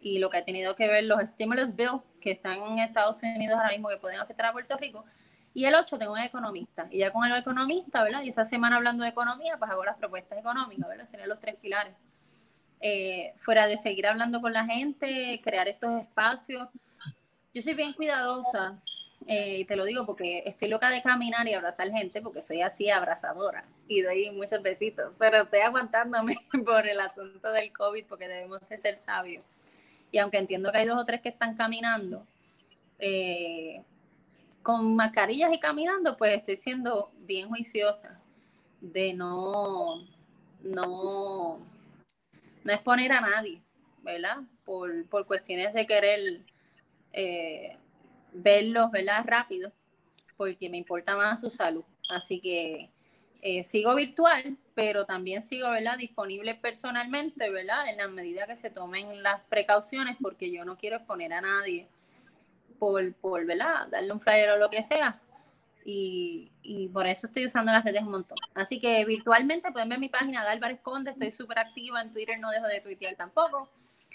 [0.00, 3.56] y lo que ha tenido que ver los stimulus bills que están en Estados Unidos
[3.56, 5.04] ahora mismo que pueden afectar a Puerto Rico.
[5.52, 6.88] Y el 8 tengo un economista.
[6.90, 8.22] Y ya con el economista, ¿verdad?
[8.22, 11.08] Y esa semana hablando de economía, pues hago las propuestas económicas, ¿verdad?
[11.08, 11.94] Tener los tres pilares.
[12.80, 16.68] Eh, fuera de seguir hablando con la gente, crear estos espacios.
[17.54, 18.82] Yo soy bien cuidadosa,
[19.26, 22.60] eh, y te lo digo porque estoy loca de caminar y abrazar gente, porque soy
[22.60, 26.36] así abrazadora y doy muchos besitos, pero estoy aguantándome
[26.66, 29.44] por el asunto del COVID porque debemos de ser sabios.
[30.10, 32.26] Y aunque entiendo que hay dos o tres que están caminando,
[32.98, 33.82] eh,
[34.62, 38.20] con mascarillas y caminando, pues estoy siendo bien juiciosa
[38.80, 40.04] de no,
[40.62, 41.58] no,
[42.64, 43.62] no exponer a nadie,
[44.02, 44.38] ¿verdad?
[44.64, 46.40] Por, por cuestiones de querer
[47.12, 47.76] eh,
[48.34, 49.24] verlos, ¿verdad?
[49.26, 49.72] Rápido,
[50.36, 51.84] porque me importa más su salud.
[52.10, 52.90] Así que
[53.40, 55.96] eh, sigo virtual, pero también sigo, ¿verdad?
[55.96, 57.88] Disponible personalmente, ¿verdad?
[57.88, 61.88] En la medida que se tomen las precauciones, porque yo no quiero exponer a nadie
[62.78, 63.88] por, por ¿verdad?
[63.90, 65.20] Darle un flyer o lo que sea.
[65.86, 68.38] Y, y, por eso estoy usando las redes un montón.
[68.54, 72.38] Así que virtualmente pueden ver mi página de Álvarez Conde, estoy súper activa en Twitter,
[72.40, 73.68] no dejo de tuitear tampoco.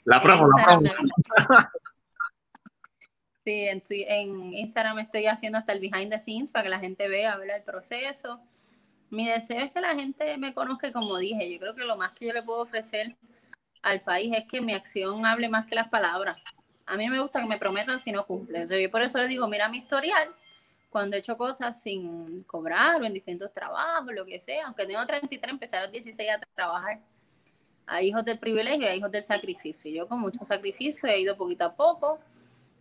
[0.06, 0.90] La promo, la promo.
[3.50, 7.38] En, en Instagram estoy haciendo hasta el behind the scenes para que la gente vea,
[7.38, 7.58] ¿verdad?
[7.58, 8.40] El proceso
[9.10, 12.12] mi deseo es que la gente me conozca, como dije, yo creo que lo más
[12.12, 13.16] que yo le puedo ofrecer
[13.82, 16.38] al país es que mi acción hable más que las palabras.
[16.86, 18.68] A mí me gusta que me prometan si no cumplen.
[18.68, 20.30] yo por eso le digo, mira mi historial,
[20.90, 25.06] cuando he hecho cosas sin cobrar o en distintos trabajos, lo que sea, aunque tengo
[25.06, 27.00] 33, empecé a los 16 a trabajar.
[27.86, 29.92] Hay hijos del privilegio y hay hijos del sacrificio.
[29.92, 32.20] Yo con mucho sacrificio he ido poquito a poco,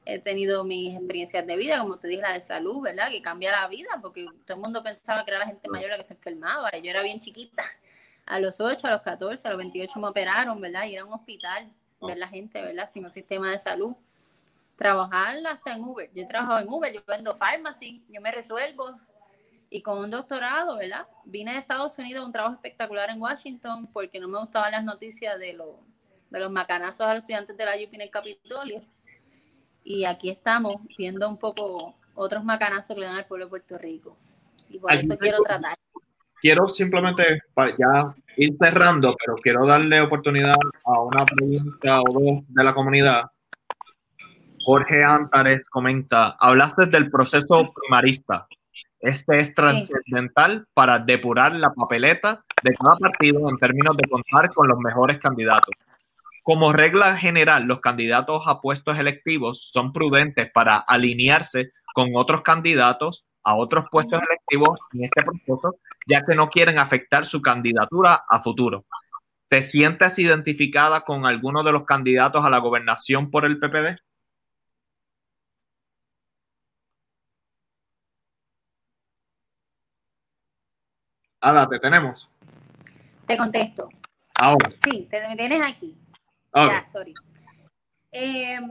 [0.09, 3.11] he tenido mis experiencias de vida, como te dije, la de salud, ¿verdad?
[3.11, 5.99] Que cambia la vida, porque todo el mundo pensaba que era la gente mayor la
[5.99, 7.63] que se enfermaba, y yo era bien chiquita.
[8.25, 10.85] A los 8, a los 14, a los 28 me operaron, ¿verdad?
[10.85, 11.71] Ir a un hospital,
[12.01, 12.89] ver la gente, ¿verdad?
[12.91, 13.95] Sin un sistema de salud.
[14.77, 16.11] Trabajar hasta en Uber.
[16.15, 18.99] Yo he trabajado en Uber, yo vendo farmacy, yo me resuelvo.
[19.71, 21.07] Y con un doctorado, ¿verdad?
[21.25, 24.85] Vine de Estados Unidos a un trabajo espectacular en Washington porque no me gustaban las
[24.85, 25.77] noticias de, los
[26.31, 28.83] de los macanazos a los estudiantes de la UP en el Capitolio
[29.89, 33.79] y aquí estamos viendo un poco otros macanazos que le dan al pueblo de Puerto
[33.79, 34.19] Rico.
[34.69, 35.75] Y por eso quiero tratar.
[36.43, 42.65] Quiero simplemente, ya ir cerrando, pero quiero darle oportunidad a una pregunta o dos de
[42.65, 43.23] la comunidad.
[44.63, 48.47] Jorge Antares comenta, hablaste del proceso primarista.
[49.01, 54.69] Este es trascendental para depurar la papeleta de cada partido en términos de contar con
[54.69, 55.75] los mejores candidatos.
[56.49, 63.27] Como regla general, los candidatos a puestos electivos son prudentes para alinearse con otros candidatos
[63.43, 68.41] a otros puestos electivos en este proceso, ya que no quieren afectar su candidatura a
[68.41, 68.87] futuro.
[69.49, 74.01] ¿Te sientes identificada con alguno de los candidatos a la gobernación por el PPD?
[81.43, 82.31] Ada, te tenemos.
[83.27, 83.87] Te contesto.
[84.41, 84.71] Ahora.
[84.83, 85.95] Sí, te, me tienes aquí.
[86.55, 87.15] Ya, sorry.
[88.11, 88.71] Em,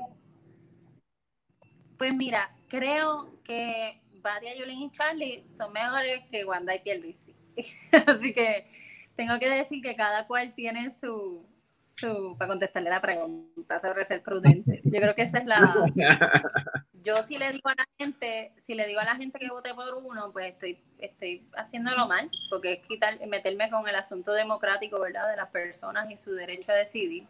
[1.97, 7.35] pues mira, creo que Badia, Yulín y Charlie son mejores que Wanda y Pierluisi.
[8.07, 8.67] Así que
[9.15, 11.45] tengo que decir que cada cual tiene su,
[11.85, 14.81] su, para contestarle la pregunta sobre ser prudente.
[14.83, 15.91] Yo creo que esa es la...
[17.03, 19.73] Yo si le digo a la gente, si le digo a la gente que vote
[19.73, 24.99] por uno, pues estoy, estoy haciéndolo mal, porque es quitar, meterme con el asunto democrático,
[24.99, 25.29] ¿verdad?
[25.29, 27.25] De las personas y su derecho a decidir.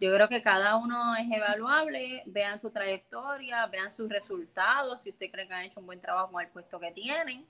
[0.00, 5.30] Yo creo que cada uno es evaluable, vean su trayectoria, vean sus resultados, si usted
[5.30, 7.44] cree que han hecho un buen trabajo con el puesto que tienen,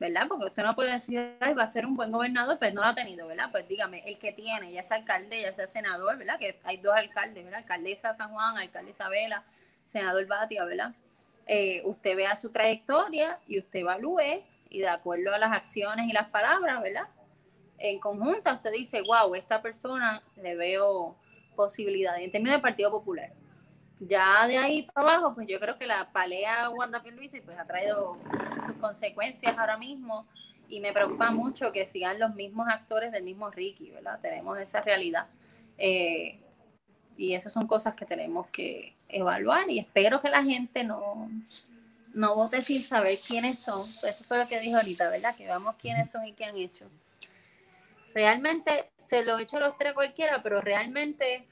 [0.00, 0.26] ¿verdad?
[0.28, 2.94] Porque usted no puede decir, va a ser un buen gobernador, pues no lo ha
[2.94, 3.46] tenido, ¿verdad?
[3.52, 6.38] Pues dígame, el que tiene, ya sea alcalde, ya sea senador, ¿verdad?
[6.38, 7.60] Que hay dos alcaldes, ¿verdad?
[7.60, 9.44] Alcaldesa San Juan, alcalde Isabela,
[9.84, 10.92] senador Batia, ¿verdad?
[11.46, 16.12] Eh, usted vea su trayectoria y usted evalúe y de acuerdo a las acciones y
[16.12, 17.06] las palabras, ¿verdad?
[17.82, 21.16] en conjunta usted dice, wow, esta persona le veo
[21.52, 23.30] posibilidades en términos del Partido Popular.
[24.00, 27.64] Ya de ahí para abajo, pues yo creo que la palea Wanda Pierluisi pues ha
[27.64, 28.16] traído
[28.66, 30.26] sus consecuencias ahora mismo
[30.68, 34.18] y me preocupa mucho que sigan los mismos actores del mismo Ricky, ¿verdad?
[34.20, 35.28] Tenemos esa realidad.
[35.78, 36.40] Eh,
[37.16, 41.30] y esas son cosas que tenemos que evaluar y espero que la gente no,
[42.14, 43.80] no vote sin saber quiénes son.
[43.80, 45.36] Eso fue lo que dijo ahorita, ¿verdad?
[45.36, 46.86] Que veamos quiénes son y qué han hecho.
[48.14, 51.46] Realmente se lo a los tres cualquiera, pero realmente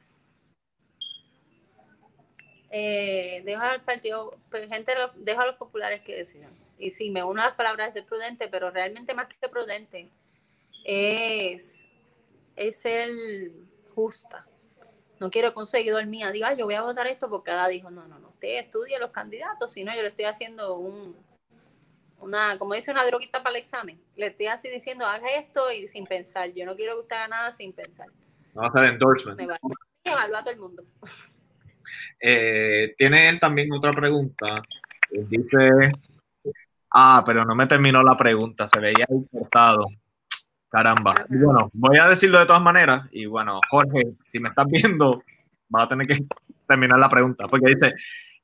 [2.71, 6.51] eh, dejo al partido, pues, gente, dejo a los populares que decidan.
[6.79, 10.09] Y sí, me uno a las palabras de ser prudente, pero realmente más que prudente
[10.85, 11.85] es,
[12.57, 14.47] es el justa.
[15.19, 18.07] No quiero conseguir un seguidor diga, yo voy a votar esto porque cada dijo, no,
[18.07, 21.15] no, no, usted estudia los candidatos, si no, yo le estoy haciendo un,
[22.21, 24.01] una, como dice una droguita para el examen.
[24.17, 26.53] Le estoy así diciendo, haga esto y sin pensar.
[26.53, 28.09] Yo no quiero que usted haga nada sin pensar.
[28.55, 29.41] No va a hacer endorsement.
[29.41, 30.85] Me va a todo el mundo.
[32.21, 34.63] Eh, tiene él también otra pregunta.
[35.11, 35.93] Dice,
[36.91, 39.87] ah, pero no me terminó la pregunta, se veía ahí cortado.
[40.69, 41.15] Caramba.
[41.29, 43.03] bueno, voy a decirlo de todas maneras.
[43.11, 45.23] Y bueno, Jorge, si me estás viendo,
[45.69, 46.25] vas a tener que
[46.69, 47.95] terminar la pregunta, porque dice,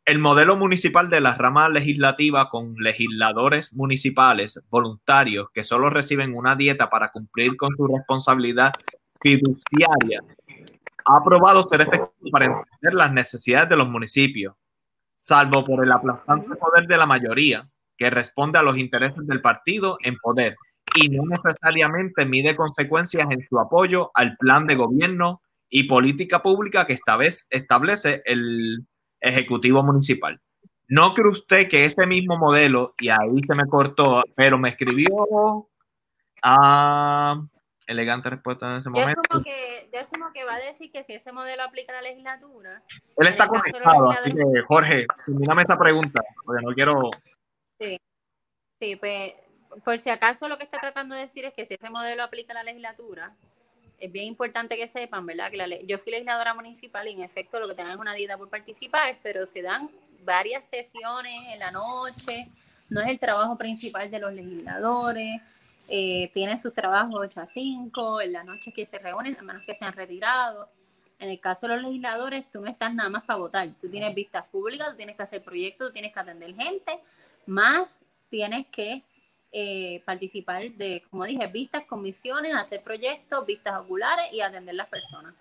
[0.07, 6.55] el modelo municipal de la rama legislativa con legisladores municipales voluntarios que solo reciben una
[6.55, 8.73] dieta para cumplir con su responsabilidad
[9.21, 10.23] fiduciaria
[11.07, 14.55] ha aprobado ser efectivo para entender las necesidades de los municipios,
[15.15, 19.99] salvo por el aplastante poder de la mayoría, que responde a los intereses del partido
[20.03, 20.57] en poder
[20.95, 26.87] y no necesariamente mide consecuencias en su apoyo al plan de gobierno y política pública
[26.87, 28.87] que esta vez establece el
[29.29, 30.41] Ejecutivo Municipal.
[30.89, 35.69] ¿No cree usted que ese mismo modelo, y ahí se me cortó, pero me escribió
[36.43, 37.41] a
[37.87, 39.23] elegante respuesta en ese momento.
[39.93, 42.83] Yo asumo, que, va a decir que si ese modelo aplica a la legislatura.
[43.17, 47.11] Él está conectado, así que Jorge, mírame esa pregunta, porque no quiero.
[47.81, 47.99] Sí,
[48.81, 49.35] sí, pues
[49.85, 52.53] por si acaso lo que está tratando de decir es que si ese modelo aplica
[52.53, 53.35] a la legislatura,
[53.99, 55.51] es bien importante que sepan, ¿verdad?
[55.51, 58.37] Que la yo fui legisladora municipal y en efecto lo que tengan es una dieta
[58.37, 59.91] por participar, pero se dan
[60.25, 62.47] varias sesiones en la noche,
[62.91, 65.41] no es el trabajo principal de los legisladores
[65.89, 69.63] eh, tienen sus trabajos 8 a 5, en las noches que se reúnen, a menos
[69.65, 70.69] que se han retirado.
[71.19, 73.69] En el caso de los legisladores, tú no estás nada más para votar.
[73.81, 76.99] Tú tienes vistas públicas, tú tienes que hacer proyectos, tú tienes que atender gente,
[77.47, 79.03] más tienes que
[79.59, 85.33] eh, participar de, como dije, vistas, comisiones, hacer proyectos, vistas oculares y atender las personas.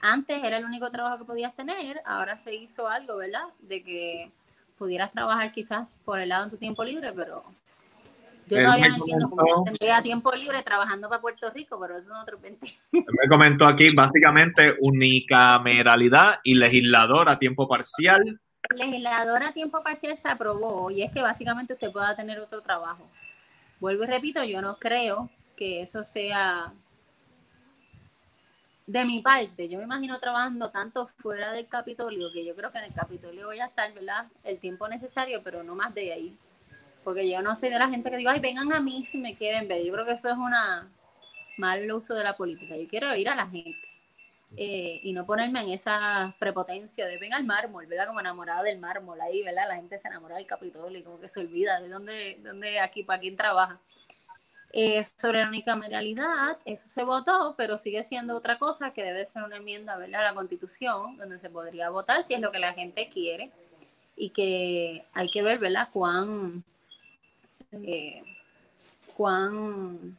[0.00, 3.44] Antes era el único trabajo que podías tener, ahora se hizo algo, ¿verdad?
[3.58, 4.30] De que
[4.78, 7.44] pudieras trabajar quizás por el lado de tu tiempo libre, pero
[8.46, 12.16] yo todavía no entiendo cómo tendría tiempo libre trabajando para Puerto Rico, pero eso es
[12.22, 12.66] otro 20.
[12.92, 18.40] Me comentó aquí básicamente unicameralidad y legislador a tiempo parcial.
[18.70, 23.06] Legislador a tiempo parcial se aprobó y es que básicamente usted pueda tener otro trabajo.
[23.80, 26.72] Vuelvo y repito, yo no creo que eso sea
[28.86, 29.68] de mi parte.
[29.68, 33.46] Yo me imagino trabajando tanto fuera del Capitolio que yo creo que en el Capitolio
[33.46, 33.90] voy a estar.
[34.44, 36.38] El tiempo necesario, pero no más de ahí
[37.04, 39.34] porque yo no soy de la gente que digo, ay, vengan a mí si me
[39.34, 39.84] quieren ver.
[39.84, 40.88] Yo creo que eso es una
[41.58, 42.76] mal uso de la política.
[42.76, 43.78] Yo quiero ir a la gente
[44.56, 48.06] eh, y no ponerme en esa prepotencia de ven al mármol, ¿verdad?
[48.06, 49.68] Como enamorada del mármol ahí, ¿verdad?
[49.68, 53.02] La gente se enamora del Capitolio y como que se olvida de dónde, dónde aquí,
[53.02, 53.78] para quién trabaja.
[54.72, 59.42] Eh, sobre la unicameralidad, eso se votó, pero sigue siendo otra cosa que debe ser
[59.42, 60.20] una enmienda, ¿verdad?
[60.20, 63.50] A la Constitución, donde se podría votar si es lo que la gente quiere
[64.16, 65.88] y que hay que ver, ¿verdad?
[65.92, 66.64] Cuán
[67.72, 68.20] eh,
[69.16, 70.16] cuán,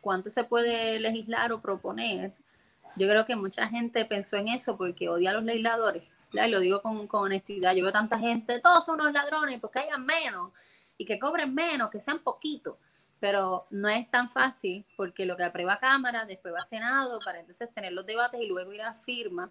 [0.00, 2.32] cuánto se puede legislar o proponer.
[2.96, 6.04] Yo creo que mucha gente pensó en eso porque odia a los legisladores.
[6.32, 7.74] Y lo digo con, honestidad.
[7.74, 10.52] Yo veo tanta gente, todos son unos ladrones, porque hayan menos
[10.96, 12.76] y que cobren menos, que sean poquitos.
[13.18, 17.40] Pero no es tan fácil porque lo que aprueba Cámara, después va a Senado para
[17.40, 19.50] entonces tener los debates y luego ir a firma.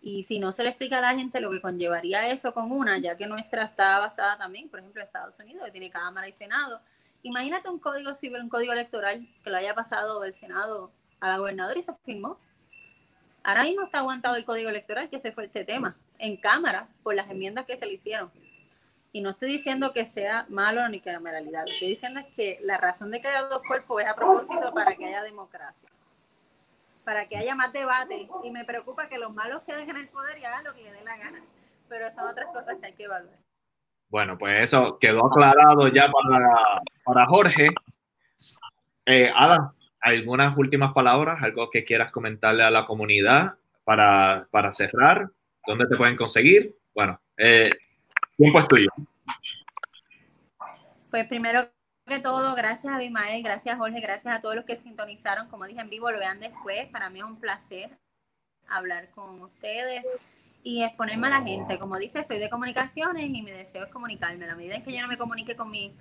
[0.00, 2.98] Y si no se le explica a la gente lo que conllevaría eso con una,
[2.98, 6.32] ya que nuestra está basada también, por ejemplo, en Estados Unidos, que tiene Cámara y
[6.32, 6.80] Senado.
[7.22, 10.90] Imagínate un código civil, un código electoral que lo haya pasado del Senado
[11.20, 12.38] a la gobernadora y se firmó.
[13.44, 17.14] Ahora mismo está aguantado el código electoral, que ese fue este tema, en Cámara, por
[17.14, 18.30] las enmiendas que se le hicieron.
[19.12, 22.26] Y no estoy diciendo que sea malo ni que cameralidad, lo que estoy diciendo es
[22.34, 25.88] que la razón de que haya dos cuerpos es a propósito para que haya democracia
[27.04, 28.28] para que haya más debate.
[28.42, 30.92] Y me preocupa que los malos queden en el poder y hagan lo que les
[30.92, 31.40] dé la gana.
[31.88, 33.36] Pero son otras cosas que hay que evaluar.
[34.08, 36.54] Bueno, pues eso quedó aclarado ya para,
[37.04, 37.70] para Jorge.
[39.06, 43.54] Eh, Ada, algunas últimas palabras, algo que quieras comentarle a la comunidad
[43.84, 45.30] para, para cerrar,
[45.66, 46.76] dónde te pueden conseguir.
[46.94, 47.70] Bueno, eh,
[48.36, 48.88] tiempo es tuyo.
[51.10, 51.68] Pues primero
[52.06, 55.48] que todo, gracias a Abimael, gracias Jorge, gracias a todos los que sintonizaron.
[55.48, 56.88] Como dije en vivo, lo vean después.
[56.88, 57.90] Para mí es un placer
[58.68, 60.04] hablar con ustedes
[60.64, 61.78] y exponerme a la gente.
[61.78, 64.44] Como dice, soy de comunicaciones y mi deseo es comunicarme.
[64.44, 65.94] A la medida en que yo no me comunique con, mi,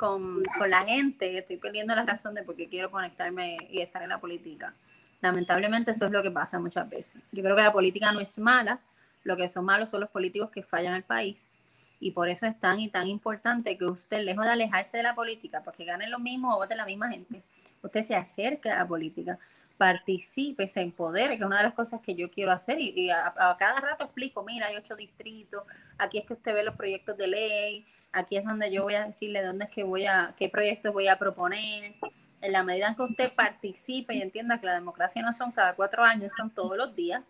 [0.00, 4.08] con, la gente, estoy perdiendo la razón de por qué quiero conectarme y estar en
[4.08, 4.72] la política.
[5.20, 7.20] Lamentablemente eso es lo que pasa muchas veces.
[7.32, 8.80] Yo creo que la política no es mala,
[9.24, 11.52] lo que son malos son los políticos que fallan al país
[12.00, 15.14] y por eso es tan y tan importante que usted, lejos de alejarse de la
[15.14, 17.42] política, porque gane lo mismo o vote la misma gente,
[17.82, 19.38] usted se acerque a la política,
[19.76, 23.34] participe, se empodere, que es una de las cosas que yo quiero hacer y, a,
[23.58, 25.62] cada rato explico, mira, hay ocho distritos,
[25.98, 29.06] aquí es que usted ve los proyectos de ley, aquí es donde yo voy a
[29.06, 31.94] decirle dónde es que voy a, qué proyectos voy a proponer.
[32.42, 35.74] En la medida en que usted participe y entienda que la democracia no son cada
[35.74, 37.22] cuatro años, son todos los días,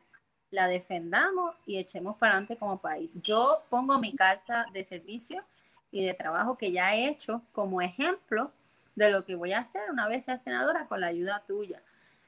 [0.51, 3.11] la defendamos y echemos para adelante como país.
[3.15, 5.44] Yo pongo mi carta de servicio
[5.90, 8.52] y de trabajo que ya he hecho como ejemplo
[8.94, 11.82] de lo que voy a hacer una vez sea senadora con la ayuda tuya.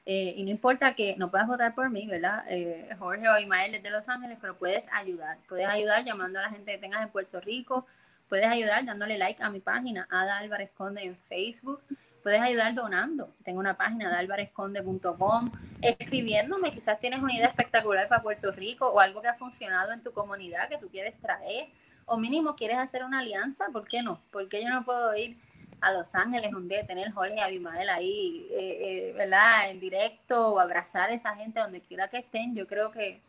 [0.05, 2.43] Eh, y no importa que no puedas votar por mí, ¿verdad?
[2.49, 5.37] Eh, Jorge o Imael es de Los Ángeles, pero puedes ayudar.
[5.47, 7.85] Puedes ayudar llamando a la gente que tengas en Puerto Rico.
[8.33, 11.83] Puedes ayudar dándole like a mi página, Ada Álvarez Conde en Facebook
[12.23, 13.29] puedes ayudar donando.
[13.45, 15.51] Tengo una página de alvarezconde.com,
[15.83, 20.01] escribiéndome, quizás tienes una idea espectacular para Puerto Rico o algo que ha funcionado en
[20.01, 21.67] tu comunidad que tú quieres traer,
[22.07, 24.19] o mínimo quieres hacer una alianza, ¿por qué no?
[24.31, 25.37] ¿Por qué yo no puedo ir
[25.79, 29.69] a Los Ángeles un día, tener Jorge y Abimael ahí, eh, eh, ¿verdad?
[29.69, 32.55] En directo o abrazar a esa gente donde quiera que estén.
[32.55, 33.21] Yo creo que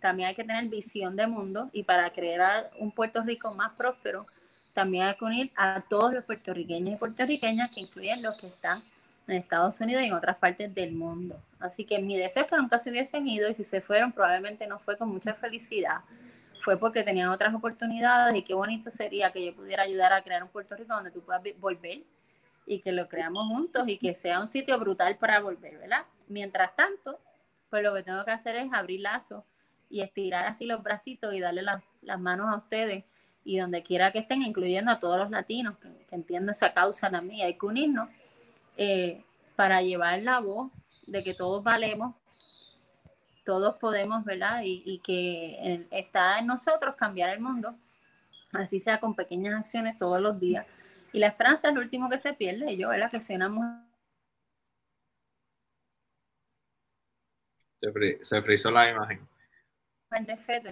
[0.00, 4.26] también hay que tener visión de mundo y para crear un Puerto Rico más próspero,
[4.72, 8.82] también hay que unir a todos los puertorriqueños y puertorriqueñas, que incluyen los que están
[9.26, 11.40] en Estados Unidos y en otras partes del mundo.
[11.58, 14.66] Así que mi deseo es que nunca se hubiesen ido y si se fueron probablemente
[14.66, 16.00] no fue con mucha felicidad,
[16.62, 20.42] fue porque tenían otras oportunidades y qué bonito sería que yo pudiera ayudar a crear
[20.42, 22.02] un Puerto Rico donde tú puedas volver
[22.66, 26.04] y que lo creamos juntos y que sea un sitio brutal para volver, ¿verdad?
[26.28, 27.18] Mientras tanto,
[27.70, 29.42] pues lo que tengo que hacer es abrir lazos
[29.88, 33.04] y estirar así los bracitos y darle las manos a ustedes
[33.50, 37.48] y donde quiera que estén, incluyendo a todos los latinos que, entienden esa causa también,
[37.48, 38.08] hay que unirnos
[38.76, 39.24] eh,
[39.56, 40.70] para llevar la voz
[41.08, 42.14] de que todos valemos,
[43.44, 44.60] todos podemos, ¿verdad?
[44.64, 47.74] Y, que está en nosotros cambiar el mundo,
[48.52, 50.64] así sea con pequeñas acciones todos los días.
[51.12, 53.10] Y la esperanza es lo último que se pierde, yo, ¿verdad?
[53.10, 53.80] Que soy una mujer.
[58.22, 59.28] Se, frizó la imagen.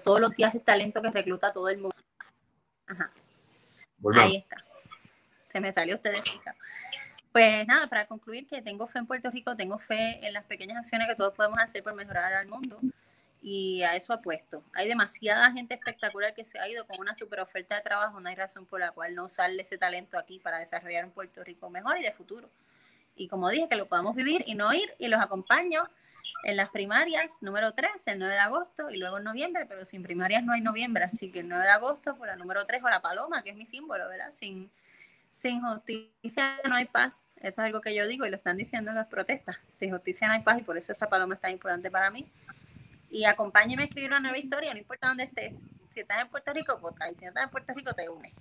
[0.04, 1.96] Todos los días el talento que recluta todo el mundo.
[2.88, 3.10] Ajá.
[4.14, 4.56] Ahí está.
[5.48, 6.22] Se me salió usted de
[7.32, 10.78] Pues nada, para concluir que tengo fe en Puerto Rico, tengo fe en las pequeñas
[10.78, 12.78] acciones que todos podemos hacer por mejorar al mundo
[13.42, 14.62] y a eso apuesto.
[14.74, 18.28] Hay demasiada gente espectacular que se ha ido con una super oferta de trabajo, no
[18.28, 21.70] hay razón por la cual no usarle ese talento aquí para desarrollar un Puerto Rico
[21.70, 22.50] mejor y de futuro.
[23.16, 25.88] Y como dije, que lo podamos vivir y no ir y los acompaño
[26.44, 30.02] en las primarias, número 3, el 9 de agosto, y luego en noviembre, pero sin
[30.02, 32.88] primarias no hay noviembre, así que el 9 de agosto, por la número 3 o
[32.88, 34.32] la paloma, que es mi símbolo, ¿verdad?
[34.32, 34.70] Sin,
[35.30, 37.24] sin justicia no hay paz.
[37.36, 39.56] Eso es algo que yo digo y lo están diciendo en las protestas.
[39.72, 42.30] Sin justicia no hay paz y por eso esa paloma es tan importante para mí.
[43.10, 45.54] Y acompáñeme a escribir una nueva historia, no importa dónde estés.
[45.90, 47.10] Si estás en Puerto Rico, vota.
[47.10, 48.32] Y si no estás en Puerto Rico, te unes.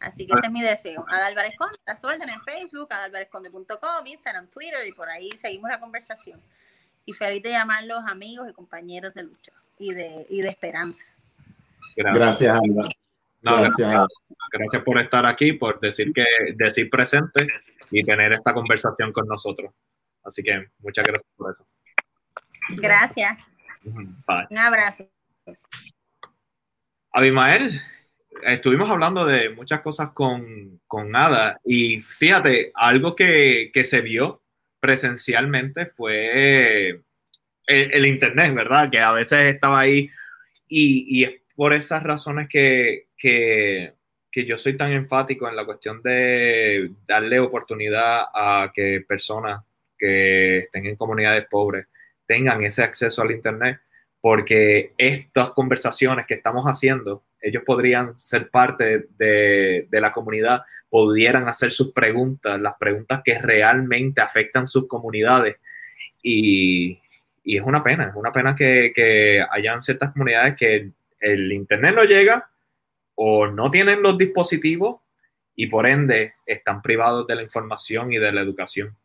[0.00, 1.04] Así que ese es mi deseo.
[1.08, 5.78] Ada Álvarez Conde, la suelten en Facebook, adalvarezconde.com, Instagram, Twitter y por ahí seguimos la
[5.78, 6.40] conversación.
[7.04, 11.04] Y feliz de llamar los amigos y compañeros de lucha y de, y de esperanza.
[11.96, 12.88] Gracias, Alba.
[13.42, 14.06] gracias,
[14.50, 16.24] gracias por estar aquí, por decir que
[16.54, 17.46] decir presente
[17.90, 19.70] y tener esta conversación con nosotros.
[20.24, 21.66] Así que muchas gracias por eso.
[22.70, 23.38] Gracias.
[23.84, 25.06] Un abrazo.
[27.12, 27.80] Abimael,
[28.44, 34.42] estuvimos hablando de muchas cosas con, con Ada y fíjate, algo que, que se vio
[34.80, 37.00] presencialmente fue
[37.66, 38.90] el, Internet, ¿verdad?
[38.90, 40.10] Que a veces estaba ahí
[40.68, 43.92] y, es por esas razones que, que,
[44.32, 49.62] yo soy tan enfático en la cuestión de darle oportunidad a que personas
[49.98, 51.86] que estén en comunidades pobres
[52.26, 53.80] tengan ese acceso al Internet,
[54.20, 61.70] porque estas conversaciones que estamos haciendo ellos podrían ser parte de, la comunidad, pudieran hacer
[61.70, 65.56] sus preguntas, las preguntas que realmente afectan sus comunidades.
[66.22, 67.00] Y,
[67.44, 70.90] es una pena, es una pena que, hayan ciertas comunidades que
[71.20, 72.50] el Internet no llega
[73.14, 75.00] o no tienen los dispositivos
[75.54, 78.96] y por ende están privados de la información y de la educación.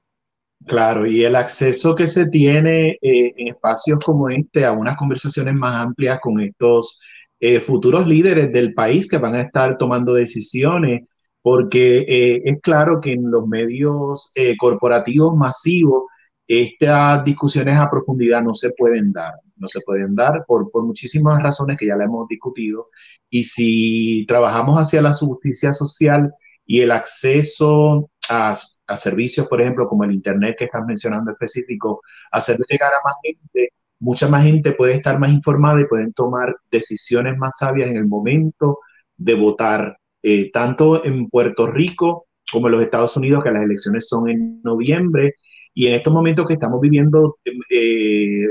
[0.66, 5.54] Claro, y el acceso que se tiene eh, en espacios como este a unas conversaciones
[5.54, 7.00] más amplias con estos
[7.40, 11.04] eh, futuros líderes del país que van a estar tomando decisiones,
[11.42, 16.06] porque eh, es claro que en los medios corporativos masivos
[16.48, 21.42] estas discusiones a profundidad no se pueden dar, no se pueden dar por, por muchísimas
[21.42, 22.90] razones que ya la hemos discutido.
[23.30, 26.34] Y si trabajamos hacia la justicia social
[26.66, 28.56] y el acceso a
[28.88, 32.02] a servicios, por ejemplo, como el Internet que estás mencionando específico,
[32.32, 36.56] hacerle llegar a más gente, mucha más gente puede estar más informada y pueden tomar
[36.72, 38.80] decisiones más sabias en el momento
[39.18, 44.08] de votar, eh, tanto en Puerto Rico como en los Estados Unidos, que las elecciones
[44.08, 45.36] son en noviembre,
[45.74, 47.38] y en estos momentos que estamos viviendo
[47.70, 48.48] eh,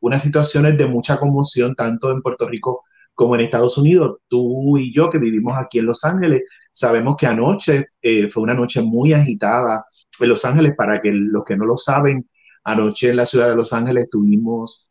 [0.00, 2.82] unas situaciones de mucha conmoción, tanto en Puerto Rico
[3.14, 4.18] como en Estados Unidos.
[4.28, 6.42] Tú y yo que vivimos aquí en Los Ángeles,
[6.72, 9.84] sabemos que anoche eh, fue una noche muy agitada
[10.18, 10.74] en Los Ángeles.
[10.76, 12.26] Para que los que no lo saben,
[12.64, 14.88] anoche en la ciudad de Los Ángeles tuvimos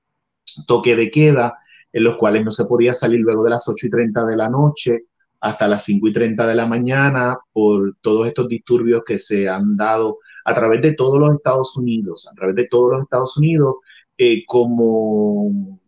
[0.68, 1.58] toque de queda,
[1.94, 4.50] en los cuales no se podía salir luego de las 8 y 30 de la
[4.50, 5.06] noche
[5.40, 9.76] hasta las 5 y 30 de la mañana por todos estos disturbios que se han
[9.76, 13.76] dado a través de todos los Estados Unidos, a través de todos los Estados Unidos,
[14.18, 15.80] eh, como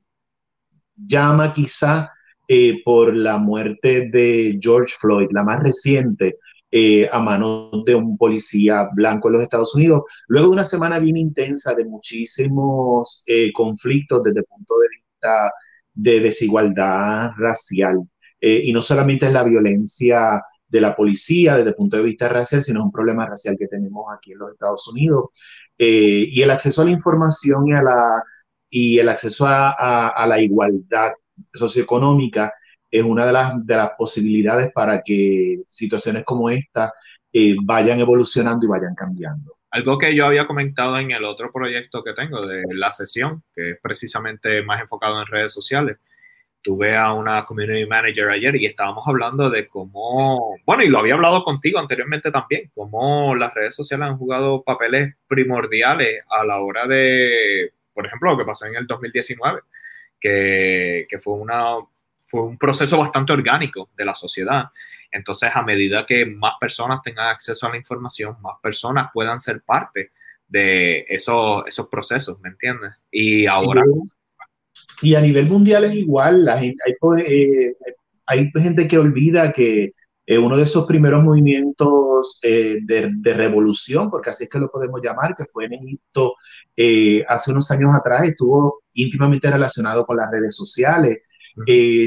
[0.95, 2.11] llama quizá
[2.47, 6.37] eh, por la muerte de George Floyd, la más reciente,
[6.75, 10.97] eh, a manos de un policía blanco en los Estados Unidos, luego de una semana
[10.97, 15.51] bien intensa de muchísimos eh, conflictos desde el punto de vista
[15.93, 17.99] de desigualdad racial.
[18.41, 22.63] y no solamente es la violencia de la policía desde el punto de vista racial,
[22.63, 25.29] sino un problema racial que tenemos aquí en los Estados Unidos.
[25.77, 27.73] y el acceso a la información y,
[28.97, 31.11] a el acceso a la igualdad
[31.53, 32.51] socioeconómica
[32.93, 36.93] es una de las, de las posibilidades para que situaciones como esta
[37.33, 39.57] eh, vayan evolucionando y vayan cambiando.
[39.71, 43.71] Algo que yo había comentado en el otro proyecto que tengo de la sesión, que
[43.71, 45.97] es precisamente más enfocado en redes sociales.
[46.61, 51.15] Tuve a una community manager ayer y estábamos hablando de cómo, bueno, y lo había
[51.15, 56.85] hablado contigo anteriormente también, cómo las redes sociales han jugado papeles primordiales a la hora
[56.85, 59.61] de, por ejemplo, lo que pasó en el 2019
[60.23, 61.75] que, fue, una,
[62.33, 64.65] fue un proceso bastante orgánico de la sociedad.
[65.11, 69.61] Entonces, a medida que más personas tengan acceso a la información, más personas puedan ser
[69.61, 70.13] parte
[70.47, 72.91] de esos, esos procesos, ¿me entiendes?
[73.11, 73.83] Y ahora...
[75.03, 77.75] Y a nivel mundial es igual, la gente, hay, eh,
[78.25, 79.93] hay gente que olvida que
[80.25, 85.01] eh, uno de esos primeros movimientos eh, de, revolución, porque así es que lo podemos
[85.03, 86.35] llamar, que fue en Egipto
[86.75, 91.19] eh, hace unos años atrás, estuvo íntimamente relacionado con las redes sociales.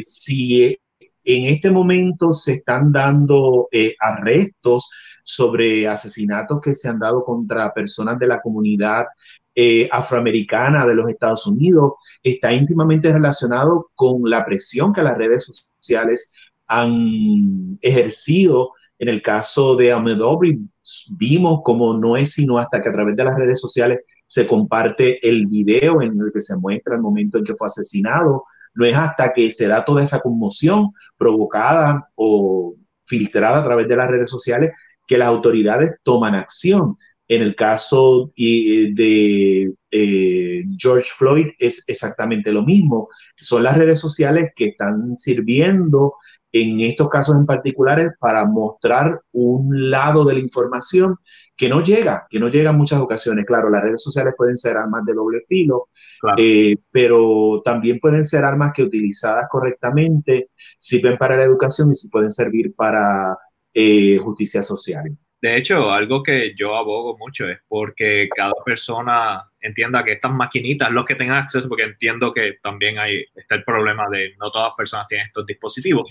[0.02, 0.78] Si
[1.24, 3.68] en este momento se están dando
[4.00, 4.90] arrestos
[5.24, 9.06] sobre asesinatos que se han dado contra personas de la comunidad
[9.90, 16.34] afroamericana de los Estados Unidos, está íntimamente relacionado con la presión que las redes sociales
[16.66, 18.72] han ejercido.
[18.98, 20.58] En el caso de Ahmed Aubrey,
[21.18, 25.26] vimos como no es sino hasta que a través de las redes sociales se comparte
[25.26, 28.44] el video en el que se muestra el momento en que fue asesinado.
[28.76, 32.74] No es hasta que se da toda esa conmoción provocada o
[33.04, 34.72] filtrada a través de las redes sociales
[35.06, 36.96] que las autoridades toman acción.
[37.28, 43.08] En el caso de eh, George Floyd es exactamente lo mismo.
[43.36, 46.14] Son las redes sociales que están sirviendo
[46.62, 51.16] en estos casos en particulares para mostrar un lado de la información
[51.56, 53.46] que no llega, que no llega en muchas ocasiones.
[53.46, 55.88] Claro, las redes sociales pueden ser armas de doble filo,
[56.36, 62.08] eh, pero también pueden ser armas que utilizadas correctamente sirven para la educación y si
[62.10, 63.36] pueden servir para
[63.72, 65.04] eh, justicia social.
[65.40, 70.90] De hecho, algo que yo abogo mucho es porque cada persona entienda que estas maquinitas,
[70.90, 74.68] los que tengan acceso, porque entiendo que también hay, está el problema de no todas
[74.68, 76.10] las personas tienen estos dispositivos,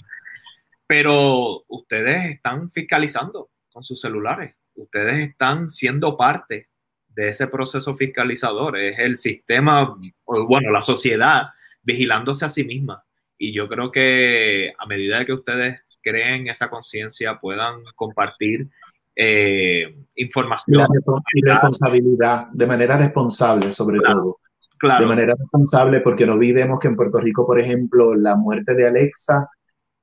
[0.87, 6.69] pero ustedes están fiscalizando con sus celulares, ustedes están siendo parte
[7.07, 11.47] de ese proceso fiscalizador, es el sistema, bueno, la sociedad
[11.81, 13.03] vigilándose a sí misma.
[13.37, 18.67] Y yo creo que a medida que ustedes creen esa conciencia, puedan compartir
[19.15, 20.87] eh, información.
[21.33, 24.37] Y, responsabilidad, de manera responsable sobre todo.
[24.77, 25.01] Claro.
[25.01, 28.87] De manera responsable, porque no olvidemos que en Puerto Rico, por ejemplo, la muerte de
[28.87, 29.49] Alexa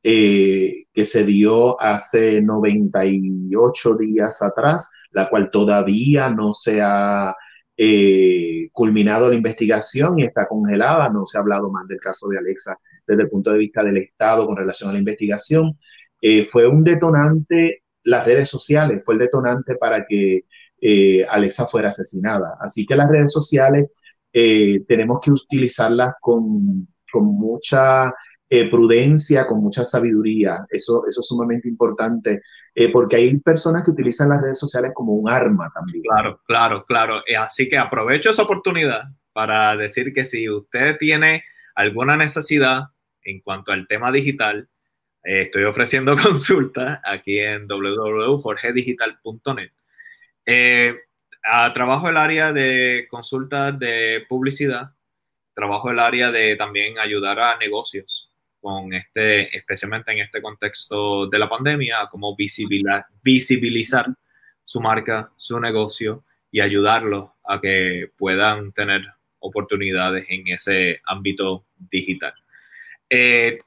[0.05, 7.35] eh, que se dio hace 98 días atrás, la cual todavía no se ha
[7.77, 11.09] eh, culminado la investigación y está congelada.
[11.09, 12.77] No se ha hablado más del caso de Alexa
[13.07, 15.79] desde el punto de vista del Estado con relación a la investigación.
[16.21, 20.45] Eh, fue un detonante, las redes sociales, fue el detonante para que
[21.29, 22.57] Alexa fuera asesinada.
[22.61, 23.89] Así que las redes sociales
[24.33, 28.13] tenemos que utilizarlas con, con mucha
[28.55, 30.67] eh, prudencia, con mucha sabiduría.
[30.69, 32.43] Eso, es sumamente importante,
[32.93, 36.03] porque hay personas que utilizan las redes sociales como un arma también.
[36.03, 37.23] Claro, claro, claro.
[37.39, 42.89] Así que aprovecho esa oportunidad para decir que si usted tiene alguna necesidad
[43.25, 44.69] en cuanto al tema digital,
[45.23, 49.71] estoy ofreciendo consultas aquí en www.jorgedigital.net.
[50.45, 50.95] Eh,
[51.75, 54.91] trabajo el área de consultas de publicidad,
[55.55, 58.29] trabajo el área de también ayudar a negocios
[58.63, 64.07] con este, especialmente en este contexto de la pandemia, como visibilizar,
[64.65, 69.03] su marca, su negocio y ayudarlos a que puedan tener
[69.41, 72.33] oportunidades en ese ámbito digital.
[73.11, 73.59] Eh,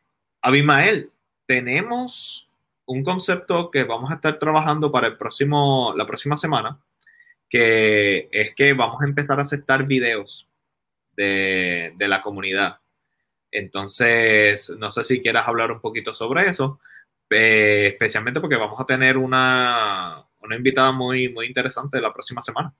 [0.41, 1.11] Abimael,
[1.45, 2.49] tenemos
[2.85, 6.80] un concepto que vamos a estar trabajando para el próximo, la próxima semana,
[7.49, 10.47] que es que vamos a empezar a aceptar videos
[11.15, 12.80] de, la comunidad.
[13.56, 16.80] Entonces, no sé si quieras hablar un poquito sobre eso,
[17.30, 22.73] eh, especialmente porque vamos a tener una, una invitada muy, muy interesante la próxima semana.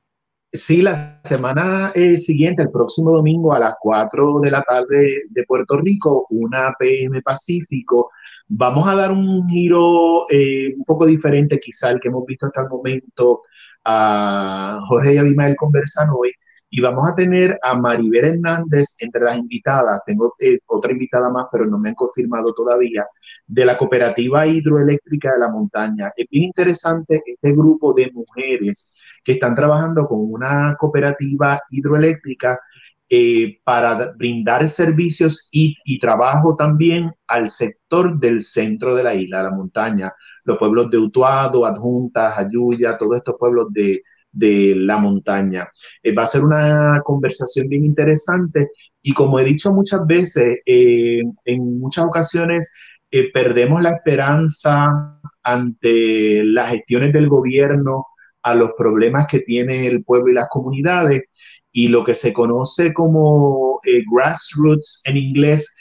[0.52, 5.44] Sí, la semana eh, siguiente, el próximo domingo a las 4 de la tarde de
[5.46, 8.12] Puerto Rico, una PM Pacífico,
[8.48, 12.62] vamos a dar un giro eh, un poco diferente quizá al que hemos visto hasta
[12.64, 13.44] el momento.
[13.86, 16.34] A Jorge y Abimael conversan hoy
[16.70, 20.02] y vamos a tener a Maribel Hernández entre las invitadas.
[20.06, 23.06] Tengo eh, otra invitada más, pero no me han confirmado todavía,
[23.48, 26.12] de la Cooperativa Hidroeléctrica de la Montaña.
[26.16, 32.60] Es bien interesante este grupo de mujeres que están trabajando con una cooperativa hidroeléctrica
[33.08, 39.44] eh, para brindar servicios y, y, trabajo también al sector del centro de la isla,
[39.44, 40.12] la montaña,
[40.44, 44.02] los pueblos de Utuado, Adjuntas, Ayuya, todos estos pueblos de,
[44.36, 45.68] de la montaña.
[46.04, 48.70] Eh, va a ser una conversación bien interesante
[49.02, 52.74] y como he dicho muchas veces, eh, en muchas ocasiones
[53.12, 58.06] eh, perdemos la esperanza ante las gestiones del gobierno
[58.44, 61.24] a los problemas que tiene el pueblo y las comunidades
[61.72, 63.80] y lo que se conoce como
[64.12, 65.76] grassroots en inglés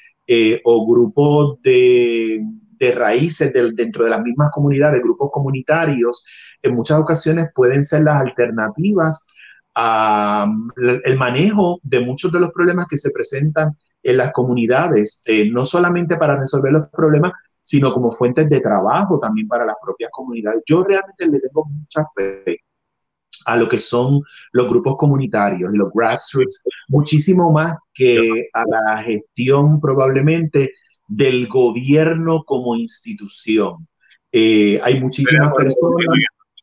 [0.64, 2.40] o grupos de,
[2.78, 6.24] de raíces dentro de las mismas comunidades, grupos comunitarios,
[6.62, 9.26] en muchas ocasiones pueden ser las alternativas
[9.74, 15.64] al manejo de muchos de los problemas que se presentan en las comunidades, eh, no
[15.64, 20.62] solamente para resolver los problemas, sino como fuentes de trabajo también para las propias comunidades.
[20.66, 22.60] Yo realmente le tengo mucha fe
[23.46, 24.22] a lo que son
[24.52, 30.72] los grupos comunitarios y los grassroots, muchísimo más que a la gestión probablemente
[31.06, 33.86] del gobierno como institución.
[34.32, 36.06] Eh, hay muchísimas personas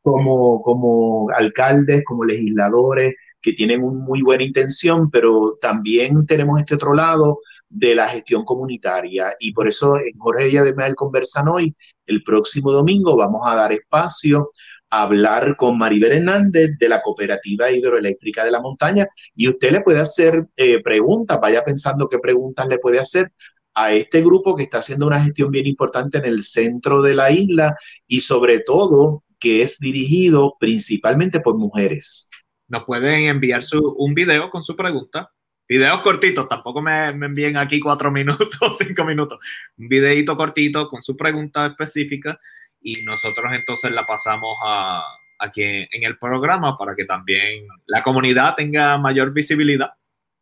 [0.01, 6.75] como, como alcaldes, como legisladores, que tienen una muy buena intención, pero también tenemos este
[6.75, 7.39] otro lado
[7.69, 9.33] de la gestión comunitaria.
[9.39, 13.71] Y por eso en Jorge y Además conversan hoy, el próximo domingo vamos a dar
[13.71, 14.51] espacio
[14.89, 19.81] a hablar con Maribel Hernández de la Cooperativa Hidroeléctrica de la Montaña y usted le
[19.81, 23.31] puede hacer eh, preguntas, vaya pensando qué preguntas le puede hacer
[23.73, 27.31] a este grupo que está haciendo una gestión bien importante en el centro de la
[27.31, 27.75] isla
[28.07, 32.29] y sobre todo que es dirigido principalmente por mujeres.
[32.67, 35.31] Nos pueden enviar su, un video con su pregunta.
[35.67, 39.39] Videos cortitos, tampoco me, me envíen aquí cuatro minutos, cinco minutos.
[39.77, 42.39] Un videito cortito con su pregunta específica
[42.81, 45.03] y nosotros entonces la pasamos a,
[45.39, 49.91] aquí en el programa para que también la comunidad tenga mayor visibilidad,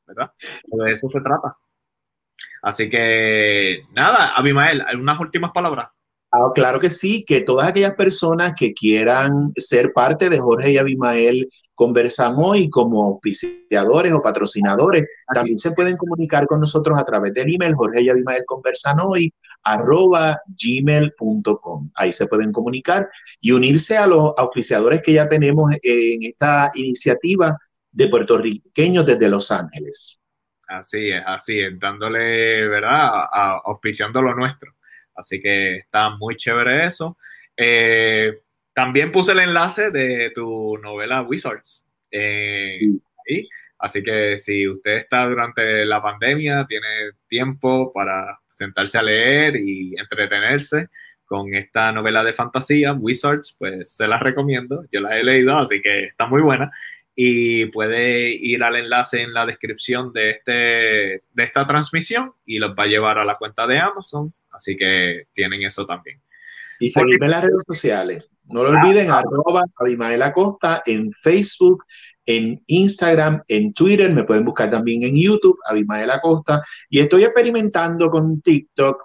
[0.06, 0.34] ¿verdad?
[0.66, 1.58] De eso se trata.
[2.62, 5.88] Así que nada, Abimael, ¿algunas últimas palabras?
[6.32, 10.78] Ah, claro que sí, que todas aquellas personas que quieran ser parte de Jorge y
[10.78, 17.34] Abimael conversan hoy como auspiciadores o patrocinadores, también se pueden comunicar con nosotros a través
[17.34, 19.34] del email Jorge y Abimael conversan hoy
[19.64, 21.90] arroba gmail.com.
[21.96, 23.10] Ahí se pueden comunicar
[23.42, 27.58] y unirse a los auspiciadores que ya tenemos en esta iniciativa
[27.92, 30.19] de puertorriqueños desde Los Ángeles.
[30.70, 33.26] Así es, así es, dándole, ¿verdad?
[33.66, 34.76] auspiciando lo nuestro.
[35.16, 37.18] Así que está muy chévere eso.
[37.58, 38.40] Eh,
[38.74, 41.86] también puse el enlace de tu novela Wizards.
[42.12, 42.70] Eh,
[43.80, 49.96] Así que si usted está durante la pandemia, tiene tiempo para sentarse a leer y
[49.98, 50.90] entretenerse
[51.26, 54.84] con esta novela de fantasía, Wizards, pues se la recomiendo.
[54.92, 56.72] Yo la he leído, así que está muy buena.
[57.22, 62.72] Y puede ir al enlace en la descripción de, este, de esta transmisión y los
[62.72, 66.22] va a llevar a la cuenta de Amazon Así que tienen eso también.
[66.80, 68.30] Y seguirme en las redes sociales.
[68.46, 71.84] No lo olviden, arroba Abimael Acosta en Facebook,
[72.26, 78.10] en Instagram, en Twitter, me pueden buscar también en YouTube, Abimael Acosta, y estoy experimentando
[78.10, 78.98] con TikTok,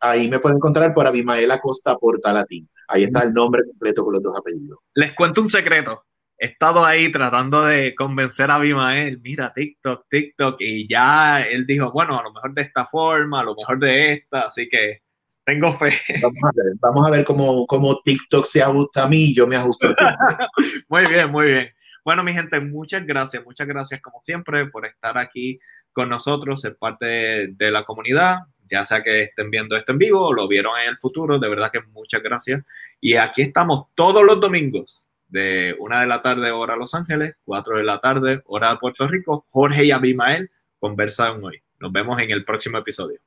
[0.00, 4.22] ahí me pueden encontrar por Abimael Acosta Portalatín, ahí está el nombre completo con los
[4.22, 4.80] dos apellidos.
[4.94, 6.04] Les cuento un secreto,
[6.42, 11.92] he estado ahí tratando de convencer a Abimael, mira TikTok, TikTok, y ya él dijo,
[11.92, 15.02] bueno, a lo mejor de esta forma, a lo mejor de esta, así que
[15.44, 15.92] tengo fe.
[16.20, 19.46] Vamos a ver, vamos a ver cómo, cómo TikTok se ajusta a mí y yo
[19.46, 20.48] me ajusto a
[20.88, 21.70] muy bien, muy bien.
[22.04, 25.60] Bueno, mi gente, muchas gracias, muchas gracias como siempre por estar aquí
[25.92, 28.38] con nosotros, ser parte de, de la comunidad,
[28.68, 31.48] ya sea que estén viendo esto en vivo o lo vieron en el futuro, de
[31.48, 32.64] verdad que muchas gracias.
[33.00, 37.78] Y aquí estamos todos los domingos de una de la tarde hora Los Ángeles, cuatro
[37.78, 39.46] de la tarde hora Puerto Rico.
[39.48, 41.62] Jorge y Abimael conversan hoy.
[41.80, 43.18] Nos vemos en el próximo episodio.